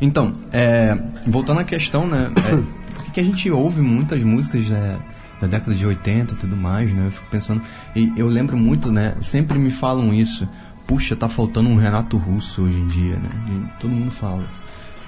Então, 0.00 0.34
é, 0.52 0.96
voltando 1.26 1.60
à 1.60 1.64
questão, 1.64 2.06
né? 2.06 2.30
É, 2.36 2.86
que 3.12 3.20
a 3.20 3.24
gente 3.24 3.50
ouve 3.50 3.80
muitas 3.80 4.22
músicas 4.22 4.66
né, 4.68 4.98
da 5.40 5.46
década 5.46 5.74
de 5.74 5.86
80 5.86 6.34
e 6.34 6.36
tudo 6.36 6.56
mais, 6.56 6.92
né? 6.92 7.06
Eu 7.06 7.10
fico 7.10 7.26
pensando. 7.30 7.62
E 7.94 8.12
eu 8.16 8.26
lembro 8.26 8.56
muito, 8.56 8.90
né? 8.90 9.14
Sempre 9.20 9.58
me 9.58 9.70
falam 9.70 10.12
isso. 10.12 10.48
Puxa, 10.86 11.16
tá 11.16 11.28
faltando 11.28 11.68
um 11.68 11.76
Renato 11.76 12.16
Russo 12.16 12.62
hoje 12.62 12.78
em 12.78 12.86
dia, 12.86 13.16
né? 13.16 13.70
Todo 13.80 13.90
mundo 13.90 14.10
fala. 14.10 14.48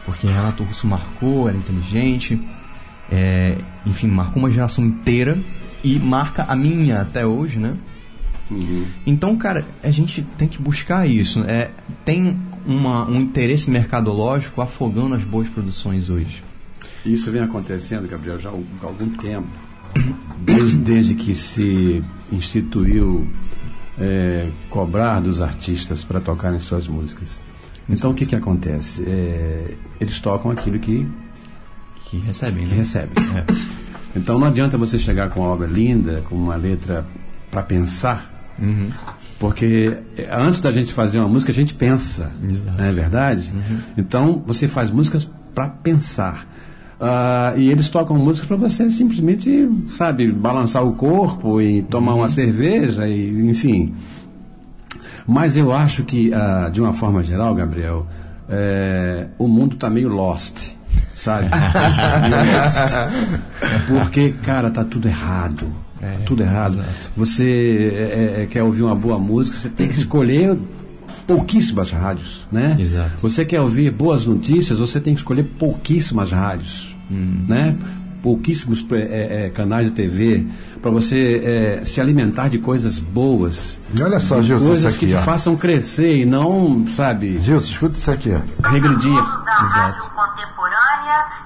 Porque 0.04 0.26
Renato 0.26 0.62
Russo 0.64 0.86
marcou, 0.86 1.48
era 1.48 1.56
inteligente, 1.56 2.40
é, 3.10 3.56
enfim, 3.86 4.06
marcou 4.06 4.42
uma 4.42 4.50
geração 4.50 4.84
inteira 4.84 5.38
e 5.84 5.98
marca 5.98 6.44
a 6.44 6.56
minha 6.56 7.00
até 7.02 7.26
hoje, 7.26 7.58
né? 7.58 7.76
Então, 9.06 9.36
cara, 9.36 9.64
a 9.82 9.90
gente 9.90 10.26
tem 10.36 10.48
que 10.48 10.60
buscar 10.60 11.06
isso. 11.06 11.42
É, 11.42 11.70
tem 12.04 12.36
uma, 12.66 13.06
um 13.06 13.20
interesse 13.20 13.70
mercadológico 13.70 14.60
afogando 14.60 15.14
as 15.14 15.24
boas 15.24 15.48
produções 15.48 16.08
hoje. 16.08 16.42
Isso 17.04 17.30
vem 17.30 17.42
acontecendo, 17.42 18.08
Gabriel, 18.08 18.40
já 18.40 18.48
há 18.48 18.52
algum 18.82 19.08
tempo. 19.10 19.48
Desde, 20.40 20.78
desde 20.78 21.14
que 21.14 21.34
se 21.34 22.02
instituiu 22.32 23.30
é, 24.01 24.49
cobrar 24.70 25.20
dos 25.20 25.40
artistas 25.40 26.05
para 26.05 26.20
tocarem 26.20 26.59
suas 26.61 26.86
músicas. 26.88 27.40
Então, 27.88 28.11
o 28.11 28.14
que, 28.14 28.26
que 28.26 28.36
acontece? 28.36 29.03
É, 29.07 29.74
eles 30.01 30.20
tocam 30.20 30.51
aquilo 30.51 30.78
que, 30.78 31.07
Que 32.11 32.18
recebem, 32.18 32.64
que 32.64 32.70
né? 32.70 32.76
recebem. 32.76 33.24
É. 33.36 33.44
Então, 34.16 34.38
não 34.38 34.46
adianta 34.46 34.76
você 34.78 34.99
chegar 34.99 35.30
com 35.30 35.40
uma 35.40 35.51
obra 35.51 35.66
linda, 35.66 36.22
com 36.28 36.34
uma 36.34 36.57
letra 36.57 37.05
para 37.51 37.62
pensar, 37.62 38.34
Uhum. 38.59 38.90
porque 39.38 39.96
é, 40.16 40.28
antes 40.32 40.59
da 40.61 40.72
gente 40.72 40.92
fazer 40.92 41.20
uma 41.20 41.28
música, 41.28 41.53
a 41.53 41.55
gente 41.55 41.72
pensa. 41.72 42.32
Exato. 42.42 42.76
Não 42.76 42.84
é 42.88 42.92
verdade? 42.92 43.53
Então, 43.96 44.42
você 44.44 44.66
faz 44.66 44.90
músicas 44.90 45.28
para 45.55 45.68
pensar. 45.68 46.46
Ah, 47.01 47.53
e 47.57 47.70
eles 47.70 47.88
tocam 47.88 48.16
músicas 48.16 48.49
para 48.49 48.57
você 48.57 48.90
simplesmente, 48.90 49.68
sabe, 49.90 50.30
balançar 50.32 50.84
o 50.84 50.92
corpo 50.92 51.61
e 51.61 51.82
tomar 51.82 52.14
uma 52.14 52.28
cerveja, 52.28 53.07
e, 53.07 53.49
enfim. 53.49 53.94
Mas 55.26 55.57
eu 55.57 55.72
acho 55.72 56.05
que, 56.05 56.32
ah, 56.34 56.68
de 56.72 56.80
uma 56.80 56.92
forma 56.92 57.22
geral, 57.22 57.55
Gabriel, 57.55 58.07
é, 58.49 59.28
o 59.38 59.46
mundo 59.46 59.74
está 59.74 59.88
meio 59.88 60.09
lost, 60.09 60.72
sabe? 61.14 61.49
Porque, 63.86 64.34
cara, 64.42 64.70
tá 64.70 64.84
tudo 64.84 65.07
errado. 65.07 65.70
É, 66.01 66.18
tudo 66.24 66.42
errado. 66.42 66.74
Exato. 66.74 67.11
Você 67.16 67.92
é, 67.94 68.42
é, 68.42 68.46
quer 68.46 68.62
ouvir 68.62 68.82
uma 68.82 68.94
boa 68.94 69.18
música, 69.18 69.57
você 69.57 69.68
tem 69.68 69.88
que 69.88 69.94
escolher 69.94 70.57
pouquíssimas 71.28 71.90
rádios, 71.90 72.48
né? 72.50 72.74
Exato. 72.80 73.20
Você 73.20 73.44
quer 73.44 73.60
ouvir 73.60 73.90
boas 73.90 74.24
notícias, 74.24 74.78
você 74.78 74.98
tem 74.98 75.12
que 75.14 75.20
escolher 75.20 75.44
pouquíssimas 75.44 76.32
rádios, 76.32 76.96
hum. 77.10 77.44
né? 77.46 77.76
Pouquíssimos 78.22 78.84
é, 78.90 79.46
é, 79.46 79.50
canais 79.50 79.86
de 79.86 79.92
TV 79.92 80.44
para 80.82 80.90
você 80.90 81.80
é, 81.80 81.84
se 81.84 82.00
alimentar 82.00 82.48
de 82.48 82.58
coisas 82.58 82.98
boas. 82.98 83.78
E 83.94 84.02
olha 84.02 84.18
só, 84.18 84.42
Gilson, 84.42 84.66
coisas 84.66 84.94
aqui, 84.96 85.06
que 85.06 85.12
te 85.12 85.18
ó. 85.18 85.22
façam 85.22 85.54
crescer 85.54 86.16
e 86.16 86.26
não, 86.26 86.84
sabe? 86.88 87.38
Gilson, 87.38 87.70
escuta 87.70 87.96
isso 87.96 88.10
aqui, 88.10 88.32
ó. 88.32 88.68
Regredir. 88.70 89.14
Todos 89.14 89.76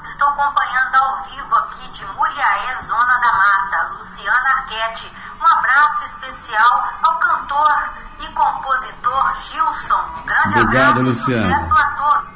estou 0.04 0.28
acompanhando 0.28 0.94
ao 0.96 1.22
vivo 1.24 1.54
aqui 1.56 1.88
de 1.92 2.04
Muriaé, 2.06 2.74
Zona 2.82 3.18
da 3.20 3.32
Mata, 3.32 3.92
Luciana 3.96 4.48
Arquette. 4.56 5.10
Um 5.40 5.46
abraço 5.58 6.04
especial 6.04 6.88
ao 7.02 7.18
cantor 7.18 7.90
e 8.20 8.26
compositor 8.32 9.34
Gilson. 9.42 10.04
Um 10.22 10.26
grande 10.26 10.60
Obrigado, 10.60 11.00
abraço 11.00 11.00
Luciana. 11.02 11.56
e 11.56 11.58
sucesso 11.60 11.74
a 11.74 11.86
todos. 11.86 12.32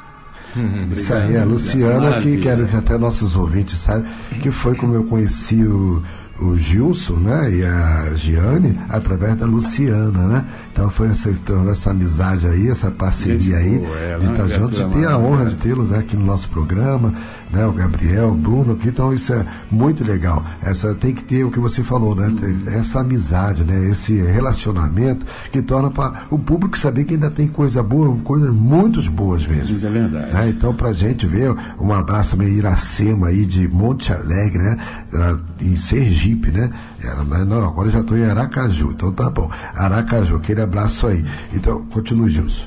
Isso 0.97 1.13
aí, 1.13 1.37
a 1.37 1.43
Luciana, 1.45 1.93
que 1.93 2.05
Maravilha. 2.09 2.43
quero 2.43 2.67
que 2.67 2.75
até 2.75 2.97
nossos 2.97 3.35
ouvintes 3.35 3.79
saibam, 3.79 4.11
que 4.41 4.49
foi 4.51 4.75
como 4.75 4.95
eu 4.95 5.03
conheci 5.05 5.63
o, 5.63 6.03
o 6.39 6.55
Gilson, 6.57 7.15
né, 7.15 7.51
e 7.51 7.65
a 7.65 8.13
Giane, 8.15 8.79
através 8.89 9.35
da 9.37 9.45
Luciana, 9.45 10.27
né? 10.27 10.45
Então 10.71 10.89
foi 10.89 11.07
essa, 11.07 11.29
então, 11.29 11.69
essa 11.69 11.91
amizade 11.91 12.47
aí, 12.47 12.69
essa 12.69 12.91
parceria 12.91 13.57
aí, 13.57 13.83
é, 13.83 14.17
de 14.19 14.25
uma 14.25 14.33
estar 14.33 14.47
juntos, 14.47 14.79
e 14.79 14.85
ter 14.85 15.07
a 15.07 15.17
honra 15.17 15.45
de 15.45 15.57
tê-los 15.57 15.89
né, 15.89 15.99
aqui 15.99 16.15
no 16.15 16.25
nosso 16.25 16.49
programa, 16.49 17.13
né, 17.51 17.65
o 17.65 17.71
Gabriel, 17.71 18.29
o 18.29 18.35
Bruno 18.35 18.73
aqui, 18.73 18.89
então 18.89 19.13
isso 19.13 19.33
é 19.33 19.45
muito 19.71 20.03
legal. 20.03 20.43
Essa 20.61 20.93
tem 20.93 21.13
que 21.13 21.23
ter 21.23 21.43
o 21.43 21.51
que 21.51 21.59
você 21.59 21.83
falou, 21.83 22.15
né? 22.15 22.31
Essa 22.67 22.99
amizade, 22.99 23.63
né? 23.63 23.89
Esse 23.89 24.17
relacionamento 24.21 25.25
que 25.51 25.61
torna 25.61 25.89
para 25.89 26.23
o 26.29 26.37
público 26.37 26.77
saber 26.77 27.05
que 27.05 27.13
ainda 27.13 27.29
tem 27.29 27.47
coisa 27.47 27.81
boa, 27.81 28.15
coisas 28.23 28.53
muito 28.53 29.01
boas 29.11 29.45
mesmo. 29.45 29.75
Isso 29.75 29.85
é 29.85 29.89
verdade. 29.89 30.35
É, 30.35 30.49
então, 30.49 30.73
pra 30.73 30.93
gente 30.93 31.25
ver, 31.25 31.55
um 31.79 31.93
abraço 31.93 32.31
também 32.31 32.53
Iracema 32.53 33.27
aí 33.27 33.45
de 33.45 33.67
Monte 33.67 34.11
Alegre, 34.11 34.61
né? 34.61 34.77
Ela, 35.13 35.39
Em 35.61 35.75
Sergipe, 35.75 36.26
né? 36.35 36.69
Ela, 37.03 37.23
mas 37.23 37.47
não, 37.47 37.65
agora 37.65 37.87
eu 37.87 37.91
já 37.93 38.01
estou 38.01 38.17
em 38.17 38.23
Aracaju, 38.23 38.91
então 38.91 39.11
tá 39.11 39.29
bom. 39.29 39.49
Aracaju, 39.73 40.35
aquele 40.35 40.61
abraço 40.61 41.07
aí. 41.07 41.23
Então, 41.53 41.85
continue, 41.85 42.29
Gilson. 42.29 42.65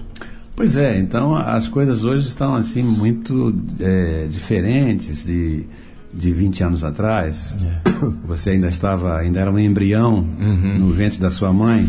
Pois 0.60 0.76
é, 0.76 0.98
então 0.98 1.34
as 1.34 1.68
coisas 1.68 2.04
hoje 2.04 2.28
estão 2.28 2.54
assim 2.54 2.82
muito 2.82 3.54
é, 3.80 4.26
diferentes 4.28 5.24
de, 5.24 5.64
de 6.12 6.32
20 6.32 6.64
anos 6.64 6.84
atrás. 6.84 7.56
Você 8.26 8.50
ainda 8.50 8.68
estava, 8.68 9.16
ainda 9.18 9.40
era 9.40 9.50
um 9.50 9.58
embrião 9.58 10.22
no 10.78 10.90
ventre 10.90 11.18
da 11.18 11.30
sua 11.30 11.50
mãe. 11.50 11.88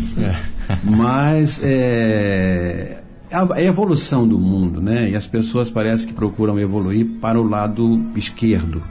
Mas 0.82 1.60
é, 1.62 3.02
a, 3.30 3.54
a 3.54 3.62
evolução 3.62 4.26
do 4.26 4.38
mundo, 4.38 4.80
né? 4.80 5.10
E 5.10 5.16
as 5.16 5.26
pessoas 5.26 5.68
parece 5.68 6.06
que 6.06 6.12
procuram 6.12 6.58
evoluir 6.58 7.06
para 7.20 7.40
o 7.40 7.46
lado 7.46 8.00
esquerdo. 8.14 8.82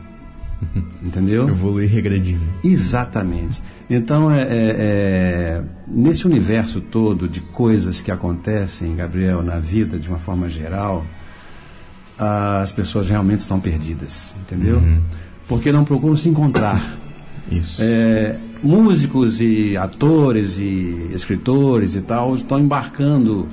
Entendeu? 1.01 1.47
Evoluir 1.49 1.89
regredir. 1.89 2.37
né? 2.37 2.47
Exatamente. 2.63 3.61
Então, 3.89 4.31
é, 4.31 4.41
é, 4.41 4.47
é, 4.49 5.63
nesse 5.87 6.25
universo 6.25 6.79
todo 6.79 7.27
de 7.27 7.41
coisas 7.41 8.01
que 8.01 8.11
acontecem, 8.11 8.95
Gabriel, 8.95 9.41
na 9.41 9.59
vida 9.59 9.97
de 9.97 10.07
uma 10.07 10.19
forma 10.19 10.47
geral, 10.47 11.05
as 12.17 12.71
pessoas 12.71 13.09
realmente 13.09 13.39
estão 13.39 13.59
perdidas, 13.59 14.35
entendeu? 14.41 14.81
Porque 15.47 15.71
não 15.71 15.83
procuram 15.83 16.15
se 16.15 16.29
encontrar. 16.29 16.99
Isso. 17.51 17.81
É, 17.81 18.37
músicos 18.61 19.41
e 19.41 19.75
atores 19.75 20.59
e 20.59 21.09
escritores 21.13 21.95
e 21.95 22.01
tal 22.01 22.35
estão 22.35 22.59
embarcando. 22.59 23.47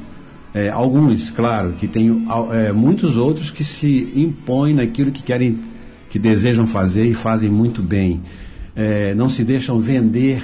é, 0.54 0.68
alguns, 0.70 1.30
claro, 1.30 1.72
que 1.72 1.86
tem 1.86 2.24
é, 2.52 2.72
muitos 2.72 3.16
outros 3.16 3.50
que 3.50 3.64
se 3.64 4.12
impõem 4.14 4.74
naquilo 4.74 5.10
que 5.10 5.22
querem, 5.22 5.58
que 6.08 6.18
desejam 6.18 6.66
fazer 6.66 7.04
e 7.04 7.14
fazem 7.14 7.50
muito 7.50 7.82
bem. 7.82 8.20
É, 8.74 9.14
não 9.14 9.28
se 9.28 9.44
deixam 9.44 9.80
vender, 9.80 10.42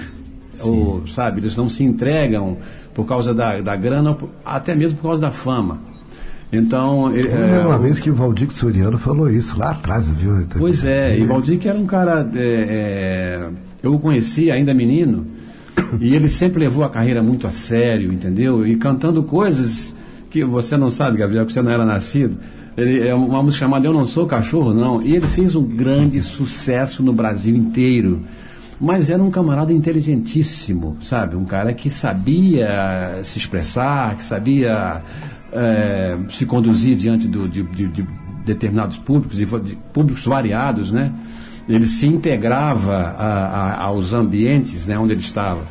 ou, 0.63 1.07
sabe, 1.07 1.41
eles 1.41 1.57
não 1.57 1.69
se 1.69 1.85
entregam 1.85 2.59
por 2.93 3.07
causa 3.07 3.33
da, 3.33 3.61
da 3.61 3.77
grana, 3.77 4.17
até 4.45 4.75
mesmo 4.75 4.97
por 4.97 5.05
causa 5.05 5.23
da 5.23 5.31
fama. 5.31 5.81
Então, 6.53 7.13
é, 7.15 7.21
Eu 7.21 7.47
lembro 7.47 7.69
uma 7.69 7.79
vez 7.79 7.99
que 7.99 8.11
o 8.11 8.15
Valdir 8.15 8.51
Soriano 8.53 8.99
falou 8.99 9.31
isso 9.31 9.59
lá 9.59 9.71
atrás, 9.71 10.09
viu? 10.11 10.47
Pois 10.57 10.85
é, 10.85 11.19
e 11.19 11.25
Valdir 11.25 11.59
que 11.59 11.69
era 11.69 11.79
um 11.79 11.87
cara. 11.87 12.29
é, 12.35 12.39
é, 12.39 13.49
eu 13.83 13.95
o 13.95 13.99
conheci 13.99 14.51
ainda 14.51 14.73
menino, 14.73 15.27
e 16.01 16.15
ele 16.15 16.29
sempre 16.29 16.61
levou 16.61 16.85
a 16.85 16.89
carreira 16.89 17.23
muito 17.23 17.47
a 17.47 17.51
sério, 17.51 18.13
entendeu? 18.13 18.67
E 18.67 18.77
cantando 18.77 19.23
coisas 19.23 19.95
que 20.31 20.45
você 20.45 20.77
não 20.77 20.91
sabe, 20.91 21.19
Gabriel, 21.19 21.45
que 21.45 21.53
você 21.53 21.61
não 21.61 21.71
era 21.71 21.85
nascido. 21.85 22.39
Ele, 22.77 23.07
é 23.07 23.15
uma 23.15 23.43
música 23.43 23.65
chamada 23.65 23.87
Eu 23.87 23.93
Não 23.93 24.05
Sou 24.07 24.27
Cachorro, 24.27 24.75
não. 24.75 25.01
E 25.03 25.15
ele 25.15 25.27
fez 25.29 25.55
um 25.55 25.63
grande 25.63 26.21
sucesso 26.21 27.03
no 27.03 27.13
Brasil 27.13 27.55
inteiro. 27.57 28.23
Mas 28.81 29.09
era 29.11 29.23
um 29.23 29.31
camarada 29.31 29.73
inteligentíssimo, 29.73 30.97
sabe? 31.01 31.37
Um 31.37 31.45
cara 31.45 31.73
que 31.73 31.89
sabia 31.91 33.21
se 33.23 33.39
expressar, 33.39 34.17
que 34.17 34.25
sabia 34.25 35.01
eh, 35.53 36.17
se 36.31 36.45
conduzir 36.45 36.97
diante 36.97 37.29
do- 37.29 37.49
de, 37.49 37.63
de- 37.63 37.87
de 37.87 38.07
determinados 38.45 38.99
públicos, 38.99 39.37
de, 39.37 39.47
de 39.47 39.77
públicos 39.93 40.25
variados, 40.25 40.91
né? 40.91 41.13
Ele 41.69 41.87
se 41.87 42.07
integrava 42.09 43.15
a- 43.17 43.47
a- 43.79 43.83
aos 43.85 44.13
ambientes 44.13 44.87
né, 44.89 44.99
onde 44.99 45.13
ele 45.13 45.21
estava. 45.21 45.63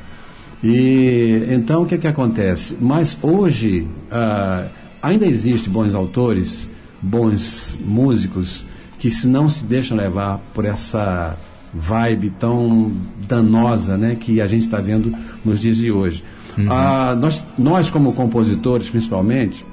E 0.64 1.46
então 1.52 1.84
o 1.84 1.86
que, 1.86 1.98
que 1.98 2.08
acontece? 2.08 2.78
Mas 2.80 3.18
hoje 3.22 3.86
ah, 4.10 4.66
ainda 5.02 5.26
existe 5.26 5.70
bons 5.70 5.94
autores, 5.94 6.70
bons 7.04 7.78
músicos 7.86 8.66
que 8.98 9.12
se 9.12 9.28
não 9.28 9.50
se 9.50 9.66
deixam 9.66 9.98
levar 9.98 10.40
por 10.54 10.64
essa 10.64 11.38
vibe 11.74 12.30
tão 12.40 12.92
danosa 13.28 13.98
né, 13.98 14.16
que 14.16 14.40
a 14.40 14.48
gente 14.48 14.62
está 14.62 14.80
vendo 14.80 15.14
nos 15.44 15.60
dias 15.60 15.78
de 15.78 15.92
hoje. 15.92 16.24
Ah, 16.70 17.16
nós, 17.20 17.46
nós, 17.58 17.90
como 17.90 18.14
compositores, 18.14 18.90
principalmente, 18.90 19.66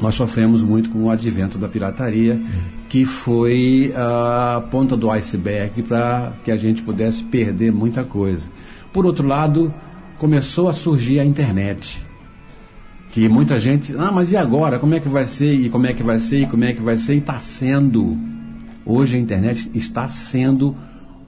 nós 0.00 0.14
sofremos 0.14 0.62
muito 0.62 0.90
com 0.90 1.04
o 1.04 1.10
advento 1.10 1.56
da 1.56 1.68
pirataria, 1.68 2.40
que 2.88 3.06
foi 3.06 3.92
a 3.96 4.62
ponta 4.70 4.96
do 4.96 5.10
iceberg 5.10 5.82
para 5.82 6.32
que 6.44 6.50
a 6.50 6.56
gente 6.56 6.82
pudesse 6.82 7.22
perder 7.24 7.72
muita 7.72 8.02
coisa. 8.02 8.50
Por 8.92 9.06
outro 9.06 9.26
lado, 9.26 9.72
começou 10.18 10.68
a 10.68 10.72
surgir 10.72 11.20
a 11.20 11.24
internet. 11.24 12.03
Que 13.14 13.28
muita 13.28 13.60
gente, 13.60 13.94
ah, 13.96 14.10
mas 14.10 14.32
e 14.32 14.36
agora? 14.36 14.76
Como 14.80 14.92
é 14.92 14.98
que 14.98 15.08
vai 15.08 15.24
ser? 15.24 15.54
E 15.54 15.68
como 15.70 15.86
é 15.86 15.92
que 15.92 16.02
vai 16.02 16.18
ser? 16.18 16.40
E 16.40 16.46
como 16.46 16.64
é 16.64 16.72
que 16.72 16.82
vai 16.82 16.96
ser? 16.96 17.14
E 17.14 17.18
está 17.18 17.38
sendo. 17.38 18.18
Hoje 18.84 19.16
a 19.16 19.20
internet 19.20 19.70
está 19.72 20.08
sendo 20.08 20.74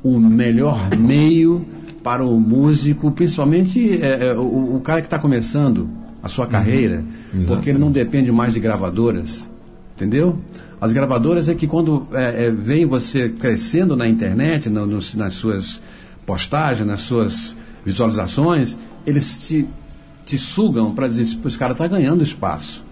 o 0.03 0.19
melhor 0.19 0.91
meio 0.99 1.65
para 2.03 2.25
o 2.27 2.41
músico, 2.41 3.13
principalmente 3.13 4.03
é, 4.03 4.31
é, 4.31 4.35
o, 4.35 4.75
o 4.77 4.81
cara 4.81 5.01
que 5.01 5.07
está 5.07 5.17
começando 5.17 5.89
a 6.21 6.27
sua 6.27 6.49
carreira, 6.49 7.05
porque 7.47 7.71
ele 7.71 7.79
não 7.79 7.93
depende 7.93 8.33
mais 8.33 8.55
de 8.55 8.59
gravadoras, 8.59 9.49
entendeu? 9.95 10.37
As 10.81 10.93
gravadoras 10.93 11.49
é 11.49 11.55
que 11.55 11.69
quando 11.69 12.09
é, 12.13 12.47
é, 12.47 12.51
vem 12.51 12.85
você 12.85 13.29
crescendo 13.29 13.95
na 13.97 14.09
internet, 14.09 14.69
no- 14.69 14.87
nos- 14.87 15.15
nas 15.15 15.35
suas 15.35 15.81
postagens, 16.27 16.85
nas 16.87 17.01
suas 17.01 17.57
visualizações, 17.85 18.77
eles 19.07 19.37
te, 19.47 19.67
te 20.27 20.37
sugam 20.37 20.93
para 20.93 21.07
dizer, 21.09 21.23
esse 21.23 21.57
cara 21.59 21.73
está 21.73 21.87
ganhando 21.87 22.23
espaço. 22.23 22.85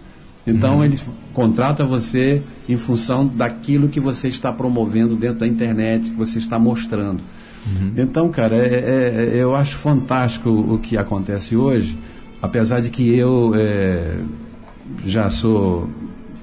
Então 0.46 0.84
ele 0.84 0.94
f- 0.96 1.10
contrata 1.32 1.84
você 1.84 2.40
em 2.68 2.76
função 2.76 3.26
daquilo 3.26 3.88
que 3.88 3.98
você 4.00 4.28
está 4.28 4.52
promovendo 4.52 5.16
dentro 5.16 5.40
da 5.40 5.46
internet, 5.46 6.10
que 6.10 6.16
você 6.16 6.38
está 6.38 6.58
mostrando. 6.58 7.20
Então, 7.96 8.28
cara, 8.28 8.54
é- 8.56 8.58
é- 8.68 9.30
é- 9.36 9.42
eu 9.42 9.56
acho 9.56 9.76
fantástico 9.78 10.50
o 10.50 10.78
que 10.78 10.96
acontece 10.98 11.56
hoje, 11.56 11.98
apesar 12.42 12.80
de 12.80 12.90
que 12.90 13.14
eu 13.16 13.52
é, 13.56 14.16
já 15.06 15.28
sou 15.30 15.88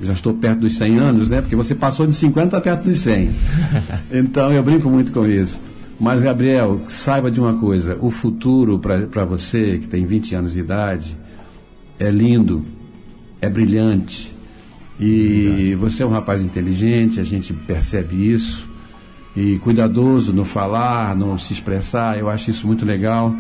já 0.04 0.14
estou 0.14 0.34
perto 0.34 0.62
dos 0.62 0.76
100 0.78 0.98
anos, 0.98 1.30
né? 1.30 1.42
Porque 1.42 1.56
você 1.56 1.76
passou 1.76 2.08
de 2.08 2.16
50 2.16 2.60
perto 2.60 2.86
dos 2.86 2.98
100. 2.98 3.30
Então 4.12 4.52
eu 4.52 4.64
brinco 4.64 4.90
muito 4.90 5.12
com 5.12 5.28
isso. 5.28 5.62
Mas 6.02 6.24
Gabriel, 6.24 6.82
saiba 6.88 7.30
de 7.30 7.40
uma 7.40 7.60
coisa, 7.60 7.96
o 8.02 8.10
futuro 8.10 8.80
para 8.80 9.24
você 9.24 9.78
que 9.78 9.88
tem 9.88 10.04
20 10.04 10.34
anos 10.34 10.54
de 10.54 10.60
idade 10.60 11.16
é 12.00 12.10
lindo, 12.10 12.66
é 13.40 13.48
brilhante. 13.48 14.36
E 15.00 15.78
você 15.80 16.02
é 16.02 16.06
um 16.06 16.10
rapaz 16.10 16.44
inteligente, 16.44 17.20
a 17.20 17.24
gente 17.24 17.54
percebe 17.54 18.16
isso. 18.16 18.68
E 19.36 19.60
cuidadoso 19.60 20.34
no 20.34 20.44
falar, 20.44 21.16
no 21.16 21.38
se 21.38 21.54
expressar, 21.54 22.18
eu 22.18 22.32
acho 22.32 22.50
isso 22.50 22.66
muito 22.66 22.84
legal. 22.84 23.36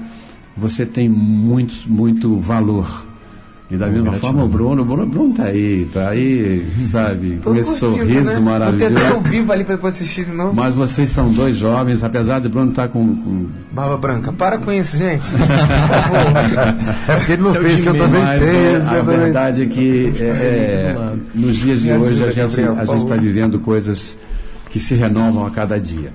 Você 0.55 0.85
tem 0.85 1.09
muito, 1.09 1.89
muito 1.89 2.39
valor. 2.39 3.07
E 3.71 3.77
da 3.77 3.87
mesma 3.87 4.11
forma 4.13 4.43
o 4.43 4.49
Bruno, 4.49 4.81
o 4.81 4.85
Bruno, 4.85 5.05
Bruno 5.05 5.33
tá 5.33 5.45
aí, 5.45 5.87
tá 5.93 6.09
aí, 6.09 6.65
sabe, 6.83 7.39
com 7.41 7.55
esse 7.55 7.79
sorriso 7.79 8.33
né? 8.33 8.39
maravilhoso. 8.39 8.95
Vou 9.05 9.15
ao 9.15 9.21
vivo 9.21 9.49
ali 9.53 9.63
para 9.63 9.75
depois 9.75 9.95
assistir 9.95 10.25
de 10.25 10.33
novo. 10.33 10.53
Mas 10.53 10.75
vocês 10.75 11.09
são 11.09 11.31
dois 11.31 11.55
jovens, 11.55 12.03
apesar 12.03 12.41
de 12.41 12.49
Bruno 12.49 12.71
estar 12.71 12.83
tá 12.83 12.87
com, 12.89 13.15
com, 13.15 13.45
Barba 13.71 13.95
branca. 13.95 14.33
Para 14.33 14.57
com 14.57 14.73
isso, 14.73 14.97
gente. 14.97 15.23
Por 15.31 15.37
favor. 15.37 16.17
É 17.07 17.15
porque 17.15 17.31
ele 17.31 17.43
não 17.43 17.51
Seu 17.53 17.61
fez, 17.61 17.81
que 17.81 17.87
eu 17.87 17.97
também 17.97 18.21
tenho. 18.39 18.77
a 18.77 18.85
também- 18.85 19.19
verdade 19.19 19.61
é 19.61 19.65
que 19.67 20.13
é, 20.19 20.23
é, 20.23 21.15
nos 21.33 21.55
dias 21.55 21.81
de 21.81 21.93
hoje 21.93 22.25
a 22.25 22.29
gente 22.29 22.61
a 22.61 22.97
está 22.97 23.15
vivendo 23.15 23.57
coisas 23.57 24.17
que 24.69 24.81
se 24.81 24.95
renovam 24.95 25.45
a 25.45 25.49
cada 25.49 25.79
dia, 25.79 26.11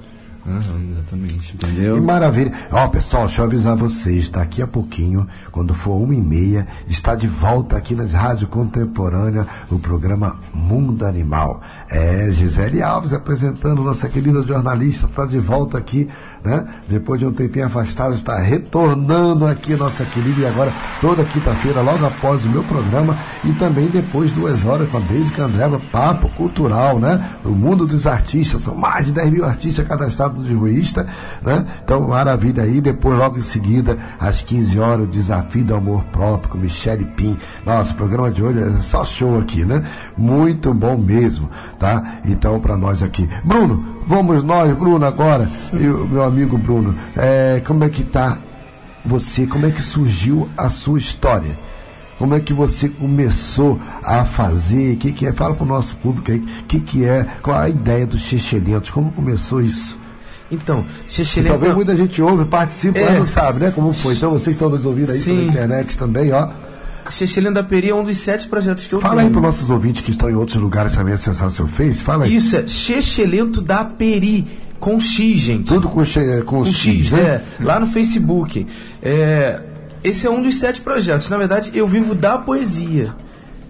Exatamente. 0.47 1.57
Que 1.57 1.67
entendeu? 1.67 2.03
maravilha. 2.03 2.53
Ó, 2.71 2.87
pessoal, 2.89 3.27
deixa 3.27 3.43
eu 3.43 3.47
avisar 3.47 3.77
vocês, 3.77 4.29
daqui 4.29 4.63
a 4.63 4.67
pouquinho, 4.67 5.27
quando 5.51 5.75
for 5.75 5.97
uma 5.97 6.15
e 6.15 6.21
meia, 6.21 6.67
está 6.89 7.15
de 7.15 7.27
volta 7.27 7.77
aqui 7.77 7.95
nas 7.95 8.13
Rádio 8.13 8.47
Contemporânea 8.49 9.47
o 9.71 9.79
programa 9.79 10.37
Mundo 10.55 11.05
Animal. 11.05 11.61
É, 11.89 12.31
Gisele 12.31 12.83
Alves 12.83 13.13
apresentando, 13.13 13.83
nossa 13.83 14.09
querida 14.09 14.43
jornalista, 14.43 15.07
está 15.07 15.27
de 15.27 15.39
volta 15.39 15.79
aqui, 15.79 16.09
né? 16.47 16.65
Depois 16.89 17.19
de 17.19 17.27
um 17.27 17.33
tempinho 17.33 17.67
afastado, 17.67 18.15
está 18.15 18.39
retornando 18.39 19.47
aqui, 19.47 19.75
nossa 19.75 20.05
querida, 20.05 20.43
e 20.43 20.47
agora 20.47 20.73
toda 21.01 21.25
quinta-feira, 21.25 21.81
logo 21.81 22.07
após 22.07 22.45
o 22.45 22.49
meu 22.49 22.63
programa, 22.63 23.17
e 23.45 23.53
também 23.55 23.87
depois, 23.89 24.31
duas 24.31 24.65
horas, 24.65 24.89
com 24.89 24.99
a 24.99 25.01
Basic 25.01 25.41
Andreva, 25.41 25.81
papo 25.91 26.29
cultural, 26.31 27.01
né? 27.01 27.29
O 27.45 27.51
mundo 27.51 27.85
dos 27.85 28.07
artistas, 28.07 28.63
são 28.63 28.77
mais 28.77 29.07
de 29.07 29.13
10 29.13 29.31
mil 29.31 29.45
artistas 29.45 29.87
cadastrados 29.87 30.43
do 30.43 30.49
Juísta, 30.49 31.07
né? 31.43 31.65
Então, 31.85 32.09
maravilha 32.09 32.63
aí. 32.63 32.81
Depois, 32.81 33.19
logo 33.19 33.39
em 33.39 33.43
seguida, 33.43 33.99
às 34.21 34.41
15 34.41 34.79
horas, 34.79 35.05
o 35.05 35.07
Desafio 35.09 35.65
do 35.65 35.75
Amor 35.75 36.05
Próprio 36.13 36.51
com 36.51 36.59
Michele 36.59 37.05
Pim. 37.05 37.37
Nossa, 37.65 37.93
o 37.93 37.97
programa 37.97 38.31
de 38.31 38.43
hoje 38.43 38.61
é 38.61 38.83
só 38.83 39.05
show 39.05 39.39
aqui, 39.39 39.65
né? 39.65 39.83
Muito 40.17 40.73
bom 40.73 40.97
mesmo, 40.97 41.51
tá? 41.79 42.21
Então, 42.25 42.61
para 42.61 42.77
nós 42.77 43.03
aqui. 43.03 43.29
Bruno, 43.45 43.85
vamos 44.07 44.45
nós, 44.45 44.73
Bruno, 44.77 45.05
agora. 45.05 45.49
E 45.73 45.89
o 45.89 46.07
meu 46.07 46.23
amigo 46.23 46.36
Bruno, 46.45 46.95
é, 47.17 47.63
como 47.65 47.85
é 47.85 47.89
que 47.89 48.03
tá 48.03 48.37
você? 49.05 49.47
Como 49.47 49.65
é 49.67 49.71
que 49.71 49.81
surgiu 49.81 50.49
a 50.57 50.69
sua 50.69 50.99
história? 50.99 51.57
Como 52.19 52.35
é 52.35 52.41
que 52.41 52.53
você 52.53 52.89
começou 52.89 53.79
a 54.03 54.25
fazer? 54.25 54.95
O 54.95 54.97
que, 54.97 55.13
que 55.13 55.27
é? 55.27 55.33
Fala 55.33 55.55
para 55.55 55.65
o 55.65 55.67
nosso 55.67 55.95
público 55.97 56.31
aí. 56.33 56.39
O 56.39 56.65
que, 56.67 56.81
que 56.81 57.05
é? 57.05 57.27
Qual 57.43 57.57
a 57.57 57.69
ideia 57.69 58.07
dos 58.07 58.23
Chechelentos? 58.23 58.91
Como 58.91 59.13
começou 59.13 59.61
isso? 59.63 59.99
Então, 60.51 60.85
Xexelê. 61.09 61.49
talvez 61.49 61.75
muita 61.75 61.95
gente 61.97 62.23
ouve, 62.23 62.45
participa, 62.45 62.99
É. 62.99 63.05
mas 63.07 63.19
não 63.19 63.27
sabe, 63.27 63.61
né? 63.61 63.71
Como 63.71 63.93
foi. 63.93 64.15
Então 64.15 64.31
vocês 64.31 64.55
estão 64.57 64.69
nos 64.71 64.87
ouvindo 64.87 65.13
aí 65.13 65.19
Sim. 65.19 65.37
pela 65.37 65.49
internet 65.51 65.99
também, 65.99 66.33
ó. 66.33 66.49
Xexelê 67.11 67.51
da 67.51 67.63
Peri 67.63 67.91
é 67.91 67.95
um 67.95 68.03
dos 68.03 68.17
sete 68.17 68.49
projetos 68.49 68.87
que 68.87 68.95
eu 68.95 69.01
Fala 69.01 69.21
aí 69.21 69.27
tenho. 69.27 69.33
para 69.33 69.43
nossos 69.43 69.71
ouvintes 69.71 70.03
que 70.03 70.11
estão 70.11 70.29
em 70.31 70.35
outros 70.35 70.57
lugares 70.57 70.93
também 70.95 71.15
acessar 71.15 71.51
seu 71.51 71.69
Face. 71.69 72.03
Fala 72.03 72.25
aí. 72.25 72.35
Isso 72.35 72.57
é 72.57 72.67
Xexelento 72.67 73.61
da 73.61 73.85
Peri, 73.85 74.47
com 74.81 75.01
X, 75.01 75.39
gente. 75.41 75.65
Tudo 75.69 75.89
com, 75.89 76.05
che- 76.05 76.43
com, 76.43 76.57
com 76.57 76.59
os 76.61 76.69
X, 76.69 77.07
X, 77.07 77.13
né? 77.13 77.21
é, 77.21 77.43
lá 77.65 77.79
no 77.81 77.87
Facebook. 77.87 78.67
É, 79.03 79.63
esse 80.05 80.27
é 80.27 80.31
um 80.31 80.43
dos 80.43 80.55
sete 80.57 80.81
projetos. 80.81 81.29
Na 81.29 81.39
verdade, 81.39 81.71
eu 81.75 81.87
vivo 81.89 82.15
da 82.15 82.39
poesia, 82.39 83.15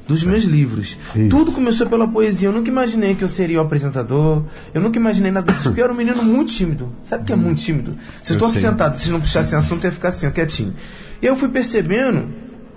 dos 0.06 0.22
meus 0.22 0.44
livros. 0.44 0.96
Isso. 1.14 1.28
Tudo 1.28 1.52
começou 1.52 1.86
pela 1.88 2.06
poesia. 2.06 2.48
Eu 2.48 2.52
nunca 2.52 2.68
imaginei 2.68 3.14
que 3.14 3.22
eu 3.24 3.28
seria 3.28 3.58
o 3.58 3.62
apresentador. 3.62 4.42
Eu 4.74 4.80
nunca 4.80 4.98
imaginei 4.98 5.30
nada 5.30 5.50
disso. 5.52 5.64
Porque 5.64 5.80
eu 5.80 5.84
era 5.84 5.92
um 5.92 5.96
menino 5.96 6.22
muito 6.22 6.52
tímido. 6.52 6.92
Sabe 7.02 7.22
o 7.22 7.26
que 7.26 7.32
é 7.32 7.36
muito 7.36 7.60
tímido? 7.62 7.96
Vocês 8.22 8.40
Eu 8.40 8.48
sei. 8.50 8.60
sentados, 8.62 9.00
se 9.00 9.10
não 9.10 9.20
puxassem 9.20 9.56
assunto, 9.58 9.84
eu 9.84 9.88
ia 9.88 9.94
ficar 9.94 10.08
assim, 10.08 10.26
ó, 10.26 10.30
quietinho. 10.30 10.74
E 11.22 11.26
eu 11.26 11.36
fui 11.36 11.48
percebendo 11.48 12.28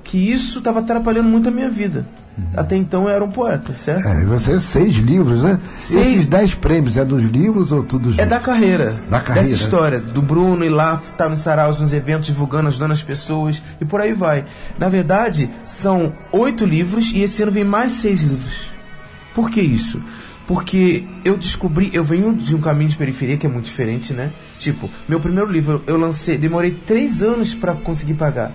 que 0.09 0.17
isso 0.17 0.57
estava 0.57 0.79
atrapalhando 0.79 1.29
muito 1.29 1.49
a 1.49 1.51
minha 1.51 1.69
vida. 1.69 2.03
Até 2.55 2.75
então 2.75 3.03
eu 3.03 3.09
era 3.09 3.23
um 3.23 3.29
poeta, 3.29 3.75
certo? 3.77 4.07
É, 4.07 4.25
você 4.25 4.59
seis 4.59 4.95
livros, 4.95 5.43
né? 5.43 5.59
Seis. 5.75 6.07
Esses 6.07 6.27
dez 6.27 6.55
prêmios 6.55 6.97
é 6.97 7.05
dos 7.05 7.21
livros 7.21 7.71
ou 7.71 7.83
tudo 7.83 8.09
junto? 8.11 8.21
É 8.21 8.25
da 8.25 8.39
carreira. 8.39 8.99
Da 9.09 9.19
carreira, 9.19 9.47
Dessa 9.47 9.61
história. 9.61 9.99
Do 9.99 10.21
Bruno 10.21 10.65
ir 10.65 10.69
lá, 10.69 10.99
estar 11.05 11.29
nos 11.29 11.41
saraus, 11.41 11.79
nos 11.79 11.93
eventos, 11.93 12.27
divulgando, 12.27 12.69
ajudando 12.69 12.91
as 12.91 13.03
pessoas. 13.03 13.61
E 13.79 13.85
por 13.85 14.01
aí 14.01 14.13
vai. 14.13 14.45
Na 14.79 14.89
verdade, 14.89 15.49
são 15.63 16.13
oito 16.31 16.65
livros 16.65 17.11
e 17.11 17.21
esse 17.21 17.43
ano 17.43 17.51
vem 17.51 17.63
mais 17.63 17.93
seis 17.93 18.21
livros. 18.21 18.67
Por 19.35 19.51
que 19.51 19.61
isso? 19.61 20.01
Porque 20.47 21.05
eu 21.23 21.37
descobri, 21.37 21.91
eu 21.93 22.03
venho 22.03 22.33
de 22.33 22.55
um 22.55 22.61
caminho 22.61 22.89
de 22.89 22.95
periferia 22.95 23.37
que 23.37 23.45
é 23.45 23.49
muito 23.49 23.65
diferente, 23.65 24.13
né? 24.13 24.31
Tipo, 24.57 24.89
meu 25.07 25.19
primeiro 25.19 25.51
livro 25.51 25.83
eu 25.85 25.97
lancei, 25.97 26.37
demorei 26.37 26.71
três 26.71 27.21
anos 27.21 27.53
para 27.53 27.73
conseguir 27.75 28.15
pagar. 28.15 28.51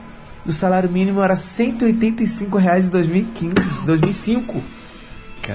E 0.47 0.51
o 0.51 0.53
salário 0.53 0.91
mínimo 0.91 1.23
era 1.23 1.37
185 1.37 2.59
reais 2.59 2.87
em 2.87 2.91
2015, 2.91 3.55
2005. 3.87 4.63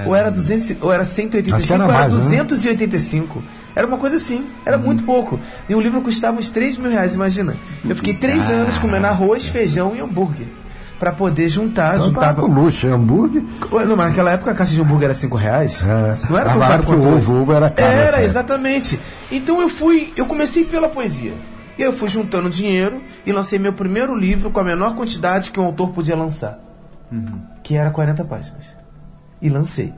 Ou 0.06 0.14
era, 0.14 0.30
200, 0.30 0.76
ou 0.82 0.92
era 0.92 1.04
185 1.04 1.56
Acho 1.56 1.66
que 1.66 1.72
era 1.72 1.84
ou 1.84 1.90
era 1.90 2.08
mais, 2.08 2.24
né? 2.28 2.44
285. 2.44 3.42
Era 3.74 3.86
uma 3.86 3.98
coisa 3.98 4.16
assim, 4.16 4.44
era 4.64 4.76
muito 4.78 5.02
pouco. 5.04 5.38
E 5.68 5.74
o 5.74 5.80
livro 5.80 6.00
custava 6.00 6.38
uns 6.38 6.48
3 6.50 6.76
mil 6.76 6.90
reais, 6.90 7.14
imagina. 7.14 7.56
Eu 7.88 7.96
fiquei 7.96 8.14
três 8.14 8.40
anos 8.50 8.78
comendo 8.78 9.06
arroz, 9.06 9.48
feijão 9.48 9.94
e 9.96 10.00
hambúrguer. 10.00 10.46
Pra 10.98 11.12
poder 11.12 11.48
juntar, 11.48 11.94
Então 11.94 12.12
tá 12.12 12.20
juntava. 12.20 12.42
com 12.42 12.52
luxo, 12.52 12.86
hambúrguer. 12.86 13.42
Não, 13.86 13.96
mas 13.96 14.08
naquela 14.10 14.32
época 14.32 14.50
a 14.50 14.54
caixa 14.54 14.74
de 14.74 14.80
hambúrguer 14.80 15.06
era 15.06 15.14
5 15.14 15.36
reais. 15.36 15.82
É. 15.82 16.16
Não 16.28 16.38
era 16.38 16.50
tão 16.50 16.60
caro 16.60 16.82
quanto 16.84 17.02
o 17.02 17.16
ovo, 17.16 17.40
ovo 17.42 17.52
era 17.52 17.70
caro 17.70 17.90
Era, 17.90 18.02
época. 18.08 18.22
exatamente. 18.24 19.00
Então 19.32 19.60
eu 19.62 19.68
fui, 19.68 20.12
eu 20.16 20.26
comecei 20.26 20.64
pela 20.64 20.88
poesia. 20.88 21.32
E 21.80 21.82
eu 21.82 21.94
fui 21.94 22.10
juntando 22.10 22.50
dinheiro 22.50 23.00
e 23.24 23.32
lancei 23.32 23.58
meu 23.58 23.72
primeiro 23.72 24.14
livro 24.14 24.50
com 24.50 24.60
a 24.60 24.64
menor 24.64 24.94
quantidade 24.94 25.50
que 25.50 25.58
um 25.58 25.64
autor 25.64 25.92
podia 25.92 26.14
lançar. 26.14 26.60
Que 27.62 27.74
era 27.74 27.90
40 27.90 28.22
páginas. 28.26 28.76
E 29.40 29.48
lancei. 29.48 29.94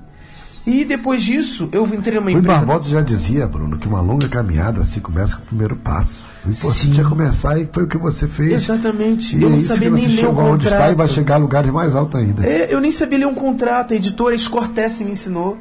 E 0.64 0.84
depois 0.84 1.24
disso, 1.24 1.68
eu 1.72 1.84
entrei 1.92 2.20
numa 2.20 2.30
empresa. 2.30 2.64
Barbosa 2.64 2.88
já 2.88 3.00
dizia, 3.00 3.48
Bruno, 3.48 3.76
que 3.78 3.88
uma 3.88 4.00
longa 4.00 4.28
caminhada 4.28 4.84
se 4.84 5.00
começa 5.00 5.34
com 5.34 5.42
o 5.42 5.46
primeiro 5.46 5.74
passo. 5.74 6.22
O 6.46 6.50
importante 6.50 6.94
Sim. 6.94 7.00
é 7.00 7.04
começar 7.04 7.58
e 7.58 7.68
foi 7.72 7.82
o 7.82 7.88
que 7.88 7.98
você 7.98 8.28
fez. 8.28 8.52
Exatamente. 8.52 9.36
E 9.36 9.42
eu 9.42 9.48
é 9.48 9.50
não 9.50 9.58
sabia 9.58 9.90
que 9.90 9.96
nem 9.96 10.04
você 10.04 10.08
ler 10.08 10.14
o 10.14 10.20
chegou 10.20 10.44
onde 10.44 10.68
está 10.68 10.76
e 10.76 10.78
vai 10.78 10.88
contrato. 10.94 11.12
chegar 11.14 11.34
a 11.34 11.38
lugares 11.38 11.72
mais 11.72 11.96
altos 11.96 12.20
ainda. 12.20 12.46
É, 12.46 12.72
eu 12.72 12.80
nem 12.80 12.92
sabia 12.92 13.18
ler 13.18 13.26
um 13.26 13.34
contrato, 13.34 13.92
a 13.92 13.96
editora 13.96 14.36
Escortece 14.36 15.04
me 15.04 15.10
ensinou. 15.10 15.58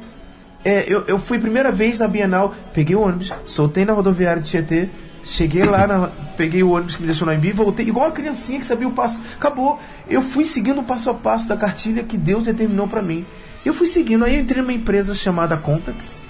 É, 0.64 0.84
eu, 0.86 1.02
eu 1.08 1.18
fui 1.18 1.40
primeira 1.40 1.72
vez 1.72 1.98
na 1.98 2.06
Bienal, 2.06 2.54
peguei 2.72 2.94
o 2.94 3.00
ônibus, 3.00 3.32
soltei 3.44 3.84
na 3.84 3.92
rodoviária 3.92 4.40
de 4.40 4.48
Tietê, 4.48 4.88
cheguei 5.24 5.64
lá, 5.64 5.86
na- 5.86 6.08
peguei 6.36 6.62
o 6.62 6.70
ônibus 6.70 6.96
que 6.96 7.02
me 7.02 7.06
deixou 7.06 7.26
na 7.26 7.34
Embi, 7.34 7.52
voltei, 7.52 7.86
igual 7.86 8.06
uma 8.06 8.12
criancinha 8.12 8.58
que 8.58 8.66
sabia 8.66 8.88
o 8.88 8.92
passo. 8.92 9.20
Acabou. 9.36 9.80
Eu 10.08 10.22
fui 10.22 10.44
seguindo 10.44 10.80
o 10.80 10.84
passo 10.84 11.10
a 11.10 11.14
passo 11.14 11.48
da 11.48 11.56
cartilha 11.56 12.02
que 12.02 12.16
Deus 12.16 12.44
determinou 12.44 12.88
pra 12.88 13.00
mim. 13.02 13.24
Eu 13.64 13.72
fui 13.72 13.86
seguindo, 13.86 14.24
aí 14.24 14.34
eu 14.34 14.40
entrei 14.40 14.60
numa 14.60 14.72
empresa 14.72 15.14
chamada 15.14 15.56
Contax, 15.56 16.20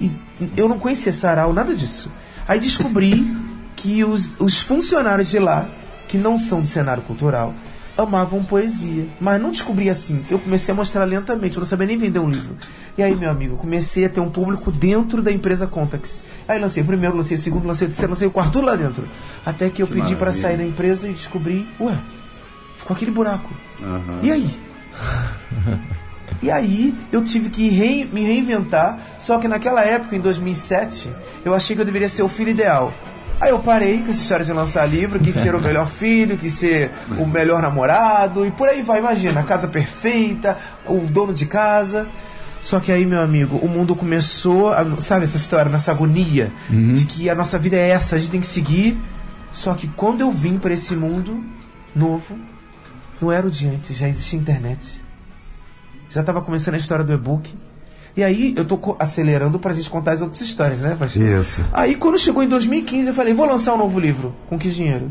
e 0.00 0.10
eu 0.56 0.66
não 0.68 0.78
conhecia 0.78 1.12
Sarau, 1.12 1.52
nada 1.52 1.74
disso. 1.74 2.10
Aí 2.48 2.58
descobri 2.58 3.36
que 3.76 4.02
os, 4.02 4.34
os 4.40 4.60
funcionários 4.60 5.28
de 5.28 5.38
lá, 5.38 5.68
que 6.08 6.16
não 6.16 6.38
são 6.38 6.62
do 6.62 6.66
cenário 6.66 7.02
cultural, 7.02 7.54
amavam 8.02 8.42
poesia. 8.44 9.06
Mas 9.20 9.40
não 9.40 9.50
descobri 9.50 9.88
assim. 9.88 10.22
Eu 10.30 10.38
comecei 10.38 10.72
a 10.72 10.74
mostrar 10.74 11.04
lentamente, 11.04 11.56
eu 11.56 11.60
não 11.60 11.66
sabia 11.66 11.86
nem 11.86 11.96
vender 11.96 12.18
um 12.18 12.28
livro. 12.28 12.56
E 12.96 13.02
aí, 13.02 13.14
meu 13.14 13.30
amigo, 13.30 13.56
comecei 13.56 14.04
a 14.04 14.08
ter 14.08 14.20
um 14.20 14.30
público 14.30 14.70
dentro 14.70 15.22
da 15.22 15.32
empresa 15.32 15.66
Contax. 15.66 16.22
Aí 16.46 16.58
lancei 16.58 16.82
o 16.82 16.86
primeiro, 16.86 17.16
lancei 17.16 17.36
o 17.36 17.40
segundo, 17.40 17.66
lancei 17.66 17.86
o 17.86 17.90
terceiro, 17.90 18.12
lancei 18.12 18.28
o 18.28 18.30
quarto, 18.30 18.52
tudo 18.52 18.66
lá 18.66 18.76
dentro. 18.76 19.08
Até 19.44 19.70
que 19.70 19.82
eu 19.82 19.86
pedi 19.86 20.14
para 20.14 20.32
sair 20.32 20.56
da 20.56 20.64
empresa 20.64 21.08
e 21.08 21.12
descobri, 21.12 21.66
ué, 21.80 21.98
ficou 22.76 22.94
aquele 22.94 23.10
buraco. 23.10 23.50
Aham. 23.82 24.20
E 24.22 24.30
aí? 24.30 24.50
E 26.42 26.50
aí 26.50 26.94
eu 27.12 27.22
tive 27.22 27.50
que 27.50 28.08
me 28.12 28.22
reinventar, 28.22 28.98
só 29.18 29.38
que 29.38 29.48
naquela 29.48 29.82
época, 29.82 30.16
em 30.16 30.20
2007, 30.20 31.10
eu 31.44 31.54
achei 31.54 31.76
que 31.76 31.82
eu 31.82 31.86
deveria 31.86 32.08
ser 32.08 32.22
o 32.22 32.28
filho 32.28 32.50
ideal. 32.50 32.92
Aí 33.40 33.50
eu 33.50 33.58
parei 33.58 33.98
com 33.98 34.10
essa 34.10 34.20
história 34.20 34.44
de 34.44 34.52
lançar 34.52 34.84
livro, 34.84 35.18
quis 35.18 35.34
ser 35.34 35.54
o 35.54 35.60
melhor 35.62 35.88
filho, 35.88 36.36
quis 36.36 36.52
ser 36.52 36.90
o 37.18 37.26
melhor 37.26 37.62
namorado, 37.62 38.44
e 38.44 38.50
por 38.50 38.68
aí 38.68 38.82
vai, 38.82 38.98
imagina, 38.98 39.40
a 39.40 39.44
casa 39.44 39.66
perfeita, 39.66 40.58
o 40.86 40.98
dono 40.98 41.32
de 41.32 41.46
casa. 41.46 42.06
Só 42.60 42.78
que 42.78 42.92
aí, 42.92 43.06
meu 43.06 43.22
amigo, 43.22 43.56
o 43.56 43.66
mundo 43.66 43.96
começou, 43.96 44.70
a, 44.70 45.00
sabe 45.00 45.24
essa 45.24 45.38
história, 45.38 45.72
nessa 45.72 45.90
agonia, 45.90 46.52
de 46.94 47.06
que 47.06 47.30
a 47.30 47.34
nossa 47.34 47.58
vida 47.58 47.76
é 47.76 47.88
essa, 47.88 48.16
a 48.16 48.18
gente 48.18 48.30
tem 48.30 48.40
que 48.40 48.46
seguir. 48.46 49.00
Só 49.52 49.72
que 49.72 49.88
quando 49.88 50.20
eu 50.20 50.30
vim 50.30 50.58
para 50.58 50.74
esse 50.74 50.94
mundo 50.94 51.42
novo, 51.96 52.38
não 53.20 53.32
era 53.32 53.46
o 53.46 53.50
de 53.50 53.66
antes, 53.66 53.96
já 53.96 54.06
existia 54.06 54.38
internet. 54.38 55.00
Já 56.10 56.20
estava 56.20 56.42
começando 56.42 56.74
a 56.74 56.78
história 56.78 57.04
do 57.04 57.12
e-book. 57.12 57.54
E 58.16 58.24
aí 58.24 58.54
eu 58.56 58.64
tô 58.64 58.96
acelerando 58.98 59.58
pra 59.58 59.72
gente 59.72 59.88
contar 59.88 60.12
as 60.12 60.20
outras 60.20 60.40
histórias, 60.40 60.80
né, 60.80 60.96
pastor? 60.98 61.22
Isso. 61.22 61.64
Aí 61.72 61.94
quando 61.94 62.18
chegou 62.18 62.42
em 62.42 62.48
2015, 62.48 63.08
eu 63.08 63.14
falei, 63.14 63.32
vou 63.32 63.46
lançar 63.46 63.74
um 63.74 63.78
novo 63.78 63.98
livro. 64.00 64.34
Com 64.48 64.58
que 64.58 64.68
dinheiro? 64.68 65.10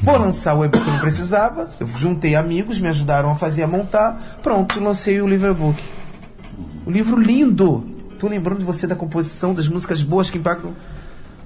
Vou 0.00 0.16
lançar 0.16 0.54
o 0.54 0.64
e-book 0.64 0.82
que 0.82 0.88
eu 0.88 0.94
não 0.94 1.00
precisava. 1.00 1.70
Eu 1.80 1.88
juntei 1.96 2.36
amigos, 2.36 2.78
me 2.78 2.88
ajudaram 2.88 3.30
a 3.30 3.34
fazer, 3.34 3.62
a 3.62 3.66
montar. 3.66 4.38
Pronto, 4.42 4.78
lancei 4.80 5.20
o 5.20 5.26
livro 5.26 5.50
e-book. 5.50 5.82
O 6.86 6.90
livro 6.90 7.20
lindo. 7.20 7.84
Tô 8.18 8.28
lembrando 8.28 8.58
de 8.58 8.64
você 8.64 8.86
da 8.86 8.94
composição, 8.94 9.54
das 9.54 9.68
músicas 9.68 10.02
boas 10.02 10.30
que 10.30 10.38
impactam. 10.38 10.74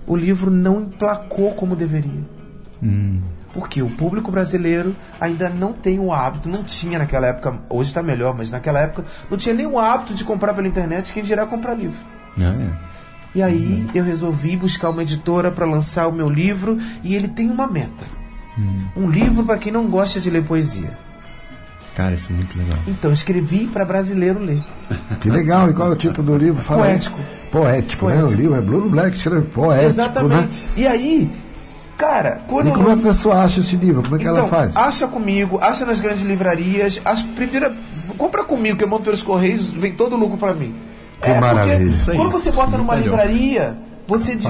O 0.06 0.16
livro 0.16 0.50
não 0.50 0.82
emplacou 0.82 1.52
como 1.52 1.74
deveria. 1.76 2.22
Porque 3.52 3.82
o 3.82 3.88
público 3.90 4.30
brasileiro 4.30 4.96
ainda 5.20 5.48
não 5.48 5.72
tem 5.72 5.98
o 5.98 6.12
hábito, 6.12 6.48
não 6.48 6.64
tinha 6.64 6.98
naquela 6.98 7.26
época, 7.26 7.54
hoje 7.68 7.90
está 7.90 8.02
melhor, 8.02 8.34
mas 8.34 8.50
naquela 8.50 8.80
época 8.80 9.04
não 9.30 9.36
tinha 9.36 9.54
nem 9.54 9.66
o 9.66 9.78
hábito 9.78 10.14
de 10.14 10.24
comprar 10.24 10.54
pela 10.54 10.66
internet, 10.66 11.12
quem 11.12 11.22
dirá 11.22 11.44
comprar 11.46 11.74
livro. 11.74 11.98
É. 12.38 12.92
E 13.34 13.42
aí 13.42 13.86
eu 13.94 14.04
resolvi 14.04 14.56
buscar 14.56 14.90
uma 14.90 15.02
editora 15.02 15.50
para 15.50 15.66
lançar 15.66 16.06
o 16.06 16.12
meu 16.12 16.28
livro 16.28 16.78
e 17.02 17.14
ele 17.14 17.28
tem 17.28 17.50
uma 17.50 17.66
meta. 17.66 18.22
Um 18.96 19.08
livro 19.08 19.44
para 19.44 19.56
quem 19.56 19.72
não 19.72 19.86
gosta 19.86 20.20
de 20.20 20.28
ler 20.28 20.44
poesia. 20.44 20.98
Cara, 21.94 22.14
isso 22.14 22.32
é 22.32 22.34
muito 22.34 22.56
legal. 22.56 22.78
Então 22.86 23.12
escrevi 23.12 23.66
para 23.66 23.84
brasileiro 23.84 24.38
ler. 24.38 24.62
Que 25.20 25.30
legal. 25.30 25.70
E 25.70 25.74
qual 25.74 25.88
é 25.88 25.92
o 25.92 25.96
título 25.96 26.26
do 26.26 26.36
livro? 26.38 26.62
Fala 26.62 26.84
aí. 26.84 26.90
Poético. 26.92 27.18
Poético, 27.50 28.06
né? 28.08 28.14
O 28.14 28.18
Poético. 28.20 28.40
livro 28.40 28.56
é 28.56 28.60
Bruno 28.62 28.88
Black, 28.88 29.16
escreve 29.16 29.42
poético, 29.46 29.90
Exatamente. 29.90 30.66
né? 30.68 30.72
E 30.76 30.86
aí, 30.86 31.30
cara, 31.96 32.42
quando 32.48 32.68
E 32.68 32.72
como 32.72 32.90
é 32.90 32.94
que 32.94 33.00
a 33.00 33.04
pessoa 33.04 33.42
acha 33.42 33.60
esse 33.60 33.76
livro? 33.76 34.02
Como 34.02 34.16
é 34.16 34.18
que 34.18 34.24
então, 34.24 34.36
ela 34.38 34.48
faz? 34.48 34.76
acha 34.76 35.06
comigo, 35.06 35.58
acha 35.60 35.84
nas 35.84 36.00
grandes 36.00 36.22
livrarias, 36.24 37.00
as 37.04 37.22
primeira, 37.22 37.72
compra 38.18 38.44
comigo 38.44 38.76
que 38.76 38.84
eu 38.84 38.88
mando 38.88 39.04
pelos 39.04 39.22
correios, 39.22 39.70
vem 39.70 39.92
todo 39.92 40.14
o 40.14 40.18
lucro 40.18 40.36
pra 40.36 40.52
mim. 40.54 40.74
Que 41.20 41.28
porque 41.28 41.40
maravilha. 41.40 41.84
Isso 41.90 42.10
aí. 42.10 42.16
Quando 42.16 42.30
você 42.32 42.50
bota 42.50 42.76
numa 42.76 42.96
Melhor. 42.96 43.10
livraria, 43.18 43.76
você 44.08 44.34
di- 44.34 44.48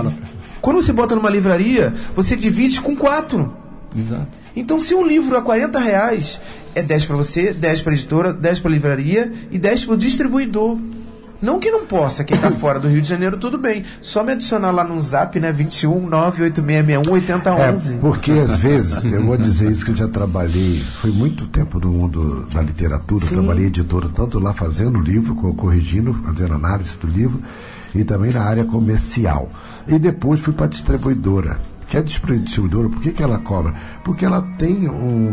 quando 0.61 0.76
você 0.82 0.93
bota 0.93 1.14
numa 1.14 1.28
livraria, 1.28 1.93
você 2.16 2.34
divide 2.36 2.80
com 2.80 2.97
quatro. 2.97 3.53
Exato. 3.95 4.26
Então, 4.57 4.80
se 4.80 4.95
um 4.95 5.07
livro 5.07 5.36
a 5.36 5.43
40 5.43 5.78
reais, 5.78 6.40
é 6.74 6.82
10 6.82 7.05
para 7.05 7.16
você, 7.16 7.53
10 7.53 7.82
para 7.82 7.93
editora, 7.93 8.32
10 8.32 8.61
para 8.61 8.70
livraria 8.70 9.30
e 9.51 9.59
10 9.59 9.84
para 9.84 9.95
o 9.95 9.97
distribuidor. 9.99 10.78
Não 11.43 11.59
que 11.59 11.70
não 11.70 11.84
possa, 11.84 12.22
quem 12.22 12.36
está 12.36 12.51
fora 12.53 12.78
do 12.78 12.86
Rio 12.88 13.03
de 13.03 13.09
Janeiro, 13.09 13.36
tudo 13.36 13.59
bem. 13.59 13.84
Só 14.01 14.22
me 14.22 14.32
adicionar 14.32 14.70
lá 14.70 14.84
no 14.84 15.01
zap, 15.03 15.38
né? 15.40 15.51
21 15.51 16.07
98661 16.09 17.12
8011. 17.12 17.95
É, 17.95 17.99
porque 17.99 18.30
às 18.32 18.55
vezes, 18.57 19.05
eu 19.05 19.24
vou 19.26 19.36
dizer 19.36 19.70
isso 19.70 19.84
que 19.84 19.90
eu 19.90 19.97
já 19.97 20.07
trabalhei, 20.09 20.80
foi 21.01 21.11
muito 21.11 21.47
tempo 21.47 21.80
no 21.80 21.88
mundo 21.90 22.47
da 22.53 22.62
literatura, 22.62 23.26
Sim. 23.26 23.34
trabalhei 23.34 23.66
editora, 23.66 24.09
tanto 24.14 24.38
lá 24.38 24.53
fazendo 24.53 25.01
livro, 25.01 25.34
co- 25.34 25.53
corrigindo, 25.55 26.14
fazendo 26.24 26.55
análise 26.55 26.97
do 26.99 27.07
livro, 27.09 27.40
e 27.95 28.05
também 28.05 28.32
na 28.32 28.43
área 28.43 28.64
comercial. 28.64 29.51
E 29.88 29.99
depois 29.99 30.40
fui 30.40 30.53
para 30.53 30.66
a 30.66 30.68
distribuidora. 30.68 31.59
Que 31.93 31.99
é 31.99 32.01
distribuidora, 32.01 32.88
por 32.88 33.03
que, 33.03 33.11
que 33.12 33.22
ela 33.22 33.36
cobra? 33.36 33.74
Porque 34.03 34.24
ela 34.24 34.40
tem 34.57 34.88
um, 34.88 35.28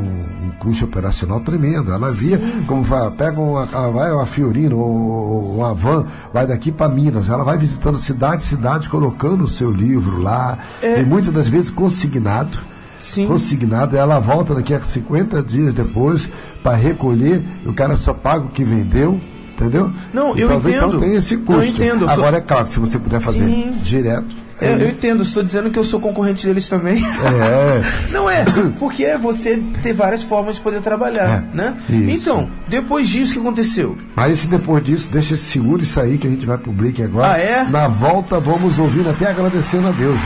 um 0.48 0.52
custo 0.60 0.84
operacional 0.84 1.40
tremendo. 1.40 1.90
Ela 1.94 2.12
via, 2.12 2.38
como 2.68 2.84
vai, 2.84 3.10
pega 3.12 3.40
uma, 3.40 3.64
vai 3.66 4.12
uma 4.12 4.26
Fiorino 4.26 4.78
ou 4.78 5.56
uma 5.56 5.74
van, 5.74 6.06
vai 6.34 6.46
daqui 6.46 6.70
para 6.70 6.90
Minas, 6.92 7.30
ela 7.30 7.46
vai 7.46 7.58
visitando 7.58 7.98
cidade, 7.98 8.44
cidade, 8.44 8.90
colocando 8.90 9.46
o 9.46 9.48
seu 9.48 9.72
livro 9.72 10.22
lá, 10.22 10.58
e 10.84 11.02
muitas 11.06 11.32
das 11.32 11.48
vezes 11.48 11.70
consignado 11.70 12.58
Sim. 13.00 13.26
consignado, 13.26 13.96
ela 13.96 14.20
volta 14.20 14.54
daqui 14.54 14.74
a 14.74 14.82
50 14.82 15.42
dias 15.42 15.74
depois 15.74 16.30
para 16.62 16.76
recolher, 16.76 17.42
o 17.66 17.72
cara 17.72 17.96
só 17.96 18.14
paga 18.14 18.44
o 18.44 18.50
que 18.50 18.66
vendeu, 18.66 19.18
entendeu? 19.54 19.94
Não, 20.14 20.36
eu 20.36 20.48
Então, 20.48 20.58
entendo. 20.60 20.88
Então 20.88 21.00
tem 21.00 21.16
esse 21.16 21.36
Eu 21.36 21.42
custo. 21.44 21.64
entendo, 21.72 22.02
eu 22.04 22.10
sou- 22.10 22.18
Agora 22.18 22.36
é 22.36 22.42
claro, 22.42 22.68
se 22.68 22.78
você 22.82 23.00
puder 23.00 23.22
fazer 23.22 23.48
Sim. 23.48 23.78
direto. 23.82 24.49
É, 24.62 24.68
é- 24.68 24.74
eu 24.84 24.90
entendo, 24.90 25.24
estou 25.24 25.42
dizendo 25.44 25.70
que 25.70 25.80
eu 25.80 25.84
sou 25.84 26.00
concorrente 26.00 26.46
deles 26.46 26.68
também. 26.68 26.98
É. 27.04 27.82
Não 28.12 28.30
é, 28.30 28.44
porque 28.78 29.06
é 29.06 29.18
você 29.18 29.62
ter 29.82 29.94
várias 29.94 30.24
formas 30.24 30.56
de 30.56 30.62
poder 30.62 30.82
trabalhar, 30.82 31.44
É, 31.54 31.56
né? 31.56 31.78
isso. 31.90 32.10
Então, 32.10 32.50
depois 32.68 33.08
disso, 33.08 33.32
o 33.32 33.34
que 33.36 33.40
aconteceu? 33.40 33.98
Mas 34.16 34.40
se 34.40 34.48
depois 34.48 34.84
disso, 34.84 35.10
deixa 35.12 35.36
seguro 35.38 35.82
isso 35.82 36.00
aí 36.00 36.18
que 36.18 36.28
a 36.28 36.30
gente 36.30 36.46
vai 36.46 36.58
pro 36.58 36.72
break 36.72 37.02
agora. 37.02 37.34
Ah, 37.34 37.38
é? 37.38 37.64
Na 37.64 37.88
volta, 37.88 38.40
vamos 38.40 38.80
ouvindo 38.80 39.10
até 39.10 39.28
agradecendo 39.30 39.88
a 39.88 39.92
Deus. 39.92 40.18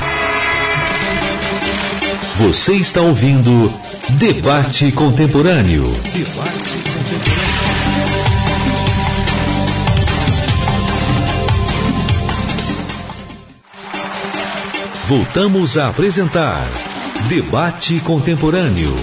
Você 2.38 2.74
está 2.74 3.02
ouvindo 3.02 3.72
Debate 4.18 4.92
Contemporâneo. 4.92 5.94
Voltamos 15.06 15.78
a 15.78 15.90
apresentar 15.90 16.66
Debate 17.28 18.00
Contemporâneo. 18.00 18.96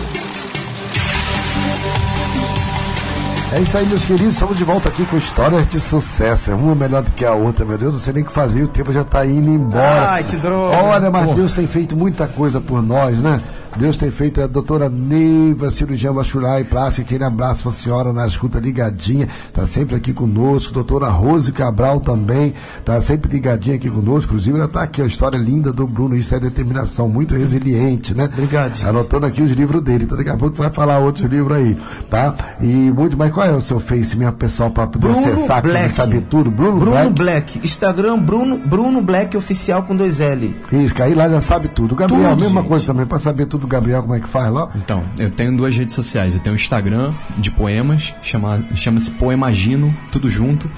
É 3.52 3.60
isso 3.60 3.76
aí, 3.76 3.84
meus 3.84 4.06
queridos. 4.06 4.32
Estamos 4.32 4.56
de 4.56 4.64
volta 4.64 4.88
aqui 4.88 5.04
com 5.04 5.18
histórias 5.18 5.68
de 5.68 5.78
sucesso. 5.78 6.52
É 6.52 6.54
Uma 6.54 6.74
melhor 6.74 7.02
do 7.02 7.12
que 7.12 7.22
a 7.22 7.34
outra, 7.34 7.66
meu 7.66 7.76
Deus. 7.76 7.92
Não 7.92 8.00
sei 8.00 8.14
nem 8.14 8.22
o 8.22 8.26
que 8.26 8.32
fazer. 8.32 8.62
O 8.62 8.68
tempo 8.68 8.94
já 8.94 9.02
está 9.02 9.26
indo 9.26 9.50
embora. 9.50 10.12
Ai, 10.12 10.24
que 10.24 10.36
droga. 10.36 10.78
Olha, 10.78 11.10
mas 11.10 11.36
Deus 11.36 11.52
tem 11.52 11.66
feito 11.66 11.94
muita 11.94 12.26
coisa 12.26 12.62
por 12.62 12.82
nós, 12.82 13.20
né? 13.20 13.42
Deus 13.76 13.96
tem 13.96 14.10
feito 14.10 14.42
a 14.42 14.46
doutora 14.46 14.88
Neiva, 14.88 15.70
cirurgiã 15.70 16.12
vascular 16.12 16.60
e 16.60 16.64
plástica. 16.64 17.06
Aquele 17.06 17.24
abraço 17.24 17.62
para 17.62 17.70
a 17.70 17.74
senhora 17.74 18.12
na 18.12 18.26
escuta 18.26 18.58
ligadinha. 18.58 19.28
Está 19.48 19.64
sempre 19.64 19.96
aqui 19.96 20.12
conosco. 20.12 20.72
Doutora 20.74 21.08
Rose 21.08 21.50
Cabral 21.52 22.00
também. 22.00 22.52
Está 22.78 23.00
sempre 23.00 23.30
ligadinha 23.32 23.76
aqui 23.76 23.88
conosco. 23.88 24.30
Inclusive, 24.30 24.56
ela 24.56 24.66
está 24.66 24.82
aqui. 24.82 25.00
A 25.00 25.06
história 25.06 25.38
linda 25.38 25.72
do 25.72 25.86
Bruno. 25.86 26.16
Isso 26.16 26.34
é 26.34 26.40
determinação. 26.40 27.08
Muito 27.08 27.34
resiliente, 27.34 28.12
né? 28.14 28.24
Obrigado. 28.32 28.82
Anotando 28.84 29.26
aqui 29.26 29.40
os 29.42 29.52
livros 29.52 29.82
dele. 29.82 30.04
Então, 30.04 30.18
daqui 30.18 30.30
a 30.30 30.36
pouco 30.36 30.56
vai 30.56 30.70
falar 30.70 30.98
outros 30.98 31.30
livros 31.30 31.56
aí, 31.56 31.76
tá? 32.10 32.34
E 32.60 32.66
muito 32.90 33.16
mais. 33.16 33.32
Qual 33.32 33.46
é 33.46 33.52
o 33.52 33.60
seu 33.60 33.80
Face, 33.80 34.16
minha 34.16 34.32
pessoal, 34.32 34.70
para 34.70 34.86
poder 34.88 35.08
Bruno 35.08 35.18
acessar 35.18 35.58
aqui 35.58 35.68
Black. 35.68 35.88
saber 35.90 36.20
tudo? 36.22 36.50
Bruno, 36.50 36.78
Bruno 36.78 37.10
Black. 37.10 37.12
Black. 37.14 37.60
Instagram 37.64 38.18
Bruno, 38.18 38.58
Bruno 38.58 39.00
Black 39.00 39.36
Oficial 39.36 39.84
com 39.84 39.96
dois 39.96 40.20
L. 40.20 40.54
Isso, 40.72 40.94
que 40.94 41.00
aí 41.02 41.14
lá 41.14 41.28
já 41.28 41.40
sabe 41.40 41.68
tudo. 41.68 41.94
Gabriel, 41.94 42.30
Tudo, 42.30 42.42
mesma 42.42 42.60
gente. 42.60 42.68
coisa 42.68 42.86
também, 42.86 43.06
para 43.06 43.18
saber 43.18 43.46
tudo 43.46 43.59
do 43.60 43.66
Gabriel, 43.66 44.02
como 44.02 44.14
é 44.14 44.20
que 44.20 44.28
faz 44.28 44.52
lá. 44.52 44.70
Então, 44.74 45.02
eu 45.18 45.30
tenho 45.30 45.56
duas 45.56 45.76
redes 45.76 45.94
sociais. 45.94 46.34
Eu 46.34 46.40
tenho 46.40 46.54
o 46.54 46.58
Instagram 46.58 47.12
de 47.38 47.50
poemas, 47.50 48.14
chama, 48.22 48.64
chama-se 48.74 49.10
Poemagino, 49.12 49.94
tudo 50.10 50.28
junto. 50.28 50.68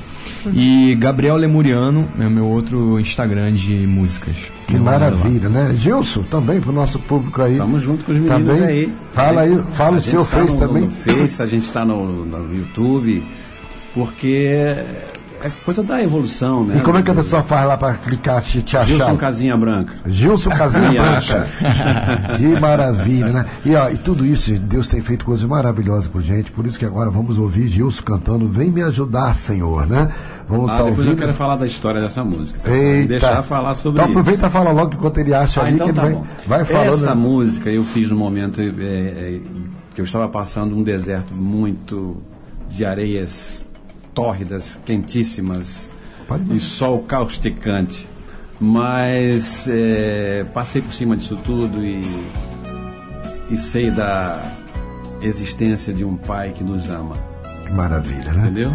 E 0.53 0.97
Gabriel 0.97 1.37
Lemuriano 1.37 2.09
é 2.19 2.27
o 2.27 2.31
meu 2.31 2.47
outro 2.47 2.99
Instagram 2.99 3.53
de 3.53 3.87
músicas. 3.87 4.37
Que 4.67 4.77
maravilha, 4.77 5.49
né? 5.49 5.73
Gilson, 5.77 6.23
também 6.25 6.61
pro 6.61 6.73
nosso 6.73 6.99
público 6.99 7.41
aí. 7.43 7.53
Estamos 7.53 7.83
junto 7.83 8.05
com 8.05 8.13
os 8.13 8.19
meninos 8.19 8.59
Também? 8.59 8.65
aí. 8.67 8.93
Fala 9.13 9.43
aí, 9.43 9.63
fala 9.73 9.97
A 9.97 9.99
o 9.99 10.01
seu 10.01 10.25
tá 10.25 10.39
Face 10.39 10.53
no, 10.55 10.59
também. 10.59 10.83
No 10.85 10.91
Face, 10.91 11.43
a 11.43 11.47
gente 11.47 11.65
está 11.65 11.85
no, 11.85 12.27
no 12.27 12.55
YouTube, 12.55 13.23
porque 13.95 14.77
é 15.45 15.51
coisa 15.65 15.83
da 15.83 16.03
evolução, 16.03 16.65
né? 16.65 16.77
E 16.79 16.81
como 16.81 16.99
é 16.99 17.03
que 17.03 17.11
a 17.11 17.15
pessoa 17.15 17.43
faz 17.43 17.67
lá 17.67 17.77
para 17.77 17.95
clicar, 17.95 18.41
te, 18.43 18.63
te 18.63 18.77
achar? 18.77 18.87
Gilson 18.87 19.17
Casinha 19.17 19.57
Branca. 19.57 19.95
Gilson 20.07 20.51
Casinha 20.51 20.91
Branca. 20.91 21.49
Que 22.39 22.61
maravilha, 22.61 23.29
né? 23.29 23.47
E, 23.65 23.75
ó, 23.75 23.89
e 23.91 23.97
tudo 23.97 24.25
isso, 24.25 24.53
Deus 24.59 24.87
tem 24.89 25.01
feito 25.01 25.25
coisas 25.25 25.45
maravilhosas 25.45 26.07
por 26.09 26.21
gente, 26.23 26.51
por 26.53 26.67
isso 26.67 26.79
que 26.79 26.85
agora 26.85 27.11
vamos 27.11 27.39
ouvir 27.39 27.67
Gilson 27.69 28.03
cantando 28.03 28.49
Vem 28.49 28.71
me 28.71 28.83
ajudar, 28.83 29.33
Senhor, 29.35 29.87
né? 29.87 30.09
Vamos 30.49 30.69
Ah, 30.71 30.73
estar 30.75 30.85
depois 30.85 30.99
eu 30.99 31.05
ouvindo. 31.05 31.19
quero 31.19 31.35
falar 31.35 31.57
da 31.57 31.67
história 31.67 32.01
dessa 32.01 32.25
música. 32.25 32.61
Eita. 32.71 33.09
Deixar 33.09 33.43
falar 33.43 33.75
sobre 33.75 34.01
Então 34.01 34.11
isso. 34.11 34.19
aproveita 34.19 34.47
e 34.47 34.51
fala 34.51 34.71
logo 34.73 34.95
enquanto 34.95 35.19
ele 35.19 35.35
acha 35.35 35.61
Ah, 35.61 35.65
ali 35.65 35.75
então 35.75 35.87
que 35.87 35.91
ele 35.93 35.97
tá 35.97 36.03
vai, 36.03 36.13
bom. 36.13 36.25
vai 36.47 36.65
falando. 36.65 36.95
Essa 36.95 37.15
música 37.15 37.71
eu 37.71 37.85
fiz 37.85 38.09
no 38.11 38.17
momento 38.17 38.61
é, 38.61 38.65
é, 38.67 39.41
que 39.95 40.01
eu 40.01 40.05
estava 40.05 40.29
passando 40.29 40.77
um 40.77 40.83
deserto 40.83 41.33
muito 41.35 42.17
de 42.69 42.85
areias 42.85 43.65
tórridas, 44.15 44.79
quentíssimas 44.85 45.91
e 46.51 46.61
sol 46.61 47.01
causticante. 47.01 48.09
Mas 48.61 49.67
é, 49.69 50.45
passei 50.55 50.81
por 50.81 50.95
cima 50.95 51.17
disso 51.17 51.37
tudo 51.45 51.85
e, 51.85 52.05
e 53.51 53.57
sei 53.57 53.91
da 53.91 54.41
existência 55.21 55.93
de 55.93 56.05
um 56.05 56.17
pai 56.17 56.51
que 56.53 56.63
nos 56.63 56.89
ama, 56.89 57.17
Que 57.67 57.73
maravilha, 57.73 58.33
né? 58.33 58.43
entendeu? 58.45 58.73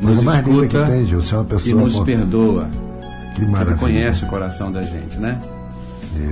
Nos 0.00 0.22
mais 0.22 0.44
linda 0.46 0.66
que 0.66 0.76
escuta 0.76 0.92
tem, 0.92 1.06
Gilson, 1.06 1.36
é 1.36 1.38
uma 1.38 1.44
e 1.44 1.48
pessoa 1.48 1.82
nos 1.82 1.94
com- 1.94 2.04
perdoa. 2.04 2.68
Que 3.34 3.42
Ele 3.42 3.50
maravilha. 3.50 3.76
conhece 3.78 4.24
o 4.24 4.26
coração 4.28 4.70
da 4.72 4.82
gente, 4.82 5.16
né? 5.18 5.38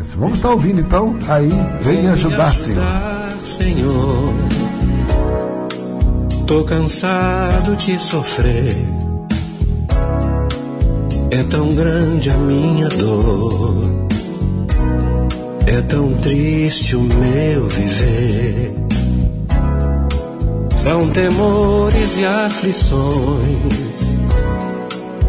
Isso. 0.01 0.17
Vamos 0.19 0.35
estar 0.37 0.51
ouvindo 0.51 0.81
então. 0.81 1.17
Aí, 1.29 1.49
vem 1.81 2.03
me 2.03 2.09
ajudar, 2.09 2.51
Senhor. 2.53 2.83
Senhor. 3.45 4.35
Tô 6.49 6.65
cansado 6.65 7.77
de 7.77 8.03
sofrer. 8.03 8.75
É 11.31 11.43
tão 11.43 11.69
grande 11.75 12.31
a 12.31 12.37
minha 12.39 12.89
dor. 12.89 14.09
É 15.67 15.83
tão 15.83 16.15
triste 16.15 16.97
o 16.97 17.03
meu 17.03 17.69
viver. 17.69 18.75
São 20.75 21.11
temores 21.11 22.17
e 22.17 22.25
aflições 22.25 24.17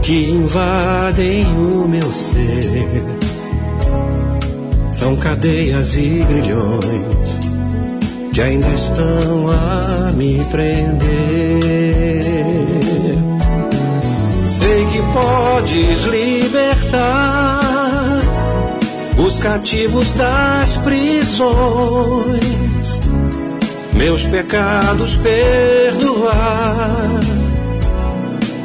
que 0.02 0.32
invadem 0.32 1.46
o 1.48 1.86
meu 1.86 2.14
ser. 2.14 3.04
São 4.94 5.18
cadeias 5.18 5.98
e 5.98 6.24
grilhões 6.30 7.59
que 8.34 8.42
ainda 8.42 8.68
estão 8.68 9.50
a 9.50 10.12
me 10.14 10.44
prender. 10.46 11.00
Sei 14.48 14.86
que 14.86 15.02
podes 15.14 16.04
libertar 16.04 17.60
os 19.18 19.40
cativos 19.40 20.14
das 20.14 20.78
prisões 20.78 22.60
meus 24.00 24.24
pecados 24.24 25.18
perdoar, 25.18 27.20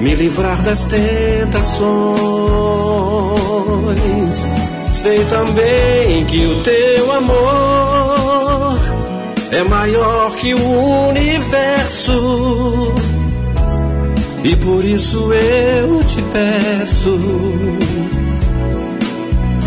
me 0.01 0.15
livrar 0.15 0.63
das 0.63 0.85
tentações. 0.85 1.75
Sei 4.93 5.19
também 5.25 6.25
que 6.27 6.47
o 6.47 6.63
teu 6.63 7.13
amor 7.13 8.14
é 9.57 9.65
maior 9.65 10.35
que 10.37 10.55
o 10.55 11.09
universo. 11.09 12.93
E 14.45 14.55
por 14.57 14.85
isso 14.85 15.33
eu 15.33 16.05
te 16.05 16.23
peço, 16.23 17.19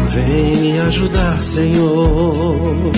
vem 0.09 0.55
me 0.57 0.79
ajudar, 0.81 1.43
Senhor 1.43 2.91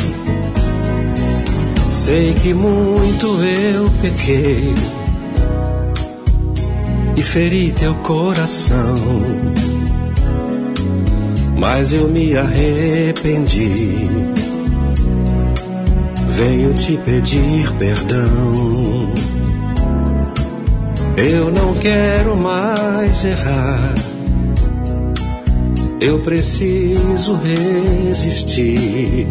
Sei 2.09 2.33
que 2.33 2.55
muito 2.55 3.27
eu 3.43 3.87
pequei 4.01 4.73
e 7.15 7.21
feri 7.21 7.71
teu 7.71 7.93
coração, 7.95 8.95
mas 11.55 11.93
eu 11.93 12.07
me 12.07 12.35
arrependi. 12.35 14.07
Venho 16.39 16.73
te 16.73 16.97
pedir 16.97 17.71
perdão. 17.73 19.13
Eu 21.17 21.51
não 21.51 21.73
quero 21.75 22.35
mais 22.35 23.25
errar. 23.25 23.93
Eu 26.01 26.19
preciso 26.19 27.35
resistir 27.35 29.27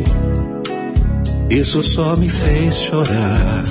isso 1.51 1.83
só 1.83 2.15
me 2.15 2.29
fez 2.29 2.75
chorar. 2.75 3.65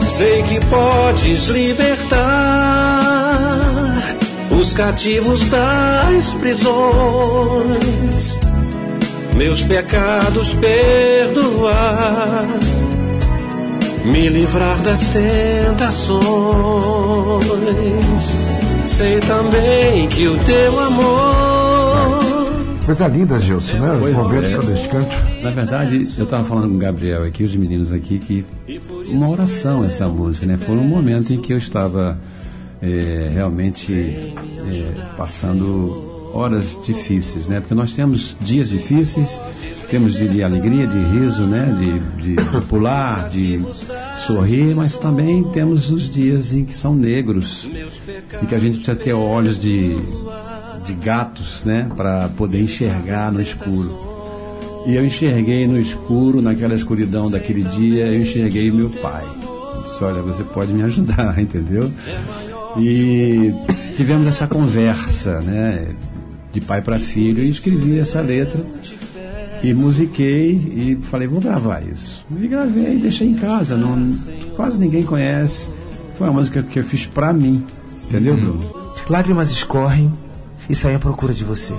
Sei 0.08 0.42
que 0.44 0.58
podes 0.66 1.48
libertar 1.48 2.84
os 4.64 4.72
cativos 4.72 5.44
das 5.50 6.32
prisões, 6.34 8.38
meus 9.36 9.62
pecados 9.62 10.54
perdoar, 10.54 12.46
me 14.06 14.28
livrar 14.30 14.80
das 14.80 15.08
tentações 15.08 16.24
Sei 18.86 19.20
também 19.20 20.08
que 20.08 20.28
o 20.28 20.38
teu 20.38 20.80
amor. 20.80 22.24
Coisa 22.86 23.06
linda, 23.06 23.38
Gilson, 23.38 23.78
né? 23.78 23.98
Pois 24.00 24.16
momento 24.16 24.62
é. 24.62 24.74
descanso. 24.74 25.08
Na 25.42 25.50
verdade, 25.50 26.08
eu 26.16 26.24
estava 26.24 26.42
falando 26.42 26.70
com 26.70 26.76
o 26.76 26.78
Gabriel 26.78 27.24
aqui, 27.24 27.44
os 27.44 27.54
meninos 27.54 27.92
aqui, 27.92 28.18
que 28.18 28.46
uma 29.08 29.28
oração 29.28 29.84
essa 29.84 30.08
música, 30.08 30.46
né? 30.46 30.56
Foi 30.56 30.76
um 30.76 30.84
momento 30.84 31.34
em 31.34 31.40
que 31.40 31.52
eu 31.52 31.58
estava 31.58 32.18
é, 32.85 33.30
realmente 33.32 33.93
é, 33.93 35.16
passando 35.16 36.12
horas 36.35 36.78
difíceis, 36.85 37.47
né? 37.47 37.61
Porque 37.61 37.74
nós 37.74 37.93
temos 37.93 38.37
dias 38.41 38.68
difíceis, 38.68 39.41
temos 39.89 40.14
de, 40.14 40.28
de 40.28 40.43
alegria, 40.43 40.87
de 40.87 40.99
riso, 40.99 41.43
né? 41.43 41.74
De, 41.78 42.35
de, 42.35 42.66
pular, 42.66 43.30
de 43.30 43.64
sorrir, 44.26 44.74
mas 44.74 44.97
também 44.97 45.45
temos 45.45 45.91
os 45.91 46.11
dias 46.11 46.53
em 46.53 46.64
que 46.64 46.76
são 46.76 46.95
negros 46.95 47.70
e 48.43 48.47
que 48.47 48.55
a 48.55 48.59
gente 48.59 48.78
precisa 48.78 48.97
ter 48.97 49.12
olhos 49.12 49.59
de, 49.59 49.97
de 50.85 50.93
gatos, 50.95 51.64
né? 51.64 51.89
Para 51.97 52.28
poder 52.30 52.61
enxergar 52.61 53.32
no 53.32 53.41
escuro. 53.41 54.12
E 54.87 54.97
eu 54.97 55.07
enxerguei 55.07 55.66
no 55.66 55.78
escuro, 55.78 56.43
naquela 56.43 56.74
escuridão 56.74 57.30
daquele 57.30 57.62
dia, 57.62 58.07
eu 58.07 58.20
enxerguei 58.20 58.70
meu 58.70 58.91
pai. 58.91 59.24
Eu 59.76 59.82
disse, 59.82 60.05
olha, 60.05 60.20
você 60.20 60.43
pode 60.43 60.72
me 60.72 60.82
ajudar, 60.82 61.39
entendeu? 61.41 61.91
E 62.76 63.52
tivemos 63.94 64.26
essa 64.26 64.46
conversa, 64.46 65.40
né? 65.40 65.94
de 66.54 66.60
pai 66.60 66.80
para 66.80 67.00
filho 67.00 67.42
e 67.42 67.50
escrevi 67.50 67.98
essa 67.98 68.20
letra 68.20 68.64
e 69.60 69.74
musiquei 69.74 70.52
e 70.52 70.98
falei, 71.10 71.26
vou 71.26 71.40
gravar 71.40 71.82
isso. 71.82 72.24
E 72.30 72.46
gravei, 72.46 72.96
deixei 72.96 73.28
em 73.28 73.34
casa, 73.34 73.76
não, 73.76 74.10
quase 74.54 74.78
ninguém 74.78 75.02
conhece. 75.02 75.68
Foi 76.16 76.28
uma 76.28 76.34
música 76.34 76.62
que 76.62 76.78
eu 76.78 76.84
fiz 76.84 77.06
pra 77.06 77.32
mim, 77.32 77.64
entendeu, 78.04 78.36
Bruno? 78.36 78.60
Lágrimas 79.10 79.50
escorrem 79.50 80.12
e 80.70 80.74
saem 80.76 80.94
à 80.94 80.98
procura 81.00 81.34
de 81.34 81.42
você. 81.42 81.74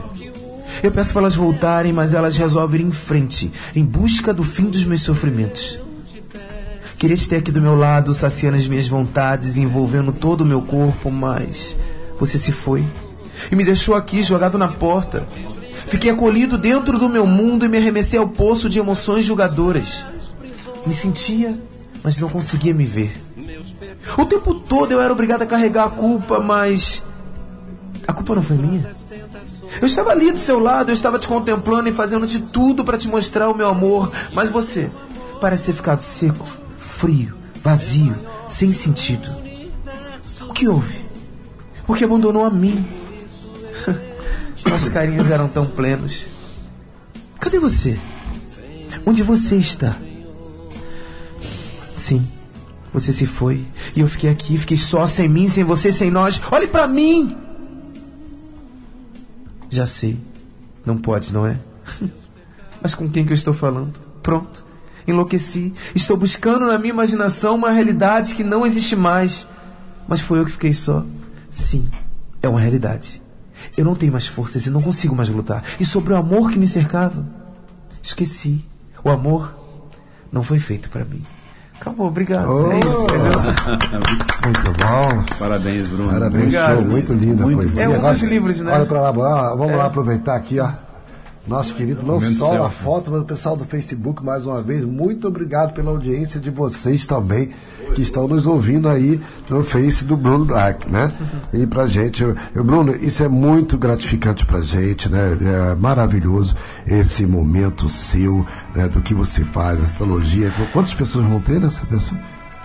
Eu 0.83 0.91
peço 0.91 1.13
para 1.13 1.21
elas 1.21 1.35
voltarem, 1.35 1.93
mas 1.93 2.13
elas 2.13 2.35
resolvem 2.35 2.81
ir 2.81 2.87
em 2.87 2.91
frente, 2.91 3.49
em 3.73 3.85
busca 3.85 4.33
do 4.33 4.43
fim 4.43 4.65
dos 4.65 4.83
meus 4.83 5.01
sofrimentos. 5.01 5.79
Queria 6.97 7.17
te 7.17 7.27
ter 7.27 7.37
aqui 7.37 7.51
do 7.51 7.61
meu 7.61 7.75
lado, 7.75 8.13
saciando 8.13 8.57
as 8.57 8.67
minhas 8.67 8.87
vontades, 8.87 9.57
envolvendo 9.57 10.11
todo 10.11 10.41
o 10.41 10.45
meu 10.45 10.61
corpo, 10.61 11.11
mas 11.11 11.75
você 12.19 12.37
se 12.37 12.51
foi 12.51 12.85
e 13.51 13.55
me 13.55 13.65
deixou 13.65 13.95
aqui 13.95 14.23
jogado 14.23 14.57
na 14.57 14.67
porta. 14.67 15.27
Fiquei 15.87 16.09
acolhido 16.09 16.57
dentro 16.57 16.97
do 16.97 17.09
meu 17.09 17.27
mundo 17.27 17.65
e 17.65 17.67
me 17.67 17.77
arremessei 17.77 18.17
ao 18.17 18.27
poço 18.27 18.69
de 18.69 18.79
emoções 18.79 19.25
julgadoras. 19.25 20.03
Me 20.85 20.93
sentia, 20.93 21.59
mas 22.03 22.17
não 22.17 22.29
conseguia 22.29 22.73
me 22.73 22.85
ver. 22.85 23.15
O 24.17 24.25
tempo 24.25 24.55
todo 24.55 24.91
eu 24.91 25.01
era 25.01 25.11
obrigado 25.11 25.41
a 25.41 25.45
carregar 25.45 25.85
a 25.85 25.89
culpa, 25.89 26.39
mas. 26.39 27.03
A 28.07 28.13
culpa 28.13 28.35
não 28.35 28.43
foi 28.43 28.55
minha. 28.55 28.91
Eu 29.81 29.87
estava 29.87 30.11
ali 30.11 30.31
do 30.31 30.37
seu 30.37 30.59
lado, 30.59 30.89
eu 30.89 30.93
estava 30.93 31.19
te 31.19 31.27
contemplando 31.27 31.89
e 31.89 31.93
fazendo 31.93 32.27
de 32.27 32.39
tudo 32.39 32.83
para 32.83 32.97
te 32.97 33.07
mostrar 33.07 33.49
o 33.49 33.55
meu 33.55 33.67
amor, 33.67 34.11
mas 34.31 34.49
você 34.49 34.89
parece 35.41 35.67
ter 35.67 35.73
ficado 35.73 36.01
seco, 36.01 36.47
frio, 37.05 37.35
vazio, 37.61 38.15
sem 38.47 38.71
sentido. 38.71 39.29
O 40.49 40.53
que 40.53 40.67
houve? 40.67 41.05
Por 41.85 41.95
que 41.95 42.03
abandonou 42.03 42.43
a 42.43 42.49
mim? 42.49 42.83
Nossos 44.67 44.89
carinhos 44.89 45.29
eram 45.29 45.47
tão 45.47 45.67
plenos. 45.67 46.25
Cadê 47.39 47.59
você? 47.59 47.99
Onde 49.05 49.21
você 49.21 49.55
está? 49.57 49.95
Sim, 51.95 52.27
você 52.91 53.13
se 53.13 53.27
foi 53.27 53.63
e 53.95 53.99
eu 53.99 54.07
fiquei 54.07 54.31
aqui, 54.31 54.57
fiquei 54.57 54.77
só, 54.77 55.05
sem 55.05 55.29
mim, 55.29 55.47
sem 55.47 55.63
você, 55.63 55.91
sem 55.91 56.09
nós. 56.09 56.41
Olhe 56.51 56.65
para 56.65 56.87
mim! 56.87 57.37
Já 59.69 59.85
sei, 59.85 60.19
não 60.83 60.97
pode, 60.97 61.31
não 61.31 61.45
é? 61.45 61.55
Mas 62.81 62.95
com 62.95 63.07
quem 63.07 63.23
que 63.23 63.31
eu 63.31 63.35
estou 63.35 63.53
falando? 63.53 63.93
Pronto, 64.23 64.64
enlouqueci. 65.07 65.73
Estou 65.93 66.17
buscando 66.17 66.67
na 66.67 66.77
minha 66.77 66.93
imaginação 66.93 67.55
uma 67.55 67.71
realidade 67.71 68.35
que 68.35 68.43
não 68.43 68.65
existe 68.65 68.95
mais. 68.95 69.47
Mas 70.07 70.21
foi 70.21 70.39
eu 70.39 70.45
que 70.45 70.51
fiquei 70.51 70.73
só. 70.73 71.03
Sim, 71.51 71.87
é 72.41 72.49
uma 72.49 72.59
realidade. 72.59 73.21
Eu 73.77 73.85
não 73.85 73.95
tenho 73.95 74.11
mais 74.11 74.27
forças 74.27 74.65
e 74.65 74.69
não 74.69 74.81
consigo 74.81 75.15
mais 75.15 75.29
lutar. 75.29 75.63
E 75.79 75.85
sobre 75.85 76.13
o 76.13 76.15
amor 76.15 76.51
que 76.51 76.59
me 76.59 76.67
cercava, 76.67 77.25
esqueci. 78.01 78.63
O 79.03 79.09
amor 79.09 79.55
não 80.31 80.43
foi 80.43 80.59
feito 80.59 80.89
para 80.89 81.05
mim. 81.05 81.23
Acabou, 81.79 82.07
obrigado. 82.07 82.49
Oh, 82.49 82.71
é 82.71 82.79
isso, 82.79 83.03
entendeu? 83.03 83.41
Muito 84.43 84.71
bom. 84.81 85.37
Parabéns, 85.37 85.87
Bruno. 85.87 86.11
Parabéns, 86.11 86.43
obrigado. 86.43 86.75
show. 86.75 86.85
Muito 86.85 87.13
linda 87.13 87.43
muito 87.43 87.57
poesia. 87.57 87.83
É 87.83 87.89
um 87.89 88.01
dos 88.01 88.21
livros, 88.23 88.61
né? 88.61 88.73
Olha 88.73 88.85
para 88.85 89.01
lá, 89.01 89.11
vamos 89.11 89.73
é. 89.73 89.75
lá 89.75 89.85
aproveitar 89.85 90.35
aqui, 90.35 90.59
ó. 90.59 90.69
Nosso 91.47 91.75
querido, 91.75 92.03
não 92.03 92.19
só 92.19 92.63
a 92.63 92.69
foto, 92.69 93.11
mas 93.11 93.21
o 93.21 93.25
pessoal 93.25 93.55
do 93.55 93.65
Facebook, 93.65 94.23
mais 94.23 94.47
uma 94.47 94.61
vez, 94.63 94.83
muito 94.83 95.27
obrigado 95.27 95.73
pela 95.73 95.91
audiência 95.91 96.39
de 96.39 96.49
vocês 96.49 97.05
também, 97.05 97.49
que 97.93 98.01
estão 98.01 98.27
nos 98.27 98.47
ouvindo 98.47 98.89
aí 98.89 99.21
no 99.47 99.63
Face 99.63 100.03
do 100.05 100.17
Bruno 100.17 100.45
Dark, 100.45 100.87
né? 100.87 101.11
E 101.53 101.67
pra 101.67 101.85
gente, 101.85 102.23
eu, 102.23 102.35
eu, 102.53 102.63
Bruno, 102.63 102.95
isso 102.95 103.21
é 103.21 103.27
muito 103.27 103.77
gratificante 103.77 104.43
pra 104.43 104.61
gente, 104.61 105.07
né? 105.07 105.37
É 105.71 105.75
maravilhoso 105.75 106.55
esse 106.87 107.25
momento 107.27 107.89
seu, 107.89 108.45
né? 108.73 108.87
Do 108.87 109.01
que 109.01 109.13
você 109.13 109.43
faz, 109.43 109.81
essa 109.83 109.97
teologia. 109.97 110.51
Quantas 110.73 110.93
pessoas 110.95 111.27
vão 111.27 111.39
ter 111.39 111.59
nessa 111.59 111.85
pessoa? 111.85 112.19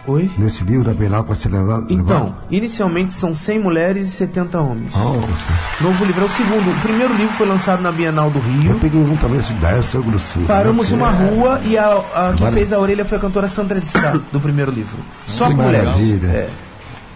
Oi? 0.07 0.30
Nesse 0.38 0.64
livro 0.64 0.84
da 0.84 0.92
Bienal 0.92 1.24
para 1.24 1.34
ser 1.34 1.51
levado? 1.51 1.86
Então, 1.90 2.34
inicialmente 2.51 3.12
são 3.12 3.34
100 3.34 3.59
mulheres 3.59 4.07
e 4.09 4.11
70 4.11 4.61
homens. 4.61 4.92
Oh, 4.94 5.82
Novo 5.82 6.05
livro 6.05 6.22
é 6.22 6.26
o 6.26 6.28
segundo. 6.28 6.70
O 6.70 6.80
primeiro 6.80 7.14
livro 7.14 7.32
foi 7.34 7.46
lançado 7.46 7.82
na 7.82 7.92
Bienal 7.92 8.30
do 8.30 8.38
Rio. 8.38 8.72
Eu 8.72 8.78
peguei 8.78 9.01
um 9.01 9.16
também, 9.16 9.40
esse 9.40 9.53
10, 9.55 9.84
seu 9.84 10.03
grosseiro. 10.03 10.48
Paramos 10.48 10.90
uma 10.90 11.11
rua 11.11 11.61
e 11.64 11.76
a, 11.76 11.98
a 12.14 12.34
quem 12.34 12.51
fez 12.53 12.72
a 12.72 12.78
orelha 12.78 13.05
foi 13.05 13.18
a 13.18 13.20
cantora 13.20 13.48
Sandra 13.48 13.80
de 13.80 13.88
Sá, 13.88 14.18
do 14.32 14.40
primeiro 14.40 14.70
livro. 14.70 14.98
Só 15.26 15.48
que 15.48 15.55
mulheres. 15.55 15.84
Maravilha. 15.84 16.26
É. 16.28 16.51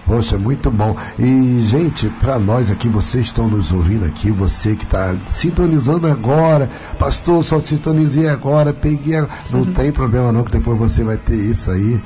Poxa, 0.06 0.36
muito 0.36 0.70
bom. 0.70 0.94
E, 1.18 1.64
gente, 1.66 2.10
para 2.20 2.38
nós 2.38 2.70
aqui, 2.70 2.88
vocês 2.88 3.24
estão 3.24 3.48
nos 3.48 3.72
ouvindo 3.72 4.04
aqui, 4.04 4.30
você 4.30 4.76
que 4.76 4.84
está 4.84 5.16
sintonizando 5.28 6.06
agora, 6.06 6.68
pastor, 6.98 7.42
só 7.42 7.58
sintonizei 7.58 8.28
agora, 8.28 8.74
peguei. 8.74 9.20
Não 9.50 9.60
uhum. 9.60 9.72
tem 9.72 9.90
problema 9.90 10.30
não, 10.30 10.44
que 10.44 10.52
depois 10.52 10.78
você 10.78 11.02
vai 11.02 11.16
ter 11.16 11.36
isso 11.36 11.70
aí 11.70 11.98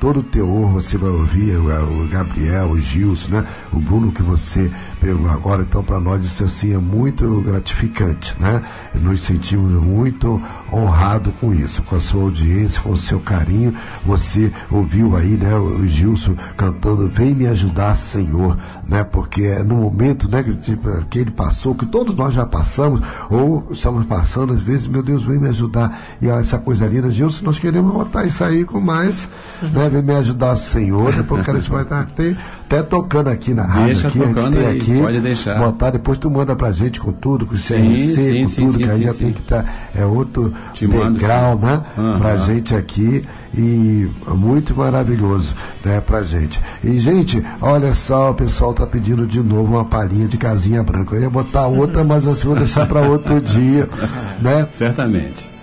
todo 0.00 0.20
o 0.20 0.22
teor, 0.22 0.70
você 0.72 0.96
vai 0.96 1.10
ouvir 1.10 1.56
o, 1.56 2.08
Gabriel, 2.08 2.70
o 2.70 2.78
Gilson, 2.78 3.30
né? 3.30 3.46
O 3.72 3.78
Bruno 3.78 4.12
que 4.12 4.22
você 4.22 4.70
pegou 5.06 5.30
agora, 5.30 5.62
então 5.62 5.84
para 5.84 6.00
nós 6.00 6.24
isso 6.24 6.42
assim 6.42 6.74
é 6.74 6.78
muito 6.78 7.40
gratificante, 7.42 8.34
né? 8.40 8.60
Nos 9.00 9.22
sentimos 9.22 9.72
muito 9.80 10.42
honrados 10.72 11.32
com 11.40 11.54
isso, 11.54 11.80
com 11.84 11.94
a 11.94 12.00
sua 12.00 12.22
audiência, 12.22 12.82
com 12.82 12.90
o 12.90 12.96
seu 12.96 13.20
carinho. 13.20 13.72
Você 14.04 14.52
ouviu 14.68 15.16
aí, 15.16 15.36
né, 15.36 15.54
o 15.56 15.86
Gilson 15.86 16.34
cantando 16.56 17.08
Vem 17.08 17.34
me 17.34 17.46
ajudar, 17.46 17.94
Senhor, 17.94 18.58
né? 18.88 19.04
Porque 19.04 19.44
é 19.44 19.62
no 19.62 19.76
momento, 19.76 20.28
né, 20.28 20.42
que, 20.42 20.54
tipo, 20.54 20.88
que 21.08 21.20
ele 21.20 21.30
passou, 21.30 21.74
que 21.74 21.86
todos 21.86 22.16
nós 22.16 22.34
já 22.34 22.44
passamos, 22.44 23.00
ou 23.30 23.68
estamos 23.70 24.04
passando, 24.06 24.54
às 24.54 24.60
vezes, 24.60 24.88
meu 24.88 25.04
Deus, 25.04 25.22
vem 25.22 25.38
me 25.38 25.48
ajudar. 25.48 26.00
E 26.20 26.28
essa 26.28 26.58
coisa 26.58 26.86
linda, 26.86 27.10
Gilson, 27.10 27.44
nós 27.44 27.60
queremos 27.60 27.92
botar 27.92 28.24
isso 28.24 28.42
aí 28.42 28.64
com 28.64 28.80
mais, 28.80 29.28
né? 29.62 29.88
Vem 29.88 30.02
me 30.02 30.14
ajudar, 30.16 30.56
Senhor. 30.56 31.12
Quero 31.44 31.58
isso 31.58 31.70
vai 31.70 31.82
estar 31.82 32.00
até, 32.00 32.36
até 32.66 32.82
tocando 32.82 33.28
aqui 33.28 33.54
na 33.54 33.62
rádio, 33.62 33.86
Deixa 33.94 34.08
aqui, 34.08 34.20
a 34.20 34.26
gente 34.26 34.34
tocando 34.34 34.56
tem 34.56 34.66
aí, 34.66 34.76
aqui. 34.76 35.00
pode 35.00 35.20
deixar. 35.20 35.58
Botar, 35.58 35.90
depois 35.90 36.18
tu 36.18 36.28
manda 36.28 36.56
pra 36.56 36.72
gente 36.72 37.00
com 37.00 37.12
tudo, 37.12 37.46
com 37.46 37.54
o 37.54 37.56
CRC, 37.56 37.66
Sim, 38.12 38.42
com 38.42 38.48
sim, 38.48 38.66
tudo, 38.66 38.72
sim, 38.72 38.78
que 38.84 38.90
aí 38.90 39.02
já 39.02 39.14
tem 39.14 39.32
que 39.32 39.40
estar, 39.40 39.90
é 39.94 40.04
outro 40.04 40.52
Te 40.72 40.86
degrau, 40.86 41.56
né? 41.56 41.80
Aham. 41.96 42.18
Pra 42.18 42.36
gente 42.38 42.74
aqui 42.74 43.22
e 43.56 44.10
muito 44.28 44.74
maravilhoso, 44.76 45.54
né, 45.84 46.00
pra 46.00 46.22
gente. 46.24 46.60
E, 46.82 46.98
gente, 46.98 47.42
olha 47.60 47.94
só, 47.94 48.32
o 48.32 48.34
pessoal 48.34 48.74
tá 48.74 48.84
pedindo 48.84 49.26
de 49.26 49.40
novo 49.40 49.74
uma 49.74 49.84
palhinha 49.84 50.26
de 50.26 50.36
casinha 50.36 50.82
branca. 50.82 51.14
Eu 51.14 51.22
ia 51.22 51.30
botar 51.30 51.66
outra, 51.68 52.02
mas 52.02 52.26
assim 52.26 52.48
vou 52.48 52.56
deixar 52.56 52.86
para 52.86 53.00
outro 53.00 53.40
dia, 53.40 53.88
né? 54.42 54.66
Certamente. 54.72 55.55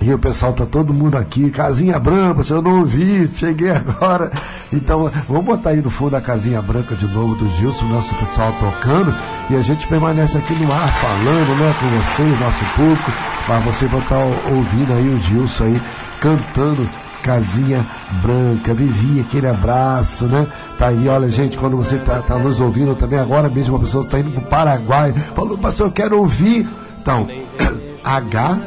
E 0.00 0.14
o 0.14 0.18
pessoal 0.18 0.52
tá 0.52 0.64
todo 0.64 0.94
mundo 0.94 1.16
aqui, 1.16 1.50
casinha 1.50 1.98
branca, 1.98 2.44
se 2.44 2.52
eu 2.52 2.62
não 2.62 2.80
ouvi, 2.80 3.28
cheguei 3.34 3.70
agora. 3.74 4.30
Então, 4.72 5.10
vamos 5.28 5.44
botar 5.44 5.70
aí 5.70 5.82
no 5.82 5.90
fundo 5.90 6.14
a 6.14 6.20
casinha 6.20 6.62
branca 6.62 6.94
de 6.94 7.06
novo 7.06 7.34
do 7.34 7.48
Gilson, 7.56 7.86
nosso 7.86 8.14
pessoal 8.14 8.52
tocando, 8.60 9.12
e 9.50 9.56
a 9.56 9.60
gente 9.60 9.88
permanece 9.88 10.38
aqui 10.38 10.54
no 10.54 10.72
ar 10.72 10.92
falando, 10.92 11.58
né, 11.58 11.74
com 11.80 11.88
vocês, 12.00 12.40
nosso 12.40 12.64
público, 12.76 13.12
mas 13.48 13.64
você 13.64 13.86
estar 13.86 14.24
ouvindo 14.54 14.92
aí 14.92 15.08
o 15.08 15.20
Gilson 15.20 15.64
aí 15.64 15.82
cantando 16.20 16.88
Casinha 17.22 17.84
Branca, 18.22 18.72
Vivi, 18.72 19.20
aquele 19.20 19.48
abraço, 19.48 20.26
né? 20.26 20.46
Tá 20.78 20.88
aí, 20.88 21.08
olha, 21.08 21.28
gente, 21.28 21.58
quando 21.58 21.76
você 21.76 21.98
tá, 21.98 22.20
tá 22.20 22.38
nos 22.38 22.60
ouvindo 22.60 22.94
também, 22.94 23.18
agora 23.18 23.50
mesmo 23.50 23.74
uma 23.74 23.84
pessoa 23.84 24.04
está 24.04 24.20
indo 24.20 24.30
pro 24.30 24.42
Paraguai, 24.42 25.12
falou, 25.34 25.58
pastor, 25.58 25.88
eu 25.88 25.92
quero 25.92 26.18
ouvir. 26.18 26.68
Então, 27.00 27.28
H 28.04 28.60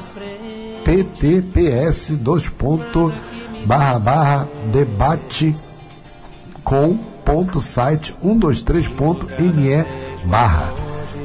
ttps 0.83 2.11
dois 2.11 2.49
ponto 2.49 3.11
barra 3.65 3.99
barra 3.99 4.47
debate 4.71 5.55
com 6.63 6.95
ponto 7.23 7.61
site 7.61 8.15
123 8.21 8.87
ponto 8.89 9.27
me 9.39 9.85
barra. 10.25 10.73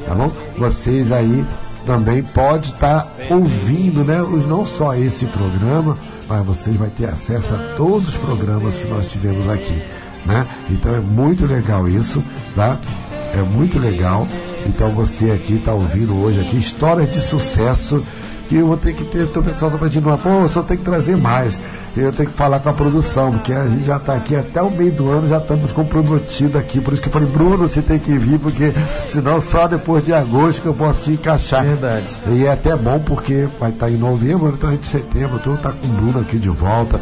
Tá 0.06 0.14
bom? 0.14 0.30
Vocês 0.58 1.10
aí 1.10 1.44
também 1.84 2.22
pode 2.22 2.72
estar 2.72 3.12
ouvindo 3.30 4.04
né? 4.04 4.22
Os, 4.22 4.46
não 4.46 4.66
só 4.66 4.94
esse 4.94 5.26
programa 5.26 5.96
mas 6.28 6.44
vocês 6.44 6.74
vai 6.76 6.88
ter 6.88 7.06
acesso 7.06 7.54
a 7.54 7.74
todos 7.76 8.08
os 8.08 8.16
programas 8.16 8.78
que 8.78 8.88
nós 8.88 9.06
tivemos 9.06 9.48
aqui 9.48 9.82
né? 10.24 10.46
Então 10.70 10.94
é 10.94 11.00
muito 11.00 11.46
legal 11.46 11.88
isso 11.88 12.22
tá? 12.54 12.78
É 13.34 13.42
muito 13.42 13.78
legal. 13.78 14.26
Então 14.66 14.90
você 14.92 15.30
aqui 15.30 15.54
está 15.54 15.72
ouvindo 15.72 16.16
hoje 16.20 16.40
aqui 16.40 16.56
histórias 16.56 17.12
de 17.12 17.20
sucesso 17.20 18.04
que 18.46 18.56
eu 18.56 18.66
vou 18.66 18.76
ter 18.76 18.92
que 18.94 19.04
ter, 19.04 19.24
o 19.24 19.42
pessoal 19.42 19.70
está 19.70 19.84
pedindo, 19.84 20.08
uma, 20.08 20.16
pô, 20.18 20.48
só 20.48 20.62
tem 20.62 20.76
que 20.76 20.84
trazer 20.84 21.16
mais. 21.16 21.58
Eu 21.96 22.12
tenho 22.12 22.28
que 22.28 22.36
falar 22.36 22.60
com 22.60 22.68
a 22.68 22.72
produção, 22.72 23.32
porque 23.32 23.52
a 23.52 23.66
gente 23.66 23.86
já 23.86 23.96
está 23.96 24.14
aqui 24.14 24.36
até 24.36 24.60
o 24.60 24.70
meio 24.70 24.92
do 24.92 25.08
ano, 25.10 25.28
já 25.28 25.38
estamos 25.38 25.72
comprometidos 25.72 26.56
aqui. 26.56 26.80
Por 26.80 26.92
isso 26.92 27.02
que 27.02 27.08
eu 27.08 27.12
falei, 27.12 27.28
Bruno, 27.28 27.56
você 27.56 27.80
tem 27.80 27.98
que 27.98 28.18
vir, 28.18 28.38
porque 28.38 28.72
senão 29.08 29.40
só 29.40 29.66
depois 29.66 30.04
de 30.04 30.12
agosto 30.12 30.60
que 30.60 30.68
eu 30.68 30.74
posso 30.74 31.04
te 31.04 31.12
encaixar. 31.12 31.64
Verdade. 31.64 32.16
E 32.28 32.44
é 32.44 32.52
até 32.52 32.76
bom 32.76 32.98
porque 32.98 33.48
vai 33.58 33.70
estar 33.70 33.90
em 33.90 33.96
novembro, 33.96 34.52
então 34.54 34.68
a 34.68 34.72
gente 34.72 34.86
em 34.86 34.90
setembro, 34.90 35.38
tudo 35.38 35.56
tá 35.56 35.72
com 35.72 35.86
o 35.86 35.90
Bruno 35.90 36.20
aqui 36.20 36.38
de 36.38 36.50
volta. 36.50 37.00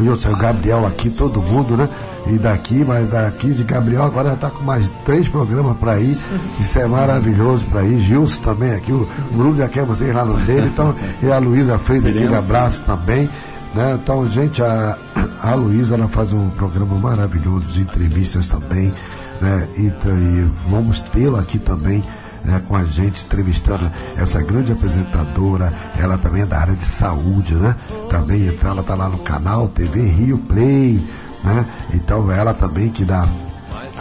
E 0.00 0.08
o 0.08 0.16
seu 0.16 0.36
Gabriel 0.36 0.86
aqui, 0.86 1.08
todo 1.08 1.40
mundo, 1.40 1.76
né? 1.76 1.88
E 2.26 2.38
daqui, 2.38 2.84
mas 2.84 3.08
daqui 3.08 3.50
de 3.50 3.64
Gabriel 3.64 4.02
agora 4.02 4.28
já 4.28 4.34
está 4.34 4.50
com 4.50 4.62
mais 4.62 4.90
três 5.04 5.28
programas 5.28 5.76
para 5.78 5.98
ir. 5.98 6.18
Isso 6.60 6.78
é 6.78 6.86
maravilhoso 6.86 7.64
para 7.66 7.82
ir. 7.82 8.00
Gilson 8.00 8.42
também 8.42 8.74
aqui, 8.74 8.92
o 8.92 9.08
Bruno 9.32 9.56
já 9.56 9.68
quer 9.68 9.84
vocês 9.84 10.14
lá 10.14 10.24
no 10.24 10.36
dele. 10.40 10.66
Então, 10.66 10.94
e 11.22 11.30
a 11.30 11.38
Luísa 11.38 11.78
Freitas 11.78 12.14
aqui, 12.14 12.34
abraço 12.34 12.82
também. 12.84 13.28
Né? 13.74 13.98
Então, 14.02 14.28
gente, 14.28 14.62
a, 14.62 14.98
a 15.42 15.54
Luísa 15.54 15.94
ela 15.94 16.08
faz 16.08 16.32
um 16.32 16.50
programa 16.50 16.94
maravilhoso 16.96 17.66
de 17.68 17.82
entrevistas 17.82 18.48
também. 18.48 18.92
Né? 19.40 19.68
E, 19.76 19.82
e 19.82 20.50
vamos 20.68 21.00
tê-la 21.00 21.40
aqui 21.40 21.58
também 21.58 22.02
né, 22.46 22.62
com 22.66 22.76
a 22.76 22.84
gente, 22.84 23.24
entrevistando 23.24 23.90
essa 24.16 24.40
grande 24.40 24.70
apresentadora. 24.70 25.72
Ela 25.98 26.16
também 26.16 26.42
é 26.42 26.46
da 26.46 26.58
área 26.58 26.74
de 26.74 26.84
saúde, 26.84 27.54
né? 27.54 27.74
Também, 28.08 28.46
então 28.46 28.70
ela 28.70 28.80
está 28.82 28.94
lá 28.94 29.08
no 29.08 29.18
canal 29.18 29.68
TV 29.68 30.00
Rio 30.02 30.38
Play, 30.38 31.04
né? 31.42 31.66
Então 31.92 32.30
ela 32.30 32.54
também 32.54 32.88
que 32.88 33.04
dá 33.04 33.26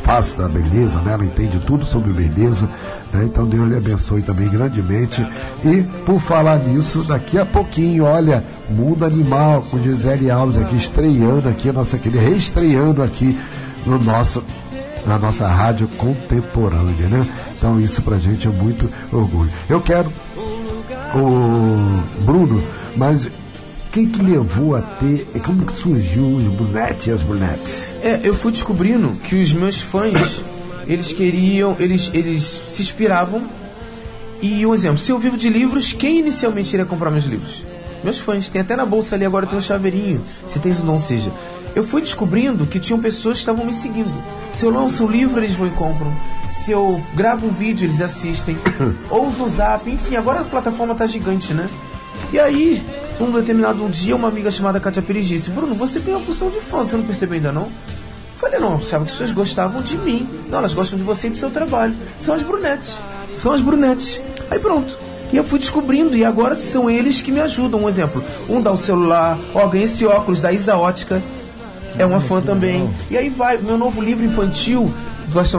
face 0.03 0.37
da 0.37 0.47
beleza, 0.47 1.01
né? 1.01 1.13
Ela 1.13 1.25
entende 1.25 1.59
tudo 1.65 1.87
sobre 1.87 2.13
beleza, 2.13 2.69
né? 3.11 3.23
Então 3.23 3.47
Deus 3.47 3.67
lhe 3.67 3.77
abençoe 3.77 4.21
também 4.21 4.47
grandemente. 4.47 5.25
E 5.63 5.81
por 6.05 6.21
falar 6.21 6.59
nisso, 6.59 6.99
daqui 7.03 7.39
a 7.39 7.45
pouquinho, 7.45 8.03
olha, 8.03 8.43
Mundo 8.69 9.03
Animal 9.03 9.63
com 9.63 9.81
Gisele 9.81 10.29
Alves 10.29 10.57
aqui 10.57 10.75
estreando 10.75 11.49
aqui, 11.49 11.71
nossa 11.71 11.97
querida, 11.97 12.21
reestreando 12.21 13.01
aqui 13.01 13.35
no 13.87 13.97
nosso 13.97 14.43
na 15.05 15.19
nossa 15.19 15.47
rádio 15.47 15.87
contemporânea, 15.97 17.07
né? 17.07 17.29
Então 17.55 17.79
isso 17.79 18.01
pra 18.01 18.17
gente 18.17 18.47
é 18.47 18.51
muito 18.51 18.89
orgulho. 19.11 19.51
Eu 19.69 19.81
quero 19.81 20.11
o 21.15 22.23
Bruno, 22.23 22.61
mas 22.95 23.29
quem 23.91 24.07
que 24.07 24.21
levou 24.21 24.75
a 24.75 24.81
ter, 24.81 25.25
como 25.45 25.65
que 25.65 25.73
surgiu 25.73 26.27
os 26.35 26.47
brunetes 26.49 27.07
e 27.07 27.11
as 27.11 27.21
brunetes? 27.21 27.93
É, 28.01 28.19
eu 28.23 28.33
fui 28.33 28.51
descobrindo 28.51 29.11
que 29.23 29.41
os 29.41 29.53
meus 29.53 29.79
fãs, 29.79 30.41
eles 30.85 31.13
queriam, 31.13 31.77
eles, 31.79 32.11
eles 32.13 32.61
se 32.69 32.81
inspiravam. 32.81 33.43
E 34.41 34.65
um 34.65 34.73
exemplo, 34.73 34.97
se 34.97 35.11
eu 35.11 35.17
vivo 35.17 35.37
de 35.37 35.49
livros, 35.49 35.93
quem 35.93 36.19
inicialmente 36.19 36.75
iria 36.75 36.85
comprar 36.85 37.09
meus 37.09 37.23
livros? 37.23 37.63
Meus 38.03 38.17
fãs, 38.19 38.49
tem 38.49 38.61
até 38.61 38.75
na 38.75 38.85
bolsa 38.85 39.15
ali 39.15 39.23
agora 39.23 39.47
tem 39.47 39.57
um 39.57 39.61
chaveirinho, 39.61 40.21
se 40.45 40.59
tem 40.59 40.71
isso 40.71 40.83
não 40.83 40.97
seja. 40.97 41.31
Eu 41.73 41.83
fui 41.83 42.01
descobrindo 42.01 42.65
que 42.65 42.79
tinham 42.79 42.99
pessoas 42.99 43.37
que 43.37 43.43
estavam 43.43 43.65
me 43.65 43.73
seguindo. 43.73 44.13
Se 44.55 44.65
eu 44.65 44.69
lanço 44.69 45.03
um 45.03 45.09
livro, 45.09 45.39
eles 45.39 45.53
vão 45.53 45.67
e 45.67 45.71
compram. 45.71 46.13
Se 46.49 46.71
eu 46.71 47.01
gravo 47.13 47.47
um 47.47 47.51
vídeo, 47.51 47.85
eles 47.85 48.01
assistem. 48.01 48.57
Ou 49.11 49.29
no 49.29 49.47
zap, 49.49 49.89
enfim, 49.89 50.15
agora 50.15 50.39
a 50.39 50.45
plataforma 50.45 50.95
tá 50.95 51.05
gigante, 51.05 51.53
né? 51.53 51.69
E 52.31 52.39
aí, 52.39 52.83
um 53.19 53.31
determinado 53.31 53.87
dia, 53.89 54.15
uma 54.15 54.29
amiga 54.29 54.49
chamada 54.49 54.79
Katia 54.79 55.01
Pires 55.01 55.27
disse: 55.27 55.49
Bruno, 55.49 55.75
você 55.75 55.99
tem 55.99 56.13
uma 56.13 56.23
porção 56.23 56.49
de 56.49 56.61
fãs, 56.61 56.89
você 56.89 56.95
não 56.95 57.03
percebeu 57.03 57.35
ainda 57.35 57.51
não? 57.51 57.69
Falei, 58.39 58.59
não, 58.59 58.71
eu 58.71 58.77
achava 58.77 59.03
que 59.03 59.11
as 59.11 59.17
pessoas 59.17 59.31
gostavam 59.31 59.81
de 59.81 59.97
mim. 59.97 60.27
Não, 60.49 60.59
elas 60.59 60.73
gostam 60.73 60.97
de 60.97 61.03
você 61.03 61.27
e 61.27 61.29
do 61.31 61.37
seu 61.37 61.49
trabalho. 61.49 61.95
São 62.19 62.35
as 62.35 62.41
brunetes. 62.41 62.97
São 63.39 63.51
as 63.51 63.61
brunetes. 63.61 64.21
Aí 64.49 64.59
pronto. 64.59 64.97
E 65.33 65.37
eu 65.37 65.43
fui 65.43 65.59
descobrindo, 65.59 66.15
e 66.15 66.23
agora 66.23 66.57
são 66.59 66.89
eles 66.89 67.21
que 67.21 67.31
me 67.31 67.39
ajudam. 67.41 67.83
Um 67.83 67.89
exemplo, 67.89 68.23
um 68.47 68.61
dá 68.61 68.71
o 68.71 68.77
celular, 68.77 69.37
ó, 69.53 69.67
ganhei 69.67 69.85
esse 69.85 70.05
óculos 70.05 70.41
da 70.41 70.51
Isa 70.51 70.77
Ótica, 70.77 71.21
é 71.97 72.05
uma 72.05 72.19
fã 72.19 72.41
também. 72.41 72.89
E 73.09 73.17
aí 73.17 73.29
vai, 73.29 73.57
meu 73.57 73.77
novo 73.77 74.01
livro 74.01 74.25
infantil, 74.25 74.91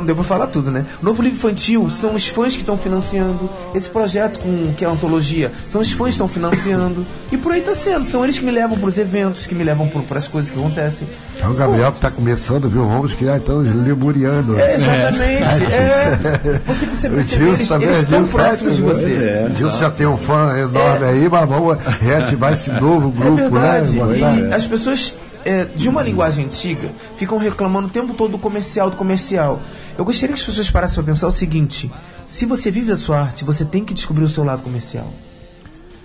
deu 0.06 0.14
pra 0.14 0.24
falar 0.24 0.46
tudo, 0.46 0.70
né? 0.70 0.86
O 1.02 1.04
novo 1.04 1.22
livro 1.22 1.36
infantil 1.36 1.90
são 1.90 2.14
os 2.14 2.26
fãs 2.28 2.54
que 2.54 2.60
estão 2.60 2.78
financiando. 2.78 3.50
Esse 3.74 3.90
projeto 3.90 4.38
com 4.40 4.72
que 4.74 4.84
é 4.84 4.88
a 4.88 4.90
antologia, 4.90 5.50
são 5.66 5.80
os 5.80 5.92
fãs 5.92 6.06
que 6.08 6.10
estão 6.12 6.28
financiando. 6.28 7.04
E 7.30 7.36
por 7.36 7.52
aí 7.52 7.60
tá 7.60 7.74
sendo. 7.74 8.06
São 8.06 8.24
eles 8.24 8.38
que 8.38 8.44
me 8.44 8.50
levam 8.50 8.78
pros 8.78 8.96
eventos, 8.96 9.46
que 9.46 9.54
me 9.54 9.64
levam 9.64 9.88
para 9.88 10.18
as 10.18 10.28
coisas 10.28 10.50
que 10.50 10.58
acontecem. 10.58 11.06
É 11.42 11.46
o 11.46 11.52
Gabriel 11.52 11.90
que 11.92 11.98
está 11.98 12.10
começando, 12.10 12.68
viu? 12.68 12.86
Vamos 12.86 13.12
criar 13.12 13.36
então 13.36 13.58
os 13.58 13.68
lemurianos. 13.74 14.56
É, 14.58 14.74
exatamente. 14.76 15.74
É. 15.74 16.60
Você 16.66 16.86
percebe, 16.86 17.16
eles, 17.16 17.68
também, 17.68 17.88
eles 17.88 17.98
estão 18.02 18.18
Gilson 18.20 18.38
próximos 18.38 18.76
de 18.76 18.82
você. 18.82 19.08
né? 19.08 19.52
Gilson 19.56 19.78
já 19.78 19.90
tem 19.90 20.06
um 20.06 20.16
fã 20.16 20.56
enorme 20.56 21.04
aí, 21.04 21.28
mas 21.28 21.48
vamos 21.48 21.76
reativar 22.00 22.52
esse 22.52 22.70
novo 22.70 23.10
grupo, 23.10 23.40
é 23.40 23.50
verdade. 23.50 23.92
né? 23.92 24.48
E 24.50 24.54
as 24.54 24.66
pessoas 24.66 25.14
é, 25.46 25.64
de 25.64 25.88
uma 25.88 26.02
linguagem 26.02 26.44
antiga 26.44 26.90
ficam 27.16 27.38
reclamando 27.38 27.86
o 27.88 27.90
tempo 27.90 28.12
todo 28.14 28.32
do 28.32 28.38
comercial, 28.38 28.90
do 28.90 28.96
comercial. 28.96 29.60
Eu 29.96 30.04
gostaria 30.04 30.34
que 30.34 30.40
as 30.40 30.46
pessoas 30.46 30.70
parassem 30.70 30.96
para 30.96 31.04
pensar 31.12 31.26
o 31.28 31.32
seguinte: 31.32 31.90
se 32.26 32.44
você 32.44 32.70
vive 32.70 32.92
a 32.92 32.96
sua 32.96 33.20
arte, 33.20 33.44
você 33.44 33.64
tem 33.64 33.84
que 33.84 33.94
descobrir 33.94 34.24
o 34.24 34.28
seu 34.28 34.44
lado 34.44 34.62
comercial. 34.62 35.12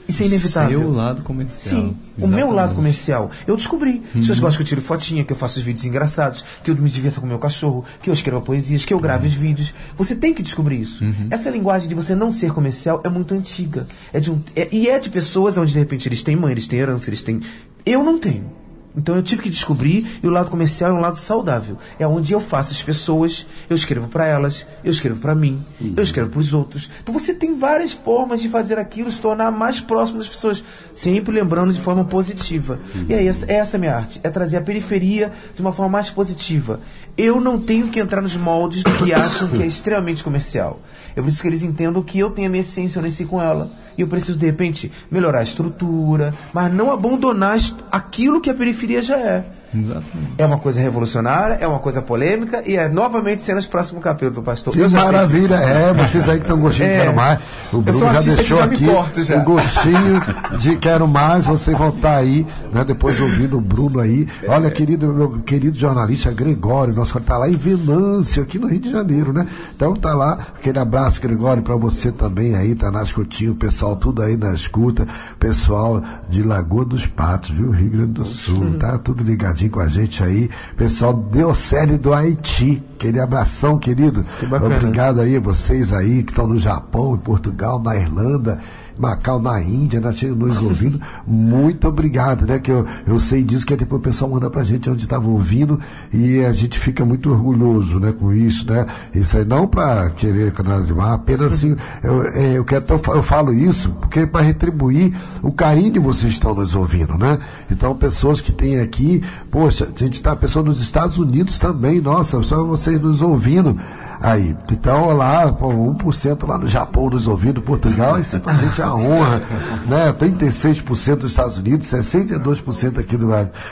Isso 0.07 0.23
é 0.23 0.25
inevitável. 0.25 0.79
Seu 0.79 0.91
lado 0.91 1.21
comercial. 1.21 1.81
Sim, 1.81 1.97
o 2.19 2.27
meu 2.27 2.51
lado 2.51 2.75
comercial. 2.75 3.31
Eu 3.47 3.55
descobri. 3.55 4.01
As 4.09 4.19
pessoas 4.21 4.39
gostam 4.39 4.57
que 4.57 4.63
eu 4.63 4.67
tiro 4.67 4.81
fotinha, 4.81 5.23
que 5.23 5.31
eu 5.31 5.37
faço 5.37 5.59
os 5.59 5.63
vídeos 5.63 5.85
engraçados, 5.85 6.43
que 6.63 6.69
eu 6.69 6.75
me 6.75 6.89
divirto 6.89 7.21
com 7.21 7.25
o 7.25 7.29
meu 7.29 7.39
cachorro, 7.39 7.85
que 8.03 8.09
eu 8.09 8.13
escrevo 8.13 8.41
poesias, 8.41 8.83
que 8.83 8.93
eu 8.93 8.99
gravo 8.99 9.25
os 9.25 9.33
vídeos. 9.33 9.73
Você 9.95 10.13
tem 10.13 10.33
que 10.33 10.43
descobrir 10.43 10.81
isso. 10.81 11.05
Essa 11.29 11.49
linguagem 11.49 11.87
de 11.87 11.95
você 11.95 12.13
não 12.13 12.29
ser 12.29 12.51
comercial 12.51 12.99
é 13.05 13.09
muito 13.09 13.33
antiga. 13.33 13.87
É 14.11 14.19
de 14.19 14.31
um, 14.31 14.41
é- 14.53 14.67
e 14.71 14.89
é 14.89 14.99
de 14.99 15.09
pessoas 15.09 15.55
onde, 15.57 15.71
de 15.71 15.79
repente, 15.79 16.09
eles 16.09 16.21
têm 16.23 16.35
mãe, 16.35 16.51
eles 16.51 16.67
têm 16.67 16.79
herança, 16.79 17.09
eles 17.09 17.21
têm. 17.21 17.39
Eu 17.85 18.03
não 18.03 18.17
tenho. 18.19 18.51
Então 18.95 19.15
eu 19.15 19.23
tive 19.23 19.41
que 19.41 19.49
descobrir 19.49 20.19
e 20.21 20.27
o 20.27 20.29
lado 20.29 20.49
comercial 20.49 20.91
é 20.91 20.93
um 20.93 20.99
lado 20.99 21.17
saudável. 21.17 21.77
É 21.97 22.05
onde 22.05 22.33
eu 22.33 22.41
faço 22.41 22.71
as 22.73 22.81
pessoas, 22.81 23.45
eu 23.69 23.75
escrevo 23.75 24.07
para 24.07 24.25
elas, 24.25 24.65
eu 24.83 24.91
escrevo 24.91 25.19
para 25.19 25.33
mim, 25.33 25.63
uhum. 25.79 25.93
eu 25.95 26.03
escrevo 26.03 26.29
para 26.29 26.39
os 26.39 26.53
outros. 26.53 26.89
Então 27.01 27.13
você 27.13 27.33
tem 27.33 27.57
várias 27.57 27.93
formas 27.93 28.41
de 28.41 28.49
fazer 28.49 28.77
aquilo 28.77 29.11
se 29.11 29.19
tornar 29.19 29.51
mais 29.51 29.79
próximo 29.79 30.17
das 30.17 30.27
pessoas, 30.27 30.63
sempre 30.93 31.33
lembrando 31.33 31.73
de 31.73 31.79
forma 31.79 32.03
positiva. 32.03 32.79
Uhum. 32.93 33.05
E 33.07 33.13
aí 33.13 33.27
essa, 33.27 33.49
essa 33.51 33.75
é 33.75 33.77
a 33.77 33.79
minha 33.79 33.95
arte, 33.95 34.19
é 34.23 34.29
trazer 34.29 34.57
a 34.57 34.61
periferia 34.61 35.31
de 35.55 35.61
uma 35.61 35.71
forma 35.71 35.91
mais 35.91 36.09
positiva. 36.09 36.79
Eu 37.17 37.39
não 37.39 37.59
tenho 37.59 37.87
que 37.89 37.99
entrar 37.99 38.21
nos 38.21 38.35
moldes 38.35 38.83
do 38.83 38.91
que 38.93 39.13
acham 39.13 39.47
que 39.47 39.61
é 39.61 39.65
extremamente 39.65 40.23
comercial. 40.23 40.79
É 41.15 41.21
por 41.21 41.27
isso 41.27 41.41
que 41.41 41.47
eles 41.47 41.61
entendam 41.63 42.01
que 42.01 42.19
eu 42.19 42.29
tenho 42.29 42.47
a 42.47 42.49
minha 42.49 42.61
essência, 42.61 42.99
eu 42.99 43.03
nasci 43.03 43.25
com 43.25 43.41
ela 43.41 43.69
eu 44.01 44.07
preciso 44.07 44.37
de 44.39 44.45
repente 44.45 44.91
melhorar 45.09 45.39
a 45.39 45.43
estrutura, 45.43 46.33
mas 46.53 46.73
não 46.73 46.91
abandonar 46.91 47.57
aquilo 47.91 48.41
que 48.41 48.49
a 48.49 48.53
periferia 48.53 49.01
já 49.01 49.17
é. 49.17 49.60
Exatamente. 49.73 50.33
É 50.37 50.45
uma 50.45 50.57
coisa 50.57 50.81
revolucionária, 50.81 51.55
é 51.55 51.67
uma 51.67 51.79
coisa 51.79 52.01
polêmica 52.01 52.61
e 52.65 52.75
é 52.75 52.89
novamente 52.89 53.41
cenas 53.41 53.65
próximo 53.65 54.01
capítulo, 54.01 54.43
pastor. 54.43 54.73
Que 54.73 54.87
maravilha, 54.89 55.55
é, 55.55 55.93
vocês 55.93 56.27
aí 56.27 56.37
que 56.37 56.43
estão 56.43 56.59
gostinho 56.59 56.89
é. 56.89 56.93
de 56.93 56.99
Quero 56.99 57.15
Mais. 57.15 57.39
O 57.71 57.81
Bruno 57.81 57.99
já 58.13 58.21
deixou 58.21 58.57
já 58.57 58.65
aqui 58.65 58.85
o 58.85 59.43
gostinho 59.43 60.59
de 60.59 60.77
Quero 60.77 61.07
Mais, 61.07 61.45
você 61.45 61.71
voltar 61.73 62.17
aí, 62.17 62.45
né, 62.71 62.83
depois 62.83 63.19
ouvindo 63.19 63.57
o 63.57 63.61
Bruno 63.61 63.99
aí. 63.99 64.27
Olha, 64.47 64.69
querido, 64.69 65.07
meu 65.13 65.39
querido 65.39 65.77
jornalista 65.77 66.31
Gregório, 66.31 66.93
nosso 66.93 67.17
está 67.17 67.37
lá 67.37 67.49
em 67.49 67.55
Venâncio, 67.55 68.43
aqui 68.43 68.59
no 68.59 68.67
Rio 68.67 68.79
de 68.79 68.91
Janeiro, 68.91 69.31
né? 69.31 69.47
Então 69.75 69.95
tá 69.95 70.13
lá, 70.13 70.47
aquele 70.57 70.79
abraço, 70.79 71.21
Gregório, 71.21 71.63
para 71.63 71.75
você 71.75 72.11
também 72.11 72.55
aí, 72.55 72.75
tá 72.75 72.91
na 72.91 73.03
escutinha, 73.03 73.51
o 73.51 73.55
pessoal 73.55 73.95
tudo 73.95 74.21
aí 74.21 74.35
na 74.35 74.53
escuta, 74.53 75.07
pessoal 75.39 76.01
de 76.29 76.43
Lagoa 76.43 76.83
dos 76.83 77.05
Patos, 77.05 77.51
viu? 77.51 77.71
Rio 77.71 77.89
Grande 77.89 78.11
do 78.13 78.25
Sul, 78.25 78.75
tá 78.77 78.97
tudo 78.97 79.23
ligadinho 79.23 79.60
com 79.69 79.79
a 79.79 79.87
gente 79.87 80.23
aí. 80.23 80.49
Pessoal 80.75 81.13
Deocélio 81.13 81.97
do 81.97 82.13
Haiti. 82.13 82.81
Aquele 82.95 83.19
abração, 83.19 83.77
querido. 83.77 84.25
Que 84.39 84.45
Obrigado 84.45 85.21
aí, 85.21 85.39
vocês 85.39 85.91
aí 85.91 86.23
que 86.23 86.31
estão 86.31 86.47
no 86.47 86.57
Japão, 86.57 87.15
em 87.15 87.19
Portugal, 87.19 87.81
na 87.81 87.95
Irlanda. 87.95 88.59
Macau, 88.97 89.39
na 89.41 89.61
Índia, 89.61 89.99
nos 89.99 90.61
ouvindo. 90.61 90.99
Muito 91.25 91.87
obrigado, 91.87 92.45
né? 92.45 92.59
Que 92.59 92.71
eu, 92.71 92.85
eu 93.07 93.19
sei 93.19 93.43
disso, 93.43 93.65
que 93.65 93.75
depois 93.75 93.99
o 93.99 94.03
pessoal 94.03 94.31
manda 94.31 94.49
pra 94.49 94.63
gente 94.63 94.89
onde 94.89 95.03
estava 95.03 95.29
ouvindo 95.29 95.79
e 96.13 96.43
a 96.43 96.51
gente 96.51 96.79
fica 96.79 97.03
muito 97.05 97.31
orgulhoso, 97.31 97.99
né? 97.99 98.11
Com 98.11 98.33
isso, 98.33 98.69
né? 98.69 98.85
Isso 99.13 99.37
aí 99.37 99.45
não 99.45 99.67
para 99.67 100.09
querer 100.11 100.51
canal 100.51 100.81
de 100.81 100.93
mar, 100.93 101.13
apenas 101.13 101.53
assim, 101.53 101.75
eu, 102.03 102.23
é, 102.23 102.57
eu 102.57 102.65
quero, 102.65 102.85
eu 102.89 103.23
falo 103.23 103.53
isso 103.53 103.89
porque 103.99 104.25
para 104.25 104.41
retribuir 104.41 105.13
o 105.41 105.51
carinho 105.51 105.91
de 105.91 105.99
vocês 105.99 106.33
estão 106.33 106.53
nos 106.53 106.75
ouvindo, 106.75 107.17
né? 107.17 107.39
Então, 107.69 107.95
pessoas 107.95 108.41
que 108.41 108.51
têm 108.51 108.79
aqui, 108.79 109.23
poxa, 109.49 109.87
a 109.93 109.99
gente 109.99 110.15
está, 110.15 110.35
pessoa 110.35 110.63
nos 110.63 110.81
Estados 110.81 111.17
Unidos 111.17 111.59
também, 111.59 112.01
nossa, 112.01 112.41
só 112.43 112.63
vocês 112.63 112.99
nos 112.99 113.21
ouvindo. 113.21 113.77
Aí, 114.21 114.55
então 114.71 115.11
lá, 115.17 115.51
pô, 115.51 115.69
1% 115.69 116.47
lá 116.47 116.57
no 116.57 116.67
Japão 116.67 117.09
nos 117.09 117.27
ouvindo, 117.27 117.59
Portugal, 117.59 118.19
isso 118.19 118.39
pra 118.39 118.53
gente 118.53 118.79
é 118.79 118.83
a 118.83 118.93
honra, 118.93 119.41
né? 119.87 120.13
36% 120.13 121.15
dos 121.15 121.31
Estados 121.31 121.57
Unidos, 121.57 121.87
62% 121.87 122.99
aqui 122.99 123.17
do, 123.17 123.27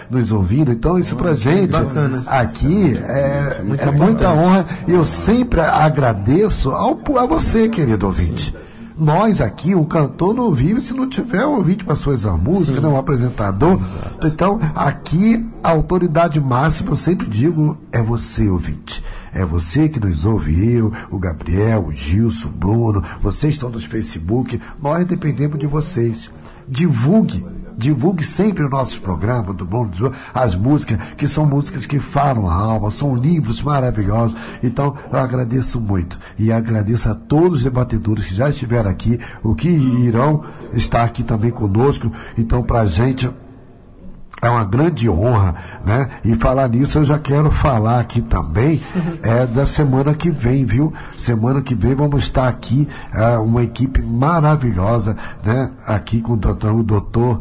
nos 0.09 0.31
ouvindo, 0.31 0.71
então 0.71 0.97
isso 0.97 1.15
pra 1.15 1.35
gente 1.35 1.77
aqui 2.25 2.97
é, 2.97 3.61
é 3.77 3.91
muita 3.91 4.31
honra 4.31 4.65
e 4.87 4.93
eu 4.93 5.05
sempre 5.05 5.61
agradeço 5.61 6.71
ao, 6.71 6.99
a 7.19 7.25
você, 7.27 7.69
querido 7.69 8.07
ouvinte 8.07 8.55
nós 8.99 9.39
aqui, 9.39 9.73
o 9.73 9.85
cantor 9.85 10.33
não 10.33 10.51
vive 10.51 10.81
se 10.81 10.93
não 10.93 11.09
tiver 11.09 11.45
um 11.45 11.55
ouvinte 11.55 11.85
para 11.85 11.95
suas 11.95 12.25
músicas, 12.25 12.81
né, 12.81 12.87
um 12.89 12.97
apresentador. 12.97 13.79
Exato. 13.79 14.27
Então, 14.27 14.59
aqui, 14.75 15.45
a 15.63 15.69
autoridade 15.69 16.39
máxima, 16.39 16.91
eu 16.91 16.95
sempre 16.95 17.27
digo, 17.27 17.77
é 17.91 18.01
você, 18.01 18.49
ouvinte. 18.49 19.03
É 19.33 19.45
você 19.45 19.87
que 19.87 19.99
nos 19.99 20.25
ouve, 20.25 20.73
eu, 20.73 20.91
o 21.09 21.17
Gabriel, 21.17 21.85
o 21.87 21.91
Gilson, 21.91 22.49
o 22.49 22.51
Bruno, 22.51 23.03
vocês 23.21 23.55
estão 23.55 23.69
nos 23.69 23.85
Facebook, 23.85 24.59
nós 24.81 25.05
dependemos 25.05 25.57
de 25.57 25.67
vocês. 25.67 26.29
Divulgue 26.67 27.45
divulgue 27.79 28.23
sempre 28.23 28.63
os 28.63 28.69
nossos 28.69 28.99
programas 28.99 29.55
do 29.55 29.65
Bom 29.65 29.89
as 30.33 30.55
músicas, 30.55 30.99
que 31.17 31.27
são 31.27 31.45
músicas 31.45 31.85
que 31.85 31.99
falam 31.99 32.47
a 32.47 32.53
alma, 32.53 32.91
são 32.91 33.15
livros 33.15 33.61
maravilhosos. 33.61 34.35
Então, 34.61 34.93
eu 35.11 35.17
agradeço 35.17 35.79
muito. 35.79 36.19
E 36.37 36.51
agradeço 36.51 37.09
a 37.09 37.15
todos 37.15 37.59
os 37.59 37.63
debatedores 37.63 38.25
que 38.25 38.35
já 38.35 38.49
estiveram 38.49 38.89
aqui, 38.89 39.19
o 39.41 39.55
que 39.55 39.69
irão 39.69 40.43
estar 40.73 41.03
aqui 41.03 41.23
também 41.23 41.51
conosco. 41.51 42.11
Então, 42.37 42.61
para 42.61 42.81
a 42.81 42.85
gente 42.85 43.29
é 44.41 44.49
uma 44.49 44.63
grande 44.63 45.09
honra, 45.09 45.55
né? 45.83 46.09
E 46.23 46.35
falar 46.35 46.69
nisso 46.69 46.99
eu 46.99 47.05
já 47.05 47.19
quero 47.19 47.51
falar 47.51 47.99
aqui 47.99 48.21
também 48.21 48.79
é 49.21 49.45
da 49.45 49.65
semana 49.65 50.13
que 50.13 50.31
vem, 50.31 50.65
viu? 50.65 50.93
Semana 51.17 51.61
que 51.61 51.75
vem 51.75 51.93
vamos 51.93 52.23
estar 52.23 52.47
aqui 52.47 52.87
é, 53.13 53.37
uma 53.37 53.63
equipe 53.63 54.01
maravilhosa, 54.01 55.17
né? 55.43 55.71
Aqui 55.85 56.21
com 56.21 56.33
o 56.33 56.37
doutor, 56.37 56.73
o 56.73 56.83
doutor 56.83 57.39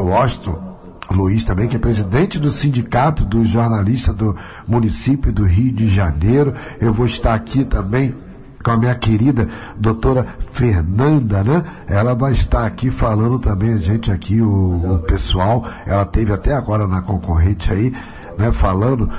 Washington 0.00 0.68
Luiz 1.10 1.42
também, 1.42 1.68
que 1.68 1.76
é 1.76 1.78
presidente 1.78 2.38
do 2.38 2.50
Sindicato 2.50 3.24
dos 3.24 3.48
Jornalistas 3.48 4.14
do 4.14 4.36
município 4.66 5.32
do 5.32 5.44
Rio 5.44 5.72
de 5.72 5.88
Janeiro. 5.88 6.52
Eu 6.78 6.92
vou 6.92 7.06
estar 7.06 7.34
aqui 7.34 7.64
também 7.64 8.14
com 8.62 8.70
a 8.72 8.76
minha 8.76 8.94
querida 8.94 9.48
doutora 9.76 10.26
Fernanda, 10.52 11.42
né? 11.42 11.64
Ela 11.86 12.14
vai 12.14 12.32
estar 12.32 12.66
aqui 12.66 12.90
falando 12.90 13.38
também, 13.38 13.72
a 13.72 13.78
gente 13.78 14.10
aqui, 14.10 14.42
o, 14.42 14.96
o 14.96 14.98
pessoal, 15.00 15.66
ela 15.86 16.04
teve 16.04 16.32
até 16.32 16.52
agora 16.52 16.86
na 16.86 17.00
concorrente 17.00 17.72
aí, 17.72 17.94
né, 18.38 18.52
falando, 18.52 19.10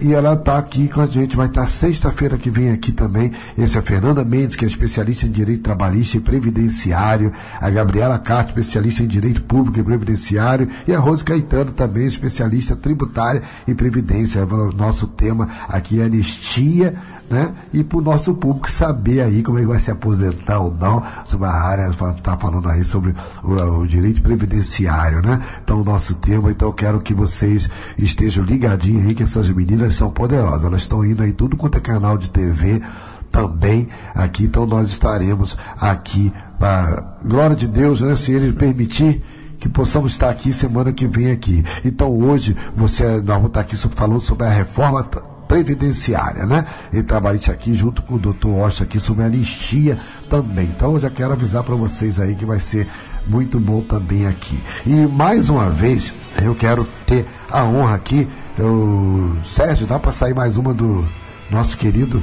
e 0.00 0.12
ela 0.12 0.34
está 0.34 0.56
aqui 0.56 0.86
com 0.86 1.00
a 1.00 1.06
gente, 1.06 1.34
vai 1.34 1.48
estar 1.48 1.66
sexta-feira 1.66 2.38
que 2.38 2.48
vem 2.48 2.70
aqui 2.70 2.92
também. 2.92 3.32
Esse 3.58 3.76
é 3.76 3.82
Fernanda 3.82 4.24
Mendes, 4.24 4.54
que 4.54 4.64
é 4.64 4.68
especialista 4.68 5.26
em 5.26 5.32
direito 5.32 5.62
trabalhista 5.62 6.16
e 6.16 6.20
previdenciário, 6.20 7.32
a 7.60 7.68
Gabriela 7.68 8.18
Castro, 8.20 8.60
especialista 8.60 9.02
em 9.02 9.08
direito 9.08 9.42
público 9.42 9.80
e 9.80 9.82
previdenciário, 9.82 10.68
e 10.86 10.94
a 10.94 11.00
Rose 11.00 11.24
Caetano, 11.24 11.72
também 11.72 12.06
especialista 12.06 12.76
tributária 12.76 13.42
e 13.66 13.74
previdência. 13.74 14.44
O 14.44 14.72
nosso 14.72 15.08
tema 15.08 15.48
aqui 15.68 16.00
é 16.00 16.04
anistia 16.04 16.94
né? 17.32 17.54
E 17.72 17.82
para 17.82 17.98
o 17.98 18.02
nosso 18.02 18.34
público 18.34 18.70
saber 18.70 19.22
aí 19.22 19.42
como 19.42 19.58
é 19.58 19.62
que 19.62 19.66
vai 19.66 19.78
se 19.78 19.90
aposentar 19.90 20.58
ou 20.58 20.70
não, 20.70 21.02
sobre 21.24 21.46
a 21.46 21.50
área, 21.50 21.88
está 21.88 22.36
falando 22.36 22.68
aí 22.68 22.84
sobre 22.84 23.14
o, 23.42 23.52
o, 23.80 23.86
direito 23.86 24.20
previdenciário, 24.20 25.22
né? 25.22 25.40
Então, 25.64 25.80
o 25.80 25.84
nosso 25.84 26.14
tema, 26.16 26.50
então 26.50 26.68
eu 26.68 26.74
quero 26.74 27.00
que 27.00 27.14
vocês 27.14 27.70
estejam 27.96 28.44
ligadinhos 28.44 29.06
aí, 29.06 29.14
que 29.14 29.22
essas 29.22 29.48
meninas 29.48 29.94
são 29.94 30.10
poderosas, 30.10 30.66
elas 30.66 30.82
estão 30.82 31.02
indo 31.02 31.22
aí 31.22 31.32
tudo 31.32 31.56
quanto 31.56 31.78
é 31.78 31.80
canal 31.80 32.18
de 32.18 32.28
TV, 32.28 32.82
também 33.30 33.88
aqui, 34.14 34.44
então 34.44 34.66
nós 34.66 34.90
estaremos 34.90 35.56
aqui, 35.80 36.30
para 36.58 37.16
glória 37.24 37.56
de 37.56 37.66
Deus, 37.66 38.02
né? 38.02 38.14
Se 38.14 38.30
Ele 38.30 38.52
permitir, 38.52 39.22
que 39.58 39.70
possamos 39.70 40.12
estar 40.12 40.28
aqui 40.28 40.52
semana 40.52 40.92
que 40.92 41.06
vem 41.06 41.30
aqui. 41.30 41.64
Então 41.82 42.14
hoje 42.14 42.54
você 42.76 43.04
nós 43.06 43.24
vamos 43.24 43.46
estar 43.46 43.60
aqui 43.60 43.76
falando 43.76 44.20
sobre 44.20 44.44
a 44.44 44.50
reforma 44.50 45.08
previdenciária, 45.52 46.46
né? 46.46 46.64
E 46.90 47.02
trabalhista 47.02 47.52
aqui 47.52 47.74
junto 47.74 48.00
com 48.00 48.14
o 48.14 48.18
doutor 48.18 48.56
Osta 48.56 48.84
aqui 48.84 48.98
sobre 48.98 49.22
anistia 49.22 49.98
também. 50.30 50.64
Então 50.64 50.94
eu 50.94 51.00
já 51.00 51.10
quero 51.10 51.34
avisar 51.34 51.62
para 51.62 51.74
vocês 51.74 52.18
aí 52.18 52.34
que 52.34 52.46
vai 52.46 52.58
ser 52.58 52.88
muito 53.26 53.60
bom 53.60 53.82
também 53.82 54.26
aqui. 54.26 54.58
E 54.86 55.06
mais 55.06 55.50
uma 55.50 55.68
vez, 55.68 56.14
eu 56.42 56.54
quero 56.54 56.88
ter 57.06 57.26
a 57.50 57.64
honra 57.64 57.96
aqui, 57.96 58.26
eu, 58.58 59.36
Sérgio, 59.44 59.86
dá 59.86 59.98
para 59.98 60.10
sair 60.10 60.34
mais 60.34 60.56
uma 60.56 60.72
do 60.72 61.06
nosso 61.50 61.76
querido 61.76 62.22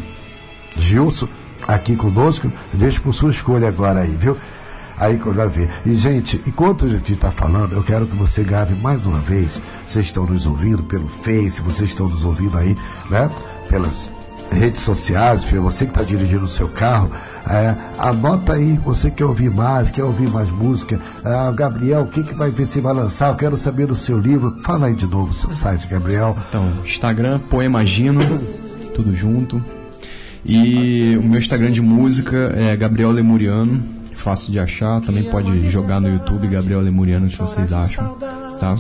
Gilson 0.76 1.28
aqui 1.68 1.96
conosco? 1.96 2.52
Deixa 2.74 3.00
por 3.00 3.14
sua 3.14 3.30
escolha 3.30 3.68
agora 3.68 4.00
aí, 4.00 4.18
viu? 4.20 4.36
Aí 5.00 5.18
quando 5.18 5.38
vai 5.38 5.48
ver. 5.48 5.70
E, 5.86 5.96
gente, 5.96 6.42
enquanto 6.46 6.86
a 6.86 6.90
gente 6.90 7.14
está 7.14 7.32
falando, 7.32 7.74
eu 7.74 7.82
quero 7.82 8.06
que 8.06 8.16
você 8.16 8.44
grave 8.44 8.76
mais 8.76 9.06
uma 9.06 9.20
vez. 9.20 9.62
Vocês 9.88 10.08
estão 10.08 10.26
nos 10.26 10.46
ouvindo 10.46 10.84
pelo 10.84 11.08
Face, 11.08 11.62
vocês 11.62 11.90
estão 11.90 12.10
nos 12.10 12.26
ouvindo 12.26 12.58
aí, 12.58 12.78
né? 13.10 13.30
Pelas 13.70 14.10
redes 14.52 14.82
sociais, 14.82 15.44
filho, 15.44 15.62
você 15.62 15.86
que 15.86 15.92
está 15.92 16.04
dirigindo 16.04 16.44
o 16.44 16.48
seu 16.48 16.68
carro, 16.68 17.12
é, 17.48 17.76
anota 18.00 18.54
aí, 18.54 18.80
você 18.84 19.12
quer 19.12 19.26
ouvir 19.26 19.50
mais, 19.50 19.92
quer 19.92 20.04
ouvir 20.04 20.28
mais 20.28 20.50
música. 20.50 21.00
É, 21.24 21.56
Gabriel, 21.56 22.02
o 22.02 22.08
que, 22.08 22.24
que 22.24 22.34
vai 22.34 22.50
ver 22.50 22.66
se 22.66 22.82
vai 22.82 22.94
lançar? 22.94 23.30
Eu 23.30 23.36
quero 23.36 23.58
saber 23.58 23.86
do 23.86 23.96
seu 23.96 24.20
livro. 24.20 24.58
Fala 24.64 24.88
aí 24.88 24.96
de 24.96 25.08
novo 25.08 25.32
o 25.32 25.34
seu 25.34 25.52
site, 25.54 25.88
Gabriel. 25.88 26.36
Então, 26.50 26.74
Instagram, 26.84 27.40
Poemagino, 27.50 28.22
tudo 28.94 29.16
junto. 29.16 29.64
E 30.44 31.16
o 31.18 31.24
meu 31.24 31.40
Instagram 31.40 31.72
de 31.72 31.82
música 31.82 32.54
é 32.58 32.76
Gabriel 32.76 33.12
Lemuriano 33.12 33.99
fácil 34.20 34.52
de 34.52 34.60
achar. 34.60 35.02
Também 35.02 35.24
pode 35.24 35.70
jogar 35.70 36.00
no 36.00 36.08
YouTube 36.08 36.48
Gabriel 36.48 36.82
Lemuriano, 36.82 37.28
o 37.28 37.30
que 37.30 37.38
vocês 37.38 37.72
acham, 37.74 38.16
tá? 38.60 38.76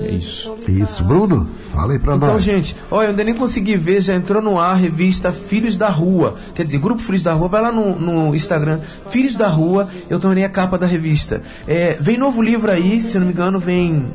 É 0.00 0.10
isso. 0.10 0.56
Isso, 0.66 1.04
Bruno, 1.04 1.46
fala 1.74 1.92
aí 1.92 1.98
pra 1.98 2.16
então, 2.16 2.28
nós. 2.28 2.42
Então, 2.42 2.54
gente, 2.56 2.74
olha, 2.90 3.06
eu 3.06 3.10
ainda 3.10 3.22
nem 3.22 3.34
consegui 3.34 3.76
ver, 3.76 4.00
já 4.00 4.14
entrou 4.14 4.40
no 4.40 4.58
ar 4.58 4.72
a 4.72 4.74
revista 4.74 5.30
Filhos 5.30 5.76
da 5.76 5.90
Rua. 5.90 6.36
Quer 6.54 6.64
dizer, 6.64 6.78
Grupo 6.78 7.02
Filhos 7.02 7.22
da 7.22 7.34
Rua, 7.34 7.48
vai 7.48 7.60
lá 7.60 7.70
no, 7.70 7.98
no 7.98 8.34
Instagram, 8.34 8.80
Filhos 9.10 9.36
da 9.36 9.46
Rua, 9.46 9.88
eu 10.08 10.18
tornei 10.18 10.42
a 10.42 10.48
capa 10.48 10.78
da 10.78 10.86
revista. 10.86 11.42
É, 11.66 11.98
vem 12.00 12.16
novo 12.16 12.40
livro 12.40 12.70
aí, 12.70 13.02
se 13.02 13.18
não 13.18 13.26
me 13.26 13.32
engano, 13.32 13.58
vem 13.58 14.06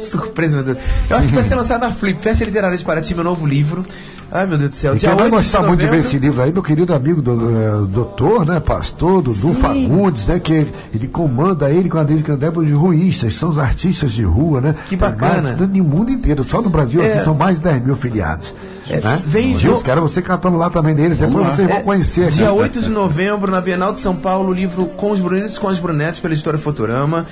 Surpresa, 0.00 0.56
meu 0.56 0.64
Deus. 0.64 0.78
Eu 1.08 1.16
acho 1.16 1.28
que 1.28 1.34
vai 1.34 1.44
ser 1.44 1.54
lançado 1.54 1.82
na 1.82 1.92
Flip, 1.92 2.20
Festa 2.20 2.44
Literária 2.44 2.76
de 2.76 2.84
Paraty, 2.84 3.14
meu 3.14 3.24
novo 3.24 3.46
livro. 3.46 3.84
Ai, 4.30 4.44
meu 4.44 4.58
Deus 4.58 4.70
do 4.70 4.76
céu. 4.76 4.96
E 4.96 4.98
quem 4.98 5.08
vai 5.08 5.24
8 5.26 5.30
gostar 5.36 5.60
de 5.60 5.66
muito 5.68 5.80
de 5.80 5.86
ver 5.86 5.98
esse 6.00 6.18
livro 6.18 6.42
aí, 6.42 6.52
meu 6.52 6.62
querido 6.62 6.92
amigo 6.92 7.22
do, 7.22 7.32
eh, 7.56 7.86
doutor, 7.88 8.44
né, 8.44 8.58
pastor 8.58 9.22
Dudu. 9.22 9.54
Fagundes, 9.54 10.26
né, 10.26 10.40
que 10.40 10.66
ele 10.92 11.06
comanda 11.06 11.70
ele 11.70 11.88
com 11.88 11.96
a 11.96 12.00
Adriana 12.00 12.24
Candebo 12.24 12.64
de 12.64 12.72
ruístas, 12.72 13.34
são 13.34 13.50
os 13.50 13.58
artistas 13.58 14.10
de 14.12 14.24
rua, 14.24 14.60
né? 14.60 14.74
Que 14.88 14.96
bacana. 14.96 15.54
Mais- 15.56 15.70
No 15.70 15.84
mundo 15.84 16.10
inteiro, 16.10 16.42
só 16.42 16.60
no 16.60 16.68
Brasil 16.68 17.00
É. 17.02 17.12
aqui 17.14 17.22
são 17.24 17.34
mais 17.34 17.58
de 17.58 17.64
10 17.64 17.82
mil 17.84 17.96
filiados. 17.96 18.52
né? 18.88 19.20
vem 19.26 19.56
Gil, 19.58 19.74
jo- 19.78 19.80
quero 19.82 20.00
você 20.00 20.22
cantando 20.22 20.56
lá 20.56 20.70
também 20.70 20.94
deles, 20.94 21.18
depois 21.18 21.44
lá. 21.44 21.50
vocês 21.50 21.66
vão 21.68 21.78
É, 21.78 21.82
conhecer 21.82 22.22
aqui. 22.28 22.36
Dia 22.36 22.52
8 22.52 22.80
de 22.80 22.88
novembro, 22.88 23.50
na 23.50 23.60
Bienal 23.60 23.92
de 23.92 23.98
São 23.98 24.14
Paulo, 24.14 24.50
o 24.50 24.52
livro 24.54 24.86
Com 24.96 25.10
os 25.10 25.18
Brunetes 25.18 25.58
com 25.58 25.66
as 25.68 25.76
Brunetes, 25.80 26.20
pela 26.20 26.34
editora 26.34 26.56
Futurama. 26.56 27.26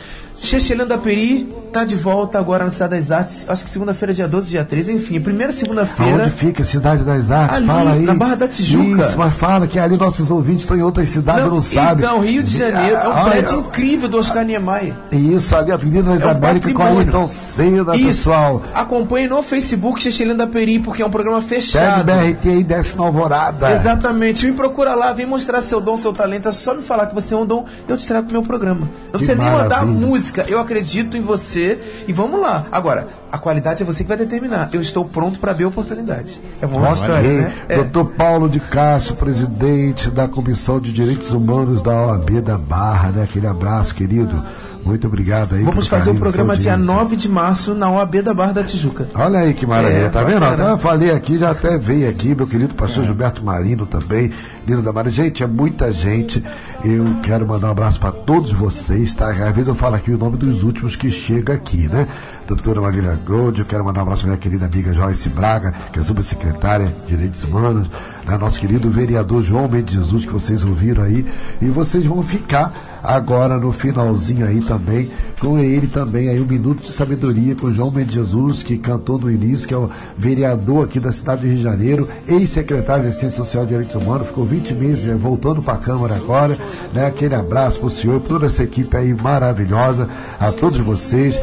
Chechelando 0.44 0.90
da 0.90 0.98
Peri 0.98 1.48
tá 1.72 1.84
de 1.84 1.96
volta 1.96 2.38
agora 2.38 2.64
na 2.64 2.70
Cidade 2.70 2.94
das 2.94 3.10
Artes. 3.10 3.44
Acho 3.48 3.64
que 3.64 3.70
segunda-feira, 3.70 4.14
dia 4.14 4.28
12, 4.28 4.48
dia 4.48 4.64
13. 4.64 4.92
Enfim, 4.92 5.20
primeira 5.20 5.52
segunda-feira. 5.52 6.22
Aonde 6.24 6.30
fica 6.36 6.62
a 6.62 6.64
Cidade 6.64 7.02
das 7.02 7.32
Artes? 7.32 7.56
Ali, 7.56 7.66
fala 7.66 7.92
aí. 7.92 8.02
na 8.02 8.14
Barra 8.14 8.36
da 8.36 8.48
Tijuca. 8.48 9.06
Isso, 9.06 9.18
mas 9.18 9.34
fala 9.34 9.66
que 9.66 9.76
ali 9.76 9.96
nossos 9.96 10.30
ouvintes 10.30 10.62
estão 10.62 10.76
em 10.76 10.82
outras 10.82 11.08
cidades, 11.08 11.50
não, 11.50 11.60
sabem. 11.60 12.04
Então, 12.04 12.20
Rio 12.20 12.44
de 12.44 12.56
Janeiro. 12.56 12.96
É 12.96 13.08
um 13.08 13.12
Olha, 13.12 13.30
prédio 13.30 13.58
incrível 13.58 14.08
do 14.08 14.18
Oscar 14.18 14.44
Niemeyer. 14.44 14.94
Isso, 15.10 15.56
ali, 15.56 15.72
Avenida 15.72 16.10
das 16.10 16.22
É 16.22 16.26
um 16.26 16.30
Américas, 16.30 16.72
com 16.72 16.78
patrimônio. 16.78 17.00
Ayrton 17.00 17.26
Senna, 17.26 17.96
Isso. 17.96 18.06
pessoal. 18.06 18.62
Acompanhe 18.72 19.26
no 19.26 19.42
Facebook 19.42 20.00
Chechelando 20.00 20.38
da 20.38 20.46
Peri, 20.46 20.78
porque 20.78 21.02
é 21.02 21.06
um 21.06 21.10
programa 21.10 21.40
Pega 21.42 21.54
fechado. 21.56 22.02
o 22.02 22.04
BRT 22.04 22.48
aí, 22.50 22.62
desce 22.62 22.96
na 22.96 23.02
Alvorada. 23.02 23.72
Exatamente, 23.72 24.46
me 24.46 24.52
procura 24.52 24.94
lá, 24.94 25.12
vem 25.12 25.26
mostrar 25.26 25.60
seu 25.60 25.80
dom, 25.80 25.96
seu 25.96 26.12
talento. 26.12 26.48
É 26.48 26.52
só 26.52 26.72
me 26.72 26.82
falar 26.82 27.06
que 27.06 27.14
você 27.16 27.30
tem 27.30 27.38
um 27.38 27.46
dom, 27.46 27.64
eu 27.88 27.96
te 27.96 28.06
trago 28.06 28.26
pro 28.26 28.32
meu 28.32 28.42
programa. 28.42 28.82
Não 28.82 29.10
precisa 29.12 29.34
nem 29.34 29.50
mandar 29.50 29.84
maravilha. 29.84 29.98
Música, 30.34 30.44
eu 30.48 30.58
acredito 30.58 31.16
em 31.16 31.20
você 31.20 31.78
e 32.08 32.12
vamos 32.12 32.40
lá. 32.40 32.66
Agora, 32.72 33.06
a 33.30 33.38
qualidade 33.38 33.82
é 33.82 33.86
você 33.86 34.02
que 34.02 34.08
vai 34.08 34.16
determinar. 34.16 34.68
Eu 34.72 34.80
estou 34.80 35.04
pronto 35.04 35.38
para 35.38 35.52
ver 35.52 35.64
a 35.64 35.68
oportunidade. 35.68 36.40
É 36.60 36.66
uma 36.66 36.90
história, 36.90 37.16
aí, 37.16 37.36
né? 37.38 37.54
É. 37.68 37.76
Doutor 37.76 38.06
Paulo 38.16 38.48
de 38.48 38.58
Castro, 38.58 39.14
presidente 39.14 40.10
da 40.10 40.26
Comissão 40.26 40.80
de 40.80 40.92
Direitos 40.92 41.30
Humanos 41.30 41.80
da 41.80 41.92
OAB 41.92 42.40
da 42.40 42.58
Barra, 42.58 43.10
né? 43.10 43.22
Aquele 43.22 43.46
abraço, 43.46 43.94
querido. 43.94 44.44
Muito 44.84 45.06
obrigado 45.06 45.54
aí. 45.54 45.62
Vamos 45.62 45.88
fazer 45.88 46.10
o 46.10 46.14
da 46.14 46.20
programa 46.20 46.56
dia 46.56 46.72
audiência. 46.72 46.94
9 46.94 47.16
de 47.16 47.28
março 47.28 47.74
na 47.74 47.90
OAB 47.90 48.16
da 48.22 48.34
Barra 48.34 48.52
da 48.52 48.64
Tijuca. 48.64 49.08
Olha 49.14 49.38
aí 49.38 49.54
que 49.54 49.66
maravilha, 49.66 50.02
É, 50.04 50.08
tá 50.10 50.22
vendo? 50.22 50.40
bacana. 50.40 50.70
Eu 50.70 50.78
falei 50.78 51.10
aqui, 51.10 51.38
já 51.38 51.50
até 51.52 51.78
veio 51.78 52.08
aqui, 52.08 52.34
meu 52.34 52.46
querido 52.46 52.74
pastor 52.74 53.04
Gilberto 53.04 53.42
Marino 53.42 53.86
também, 53.86 54.30
Nino 54.66 54.82
da 54.82 54.92
Mara. 54.92 55.08
Gente, 55.08 55.42
é 55.42 55.46
muita 55.46 55.90
gente. 55.90 56.44
Eu 56.84 57.04
quero 57.22 57.46
mandar 57.46 57.68
um 57.68 57.70
abraço 57.70 57.98
para 57.98 58.12
todos 58.12 58.52
vocês, 58.52 59.14
tá? 59.14 59.30
Às 59.30 59.54
vezes 59.54 59.68
eu 59.68 59.74
falo 59.74 59.94
aqui 59.96 60.10
o 60.10 60.18
nome 60.18 60.36
dos 60.36 60.62
últimos 60.62 60.96
que 60.96 61.10
chega 61.10 61.54
aqui, 61.54 61.88
né? 61.88 62.06
Doutora 62.46 62.80
Marília 62.82 63.18
Gold, 63.26 63.60
eu 63.60 63.64
quero 63.64 63.82
mandar 63.82 64.00
um 64.00 64.02
abraço 64.02 64.20
para 64.22 64.32
minha 64.32 64.38
querida 64.38 64.66
amiga 64.66 64.92
Joyce 64.92 65.30
Braga, 65.30 65.72
que 65.90 65.98
é 65.98 66.02
subsecretária 66.02 66.92
de 67.06 67.16
Direitos 67.16 67.42
Humanos, 67.42 67.90
né? 68.26 68.36
nosso 68.36 68.60
querido 68.60 68.90
vereador 68.90 69.42
João 69.42 69.66
Mendes 69.66 69.94
Jesus, 69.94 70.26
que 70.26 70.32
vocês 70.32 70.62
ouviram 70.62 71.02
aí. 71.04 71.24
E 71.62 71.66
vocês 71.70 72.04
vão 72.04 72.22
ficar 72.22 72.93
agora 73.04 73.58
no 73.58 73.70
finalzinho 73.70 74.46
aí 74.46 74.62
também, 74.62 75.10
com 75.38 75.58
ele 75.58 75.86
também 75.86 76.30
aí, 76.30 76.40
o 76.40 76.46
Minuto 76.46 76.82
de 76.82 76.90
Sabedoria 76.90 77.54
com 77.54 77.70
João 77.70 77.90
Mendes 77.90 78.14
Jesus, 78.14 78.62
que 78.62 78.78
cantou 78.78 79.18
no 79.18 79.30
início, 79.30 79.68
que 79.68 79.74
é 79.74 79.76
o 79.76 79.90
vereador 80.16 80.86
aqui 80.86 80.98
da 80.98 81.12
cidade 81.12 81.42
do 81.42 81.48
Rio 81.48 81.56
de 81.56 81.62
Janeiro, 81.62 82.08
ex-secretário 82.26 83.04
de 83.04 83.14
Ciência 83.14 83.36
Social 83.36 83.64
e 83.64 83.66
Direitos 83.66 83.94
Humanos, 83.94 84.28
ficou 84.28 84.46
20 84.46 84.72
meses 84.74 85.06
eh, 85.06 85.14
voltando 85.14 85.62
para 85.62 85.74
a 85.74 85.78
Câmara 85.78 86.14
agora, 86.14 86.56
né? 86.94 87.06
Aquele 87.06 87.34
abraço 87.34 87.78
pro 87.78 87.90
senhor, 87.90 88.20
pra 88.20 88.28
toda 88.30 88.46
essa 88.46 88.62
equipe 88.62 88.96
aí 88.96 89.12
maravilhosa, 89.12 90.08
a 90.40 90.50
todos 90.50 90.78
vocês. 90.78 91.38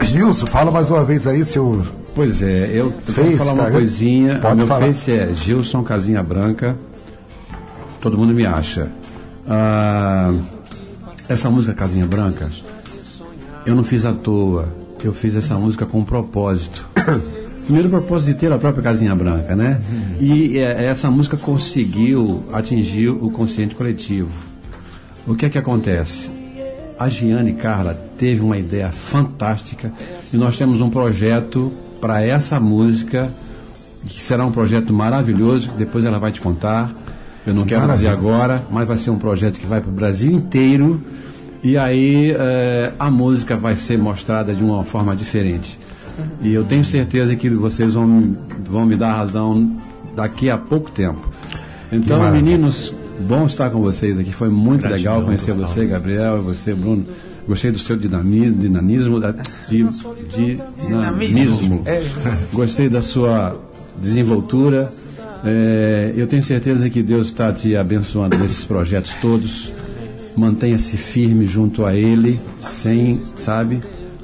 Gilson, 0.00 0.46
fala 0.46 0.70
mais 0.70 0.90
uma 0.90 1.04
vez 1.04 1.26
aí, 1.26 1.44
seu. 1.44 1.84
Pois 2.14 2.42
é, 2.42 2.70
eu 2.72 2.90
Face, 2.90 3.36
falar 3.36 3.52
uma 3.52 3.64
tá? 3.64 3.70
coisinha. 3.70 4.38
Pode 4.38 4.54
o 4.54 4.56
meu 4.56 4.66
falar. 4.66 4.86
face 4.86 5.12
é 5.12 5.32
Gilson 5.34 5.82
Casinha 5.82 6.22
Branca. 6.22 6.76
Todo 8.00 8.18
mundo 8.18 8.34
me 8.34 8.44
acha. 8.44 8.88
Ah, 9.48 10.34
essa 11.32 11.50
música 11.50 11.72
Casinha 11.72 12.06
Branca, 12.06 12.48
eu 13.64 13.74
não 13.74 13.82
fiz 13.82 14.04
à 14.04 14.12
toa. 14.12 14.68
Eu 15.02 15.12
fiz 15.12 15.34
essa 15.34 15.56
música 15.56 15.84
com 15.84 15.98
um 15.98 16.04
propósito. 16.04 16.88
Primeiro 17.64 17.88
propósito 17.88 18.34
de 18.34 18.34
ter 18.34 18.52
a 18.52 18.58
própria 18.58 18.82
Casinha 18.82 19.14
Branca, 19.14 19.56
né? 19.56 19.80
E 20.20 20.58
eh, 20.58 20.84
essa 20.84 21.10
música 21.10 21.36
conseguiu 21.36 22.44
atingir 22.52 23.08
o 23.08 23.30
consciente 23.30 23.74
coletivo. 23.74 24.30
O 25.26 25.34
que 25.34 25.46
é 25.46 25.48
que 25.48 25.58
acontece? 25.58 26.30
A 26.98 27.08
Giane 27.08 27.54
Carla 27.54 27.94
teve 28.18 28.42
uma 28.42 28.58
ideia 28.58 28.92
fantástica 28.92 29.92
e 30.32 30.36
nós 30.36 30.56
temos 30.56 30.80
um 30.80 30.90
projeto 30.90 31.72
para 32.00 32.22
essa 32.22 32.60
música 32.60 33.30
que 34.06 34.22
será 34.22 34.44
um 34.44 34.52
projeto 34.52 34.92
maravilhoso, 34.92 35.70
depois 35.78 36.04
ela 36.04 36.18
vai 36.18 36.30
te 36.30 36.40
contar. 36.40 36.92
Eu 37.46 37.54
não 37.54 37.64
quero 37.64 37.80
dizer 37.88 38.04
Maravilha. 38.04 38.12
agora, 38.12 38.62
mas 38.70 38.86
vai 38.86 38.96
ser 38.96 39.10
um 39.10 39.18
projeto 39.18 39.58
que 39.58 39.66
vai 39.66 39.80
para 39.80 39.90
o 39.90 39.92
Brasil 39.92 40.30
inteiro 40.30 41.00
e 41.62 41.76
aí 41.76 42.30
eh, 42.38 42.92
a 42.98 43.10
música 43.10 43.56
vai 43.56 43.74
ser 43.76 43.98
mostrada 43.98 44.54
de 44.54 44.62
uma 44.62 44.84
forma 44.84 45.14
diferente. 45.16 45.78
E 46.40 46.52
eu 46.52 46.62
tenho 46.64 46.84
certeza 46.84 47.34
que 47.34 47.48
vocês 47.50 47.94
vão, 47.94 48.06
me- 48.06 48.36
vão 48.68 48.84
me 48.86 48.94
dar 48.96 49.14
razão 49.14 49.76
daqui 50.14 50.50
a 50.50 50.58
pouco 50.58 50.90
tempo. 50.90 51.30
Então, 51.90 52.30
meninos, 52.30 52.94
bom 53.20 53.46
estar 53.46 53.70
com 53.70 53.80
vocês 53.80 54.18
aqui. 54.18 54.32
Foi 54.32 54.48
muito 54.48 54.82
Gratidão, 54.82 55.12
legal 55.14 55.26
conhecer 55.26 55.52
você, 55.54 55.84
Gabriel, 55.86 56.38
e 56.38 56.42
você, 56.42 56.74
Bruno. 56.74 57.06
Gostei 57.48 57.70
do 57.72 57.78
seu 57.78 57.96
dinamismo, 57.96 58.56
dinamismo 58.58 59.18
da- 59.20 59.32
de, 59.68 59.82
de 60.34 60.58
dinamismo. 60.78 61.82
É. 61.86 62.00
Gostei 62.52 62.88
da 62.88 63.02
sua 63.02 63.56
desenvoltura. 64.00 64.90
É, 65.44 66.12
eu 66.16 66.26
tenho 66.26 66.42
certeza 66.42 66.88
que 66.88 67.02
Deus 67.02 67.28
está 67.28 67.52
te 67.52 67.76
abençoando 67.76 68.38
nesses 68.38 68.64
projetos 68.64 69.12
todos. 69.20 69.72
Mantenha-se 70.36 70.96
firme 70.96 71.44
junto 71.44 71.84
a 71.84 71.94
Ele, 71.94 72.40
sem, 72.58 73.20
sabe, 73.36 73.80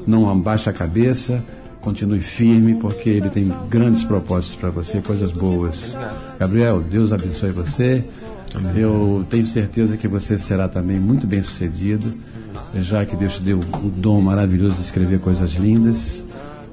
não 0.06 0.30
abaixe 0.30 0.70
a 0.70 0.72
cabeça. 0.72 1.42
Continue 1.80 2.20
firme, 2.20 2.74
porque 2.74 3.08
Ele 3.08 3.30
tem 3.30 3.52
grandes 3.68 4.04
propósitos 4.04 4.56
para 4.56 4.70
você, 4.70 5.00
coisas 5.00 5.32
boas. 5.32 5.96
Gabriel, 6.38 6.80
Deus 6.80 7.12
abençoe 7.12 7.50
você. 7.50 8.04
Eu 8.74 9.26
tenho 9.28 9.46
certeza 9.46 9.96
que 9.96 10.08
você 10.08 10.38
será 10.38 10.68
também 10.68 10.98
muito 10.98 11.26
bem 11.26 11.42
sucedido, 11.42 12.14
já 12.76 13.04
que 13.04 13.14
Deus 13.16 13.36
te 13.36 13.42
deu 13.42 13.58
o 13.58 13.90
dom 13.90 14.20
maravilhoso 14.20 14.76
de 14.76 14.82
escrever 14.82 15.20
coisas 15.20 15.54
lindas 15.54 16.24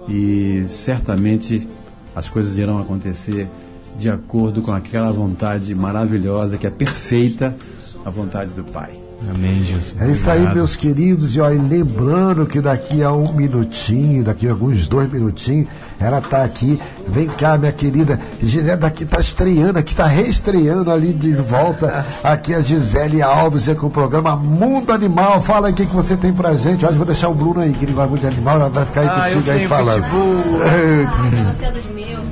e 0.08 0.66
certamente 0.70 1.68
as 2.16 2.30
coisas 2.30 2.58
irão 2.58 2.78
acontecer 2.78 3.48
de 3.98 4.10
acordo 4.10 4.62
com 4.62 4.72
aquela 4.72 5.12
vontade 5.12 5.74
maravilhosa 5.74 6.58
que 6.58 6.68
é 6.68 6.70
perfeita, 6.70 7.56
a 8.06 8.10
vontade 8.10 8.52
do 8.52 8.64
Pai. 8.64 9.00
Amém, 9.34 9.64
Gilson. 9.64 9.96
É 10.02 10.12
isso 10.12 10.30
aí, 10.30 10.54
meus 10.54 10.76
queridos. 10.76 11.36
E 11.36 11.40
olha, 11.40 11.60
lembrando 11.60 12.46
que 12.46 12.60
daqui 12.60 13.02
a 13.02 13.12
um 13.14 13.32
minutinho, 13.32 14.24
daqui 14.24 14.46
a 14.48 14.52
alguns 14.52 14.88
dois 14.88 15.12
minutinhos, 15.12 15.68
ela 16.00 16.20
tá 16.20 16.44
aqui. 16.44 16.80
Vem 17.08 17.26
cá, 17.28 17.58
minha 17.58 17.72
querida. 17.72 18.20
Gisele 18.44 18.76
daqui 18.76 19.06
tá 19.06 19.20
estreando, 19.20 19.80
aqui 19.80 19.96
tá 19.96 20.06
reestreando 20.06 20.92
ali 20.92 21.14
de 21.14 21.32
volta. 21.32 22.06
Aqui 22.22 22.54
a 22.54 22.60
Gisele 22.62 23.22
Alves 23.22 23.68
é 23.70 23.74
com 23.74 23.88
o 23.88 23.90
programa 23.90 24.36
Mundo 24.36 24.92
Animal. 24.92 25.42
Fala 25.42 25.68
aí 25.68 25.74
o 25.74 25.76
que, 25.76 25.86
que 25.86 25.96
você 25.96 26.18
tem 26.18 26.34
pra 26.34 26.54
gente. 26.56 26.86
Hoje 26.86 26.98
vou 26.98 27.06
deixar 27.06 27.30
o 27.30 27.34
Bruno 27.34 27.62
aí, 27.62 27.72
que 27.72 27.86
ele 27.86 27.94
vai 27.94 28.08
muito 28.08 28.22
de 28.22 28.28
animal, 28.28 28.56
ela 28.58 28.70
vai 28.70 28.86
ficar 28.86 29.02
aí 29.02 29.08
Ah, 29.08 29.34
contigo 29.34 29.52
aí 29.52 29.68
falando. 29.68 30.06
Você 31.58 31.66
é 31.66 31.72
dos 31.72 31.86
meus, 31.96 32.26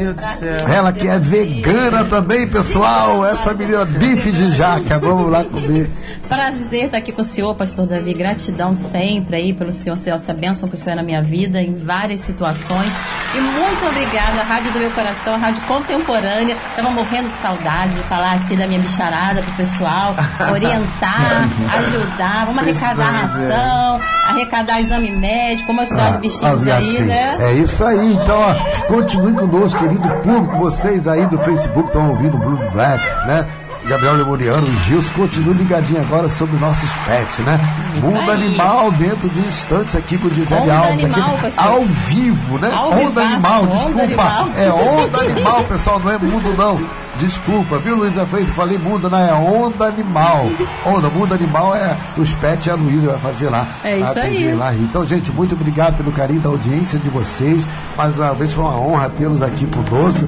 Deus 0.00 0.16
do 0.16 0.22
céu. 0.22 0.68
Ela 0.68 0.92
que 0.92 1.06
é 1.06 1.18
vegana 1.18 2.04
também, 2.04 2.48
pessoal. 2.48 3.24
Essa 3.26 3.52
menina 3.52 3.84
bife 3.84 4.32
de 4.32 4.50
jaca. 4.52 4.98
Vamos 4.98 5.30
lá 5.30 5.44
comer. 5.44 5.90
Prazer 6.28 6.86
estar 6.86 6.98
aqui 6.98 7.12
com 7.12 7.20
o 7.22 7.24
senhor, 7.24 7.54
pastor 7.54 7.86
Davi. 7.86 8.14
Gratidão 8.14 8.74
sempre 8.74 9.36
aí 9.36 9.52
pelo 9.52 9.72
senhor, 9.72 9.96
ser 9.98 10.10
essa 10.10 10.32
bênção 10.32 10.68
que 10.68 10.74
o 10.76 10.78
senhor 10.78 10.92
é 10.92 10.96
na 10.96 11.02
minha 11.02 11.22
vida, 11.22 11.60
em 11.60 11.76
várias 11.76 12.20
situações. 12.20 12.92
E 13.34 13.38
muito 13.40 13.86
obrigada, 13.86 14.40
a 14.40 14.44
Rádio 14.44 14.72
do 14.72 14.78
Meu 14.78 14.90
Coração, 14.92 15.34
a 15.34 15.36
Rádio 15.36 15.60
Contemporânea. 15.62 16.56
Estava 16.70 16.90
morrendo 16.90 17.28
de 17.28 17.36
saudade 17.38 17.94
de 17.94 18.02
falar 18.04 18.34
aqui 18.34 18.56
da 18.56 18.66
minha 18.66 18.80
bicharada 18.80 19.42
pro 19.42 19.52
pessoal, 19.54 20.14
orientar, 20.52 21.48
ajudar. 21.78 22.46
Vamos 22.46 22.62
arrecadar 22.62 23.04
é. 23.14 23.16
ração, 23.20 24.00
arrecadar 24.28 24.80
exame 24.80 25.10
médico, 25.10 25.66
vamos 25.68 25.90
ajudar 25.90 26.10
os 26.10 26.14
Ah, 26.16 26.18
bichinhos 26.18 26.60
os 26.62 26.62
aí, 26.62 26.68
gatinhos. 26.68 27.06
né? 27.06 27.36
É 27.40 27.52
isso 27.54 27.84
aí, 27.84 28.12
então, 28.14 28.38
ó, 28.40 28.54
continue 28.86 29.32
conosco, 29.34 29.84
querido 29.90 30.08
público, 30.22 30.56
vocês 30.58 31.08
aí 31.08 31.26
do 31.26 31.38
Facebook 31.38 31.88
estão 31.88 32.10
ouvindo 32.10 32.36
o 32.36 32.38
Bruno 32.38 32.70
Black, 32.70 33.02
né? 33.26 33.46
Gabriel 33.84 34.14
Lemuriano, 34.14 34.66
o 34.66 34.80
Gilson, 34.80 35.10
continue 35.16 35.54
ligadinho 35.54 36.00
agora 36.02 36.28
sobre 36.28 36.56
nossos 36.58 36.92
pets, 37.06 37.38
né? 37.38 37.58
Isso 37.94 38.06
Mundo 38.06 38.30
aí. 38.30 38.30
Animal 38.30 38.92
dentro 38.92 39.28
de 39.30 39.40
instantes 39.40 39.96
aqui 39.96 40.18
com 40.18 40.28
o 40.28 40.30
Gisele 40.30 40.60
Onda 40.60 40.76
Alves. 40.76 41.04
Animal, 41.04 41.38
aqui, 41.42 41.52
ao 41.56 41.84
vivo, 41.84 42.58
né? 42.58 42.70
Ao 42.72 42.90
onda 42.90 43.00
vivaço, 43.00 43.26
Animal, 43.26 43.62
Onda 43.62 43.72
desculpa. 43.74 44.02
Animal. 44.02 44.48
É 44.56 44.72
Onda 44.72 45.20
Animal, 45.20 45.64
pessoal, 45.64 45.98
não 45.98 46.10
é 46.10 46.18
mundo 46.18 46.54
não. 46.56 46.80
Desculpa, 47.20 47.78
viu, 47.78 47.96
Luísa 47.96 48.24
Freitas? 48.24 48.54
Falei 48.54 48.78
mundo, 48.78 49.10
não 49.10 49.18
é 49.18 49.30
onda 49.34 49.84
animal. 49.84 50.46
Onda, 50.86 51.10
mundo 51.10 51.34
animal 51.34 51.76
é 51.76 51.94
os 52.16 52.32
pets 52.32 52.66
e 52.66 52.70
a 52.70 52.74
Luísa 52.74 53.08
vai 53.08 53.18
fazer 53.18 53.50
lá. 53.50 53.68
É 53.84 53.98
isso 53.98 54.18
aí. 54.18 54.54
Lá. 54.54 54.74
Então, 54.74 55.04
gente, 55.04 55.30
muito 55.30 55.54
obrigado 55.54 55.98
pelo 55.98 56.10
carinho 56.12 56.40
da 56.40 56.48
audiência 56.48 56.98
de 56.98 57.10
vocês. 57.10 57.68
Mais 57.94 58.16
uma 58.16 58.32
vez 58.32 58.54
foi 58.54 58.64
uma 58.64 58.80
honra 58.80 59.10
tê-los 59.10 59.42
aqui 59.42 59.66
conosco. 59.66 60.24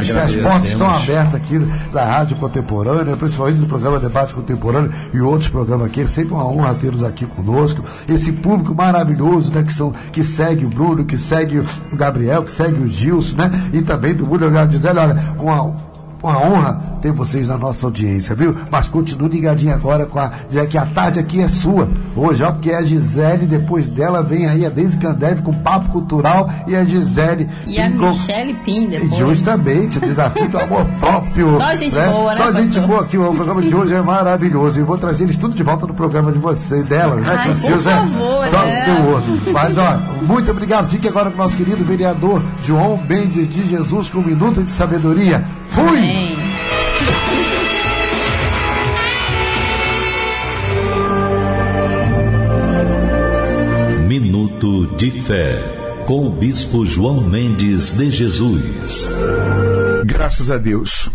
As 0.00 0.34
portas 0.34 0.64
estão 0.64 0.88
abertas 0.88 1.34
aqui 1.34 1.58
da 1.92 2.06
Rádio 2.06 2.36
Contemporânea, 2.38 3.16
principalmente 3.18 3.58
do 3.58 3.66
programa 3.66 3.98
Debate 3.98 4.32
Contemporâneo 4.32 4.90
e 5.12 5.20
outros 5.20 5.50
programas 5.50 5.88
aqui. 5.88 6.00
É 6.00 6.06
sempre 6.06 6.32
uma 6.32 6.46
honra 6.46 6.74
tê-los 6.74 7.02
aqui 7.02 7.26
conosco. 7.26 7.84
Esse 8.08 8.32
público 8.32 8.74
maravilhoso, 8.74 9.52
né, 9.52 9.62
que, 9.62 9.74
são, 9.74 9.92
que 10.10 10.24
segue 10.24 10.64
o 10.64 10.68
Bruno, 10.70 11.04
que 11.04 11.18
segue 11.18 11.58
o 11.58 11.66
Gabriel, 11.92 12.44
que 12.44 12.50
segue 12.50 12.82
o 12.82 12.88
Gilson, 12.88 13.36
né? 13.36 13.50
E 13.74 13.82
também 13.82 14.14
do 14.14 14.24
Bruno 14.24 14.70
Gisele, 14.70 14.98
olha, 14.98 15.16
uma 15.38 15.89
uma 16.22 16.38
honra 16.38 16.98
ter 17.00 17.12
vocês 17.12 17.48
na 17.48 17.56
nossa 17.56 17.86
audiência, 17.86 18.34
viu? 18.34 18.54
Mas 18.70 18.88
continue 18.88 19.28
ligadinho 19.28 19.74
agora 19.74 20.06
com 20.06 20.18
a. 20.18 20.30
Dizer 20.48 20.68
que 20.68 20.76
a 20.76 20.84
tarde 20.86 21.18
aqui 21.18 21.40
é 21.40 21.48
sua. 21.48 21.88
Hoje, 22.14 22.42
ó, 22.42 22.52
porque 22.52 22.70
é 22.70 22.76
a 22.76 22.82
Gisele, 22.82 23.46
depois 23.46 23.88
dela 23.88 24.22
vem 24.22 24.46
aí 24.46 24.66
a 24.66 24.68
Deise 24.68 24.96
Candev 24.96 25.42
com 25.42 25.52
Papo 25.52 25.90
Cultural 25.90 26.50
e 26.66 26.76
a 26.76 26.84
Gisele. 26.84 27.48
E 27.66 27.80
a 27.80 27.88
Michelle 27.88 28.54
Pim 28.64 28.88
depois. 28.88 29.16
Justamente, 29.16 29.98
o 29.98 30.00
desafio 30.00 30.48
do 30.48 30.58
amor 30.58 30.84
próprio. 31.00 31.58
Só 31.58 31.76
gente 31.76 31.96
né? 31.96 32.08
boa, 32.08 32.30
né? 32.32 32.36
Só 32.36 32.44
pastor? 32.44 32.64
gente 32.64 32.80
boa 32.80 33.00
aqui. 33.02 33.18
O 33.18 33.34
programa 33.34 33.62
de 33.62 33.74
hoje 33.74 33.94
é 33.94 34.02
maravilhoso. 34.02 34.80
E 34.80 34.82
vou 34.82 34.98
trazer 34.98 35.24
eles 35.24 35.38
tudo 35.38 35.54
de 35.54 35.62
volta 35.62 35.86
no 35.86 35.94
programa 35.94 36.30
de 36.30 36.38
vocês, 36.38 36.84
delas, 36.84 37.22
né? 37.22 37.34
Ai, 37.38 37.48
por 37.48 37.56
seus 37.56 37.82
favor, 37.82 38.44
é 38.44 38.48
só 38.48 38.64
né? 38.64 38.84
teu 38.84 39.06
outro. 39.06 39.52
Mas, 39.52 39.78
ó, 39.78 39.98
muito 40.22 40.50
obrigado. 40.50 40.90
Fique 40.90 41.08
agora 41.08 41.30
com 41.30 41.36
o 41.36 41.38
nosso 41.38 41.56
querido 41.56 41.84
vereador 41.84 42.42
João 42.62 43.00
Mendes 43.08 43.48
de 43.48 43.66
Jesus 43.66 44.08
com 44.08 44.18
um 44.18 44.22
minuto 44.22 44.62
de 44.62 44.72
sabedoria. 44.72 45.42
Fui! 45.68 46.09
Amém. 46.10 46.36
Minuto 54.08 54.88
de 54.96 55.12
Fé, 55.12 55.62
com 56.06 56.26
o 56.26 56.30
Bispo 56.30 56.84
João 56.84 57.20
Mendes 57.20 57.92
de 57.92 58.10
Jesus. 58.10 59.06
Graças 60.04 60.50
a 60.50 60.58
Deus. 60.58 61.08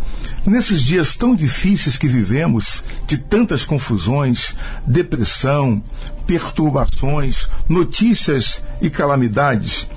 Nesses 0.46 0.82
dias 0.82 1.16
tão 1.16 1.36
difíceis 1.36 1.98
que 1.98 2.08
vivemos, 2.08 2.84
de 3.06 3.18
tantas 3.18 3.66
confusões, 3.66 4.56
depressão, 4.86 5.84
perturbações, 6.26 7.50
notícias 7.68 8.64
e 8.82 8.90
calamidades, 8.90 9.90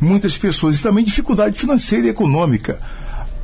muitas 0.00 0.38
pessoas, 0.38 0.78
e 0.78 0.82
também 0.82 1.04
dificuldade 1.04 1.58
financeira 1.58 2.06
e 2.06 2.10
econômica. 2.10 2.80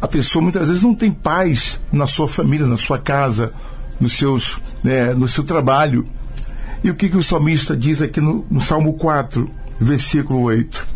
A 0.03 0.09
pessoa 0.09 0.43
muitas 0.43 0.67
vezes 0.67 0.83
não 0.83 0.97
tem 0.97 1.13
paz 1.13 1.81
na 1.93 2.09
sua 2.09 2.27
família, 2.27 2.67
na 2.67 2.77
sua 2.77 2.99
casa, 2.99 3.53
nos 4.01 4.15
seus, 4.15 4.59
né, 4.83 5.15
no 5.15 5.29
seu 5.29 5.45
trabalho. 5.45 6.05
E 6.83 6.91
o 6.91 6.95
que, 6.97 7.09
que 7.09 7.17
o 7.17 7.23
salmista 7.23 7.77
diz 7.77 8.03
aqui 8.03 8.21
no, 8.21 8.45
no 8.51 8.61
Salmo 8.61 8.95
4, 8.95 9.49
versículo 9.79 10.41
8? 10.41 10.89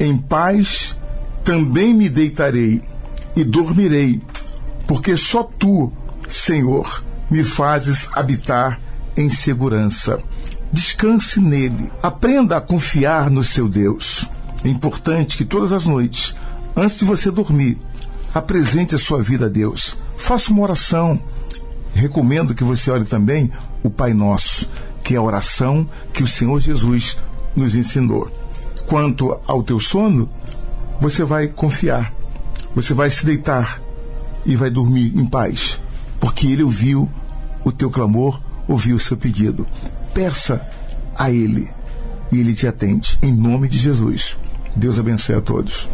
Em 0.00 0.16
paz 0.16 0.96
também 1.44 1.92
me 1.92 2.08
deitarei 2.08 2.80
e 3.36 3.44
dormirei, 3.44 4.22
porque 4.86 5.14
só 5.14 5.42
tu, 5.42 5.92
Senhor, 6.26 7.04
me 7.30 7.44
fazes 7.44 8.08
habitar 8.14 8.80
em 9.14 9.28
segurança. 9.28 10.22
Descanse 10.72 11.38
nele. 11.38 11.92
Aprenda 12.02 12.56
a 12.56 12.62
confiar 12.62 13.28
no 13.30 13.44
seu 13.44 13.68
Deus. 13.68 14.26
É 14.64 14.68
importante 14.68 15.36
que 15.36 15.44
todas 15.44 15.70
as 15.70 15.86
noites, 15.86 16.34
antes 16.74 16.98
de 16.98 17.04
você 17.04 17.30
dormir, 17.30 17.76
apresente 18.34 18.94
a 18.94 18.98
sua 18.98 19.22
vida 19.22 19.46
a 19.46 19.48
Deus. 19.48 19.98
Faça 20.16 20.52
uma 20.52 20.62
oração. 20.62 21.20
Recomendo 21.94 22.54
que 22.54 22.64
você 22.64 22.90
ore 22.90 23.04
também 23.04 23.50
o 23.82 23.90
Pai 23.90 24.12
Nosso, 24.12 24.68
que 25.02 25.14
é 25.14 25.18
a 25.18 25.22
oração 25.22 25.88
que 26.12 26.22
o 26.22 26.28
Senhor 26.28 26.60
Jesus 26.60 27.18
nos 27.56 27.74
ensinou. 27.74 28.30
Quanto 28.86 29.38
ao 29.46 29.62
teu 29.62 29.80
sono, 29.80 30.28
você 31.00 31.24
vai 31.24 31.48
confiar, 31.48 32.12
você 32.74 32.94
vai 32.94 33.10
se 33.10 33.24
deitar 33.24 33.80
e 34.44 34.56
vai 34.56 34.70
dormir 34.70 35.12
em 35.16 35.26
paz, 35.26 35.78
porque 36.20 36.46
Ele 36.46 36.62
ouviu 36.62 37.08
o 37.64 37.72
teu 37.72 37.90
clamor, 37.90 38.40
ouviu 38.66 38.96
o 38.96 39.00
seu 39.00 39.16
pedido. 39.16 39.66
Peça 40.14 40.66
a 41.16 41.30
Ele 41.30 41.68
e 42.32 42.38
Ele 42.38 42.54
te 42.54 42.66
atende. 42.66 43.18
Em 43.22 43.32
nome 43.32 43.68
de 43.68 43.78
Jesus. 43.78 44.36
Deus 44.76 44.98
abençoe 44.98 45.34
a 45.34 45.40
todos. 45.40 45.88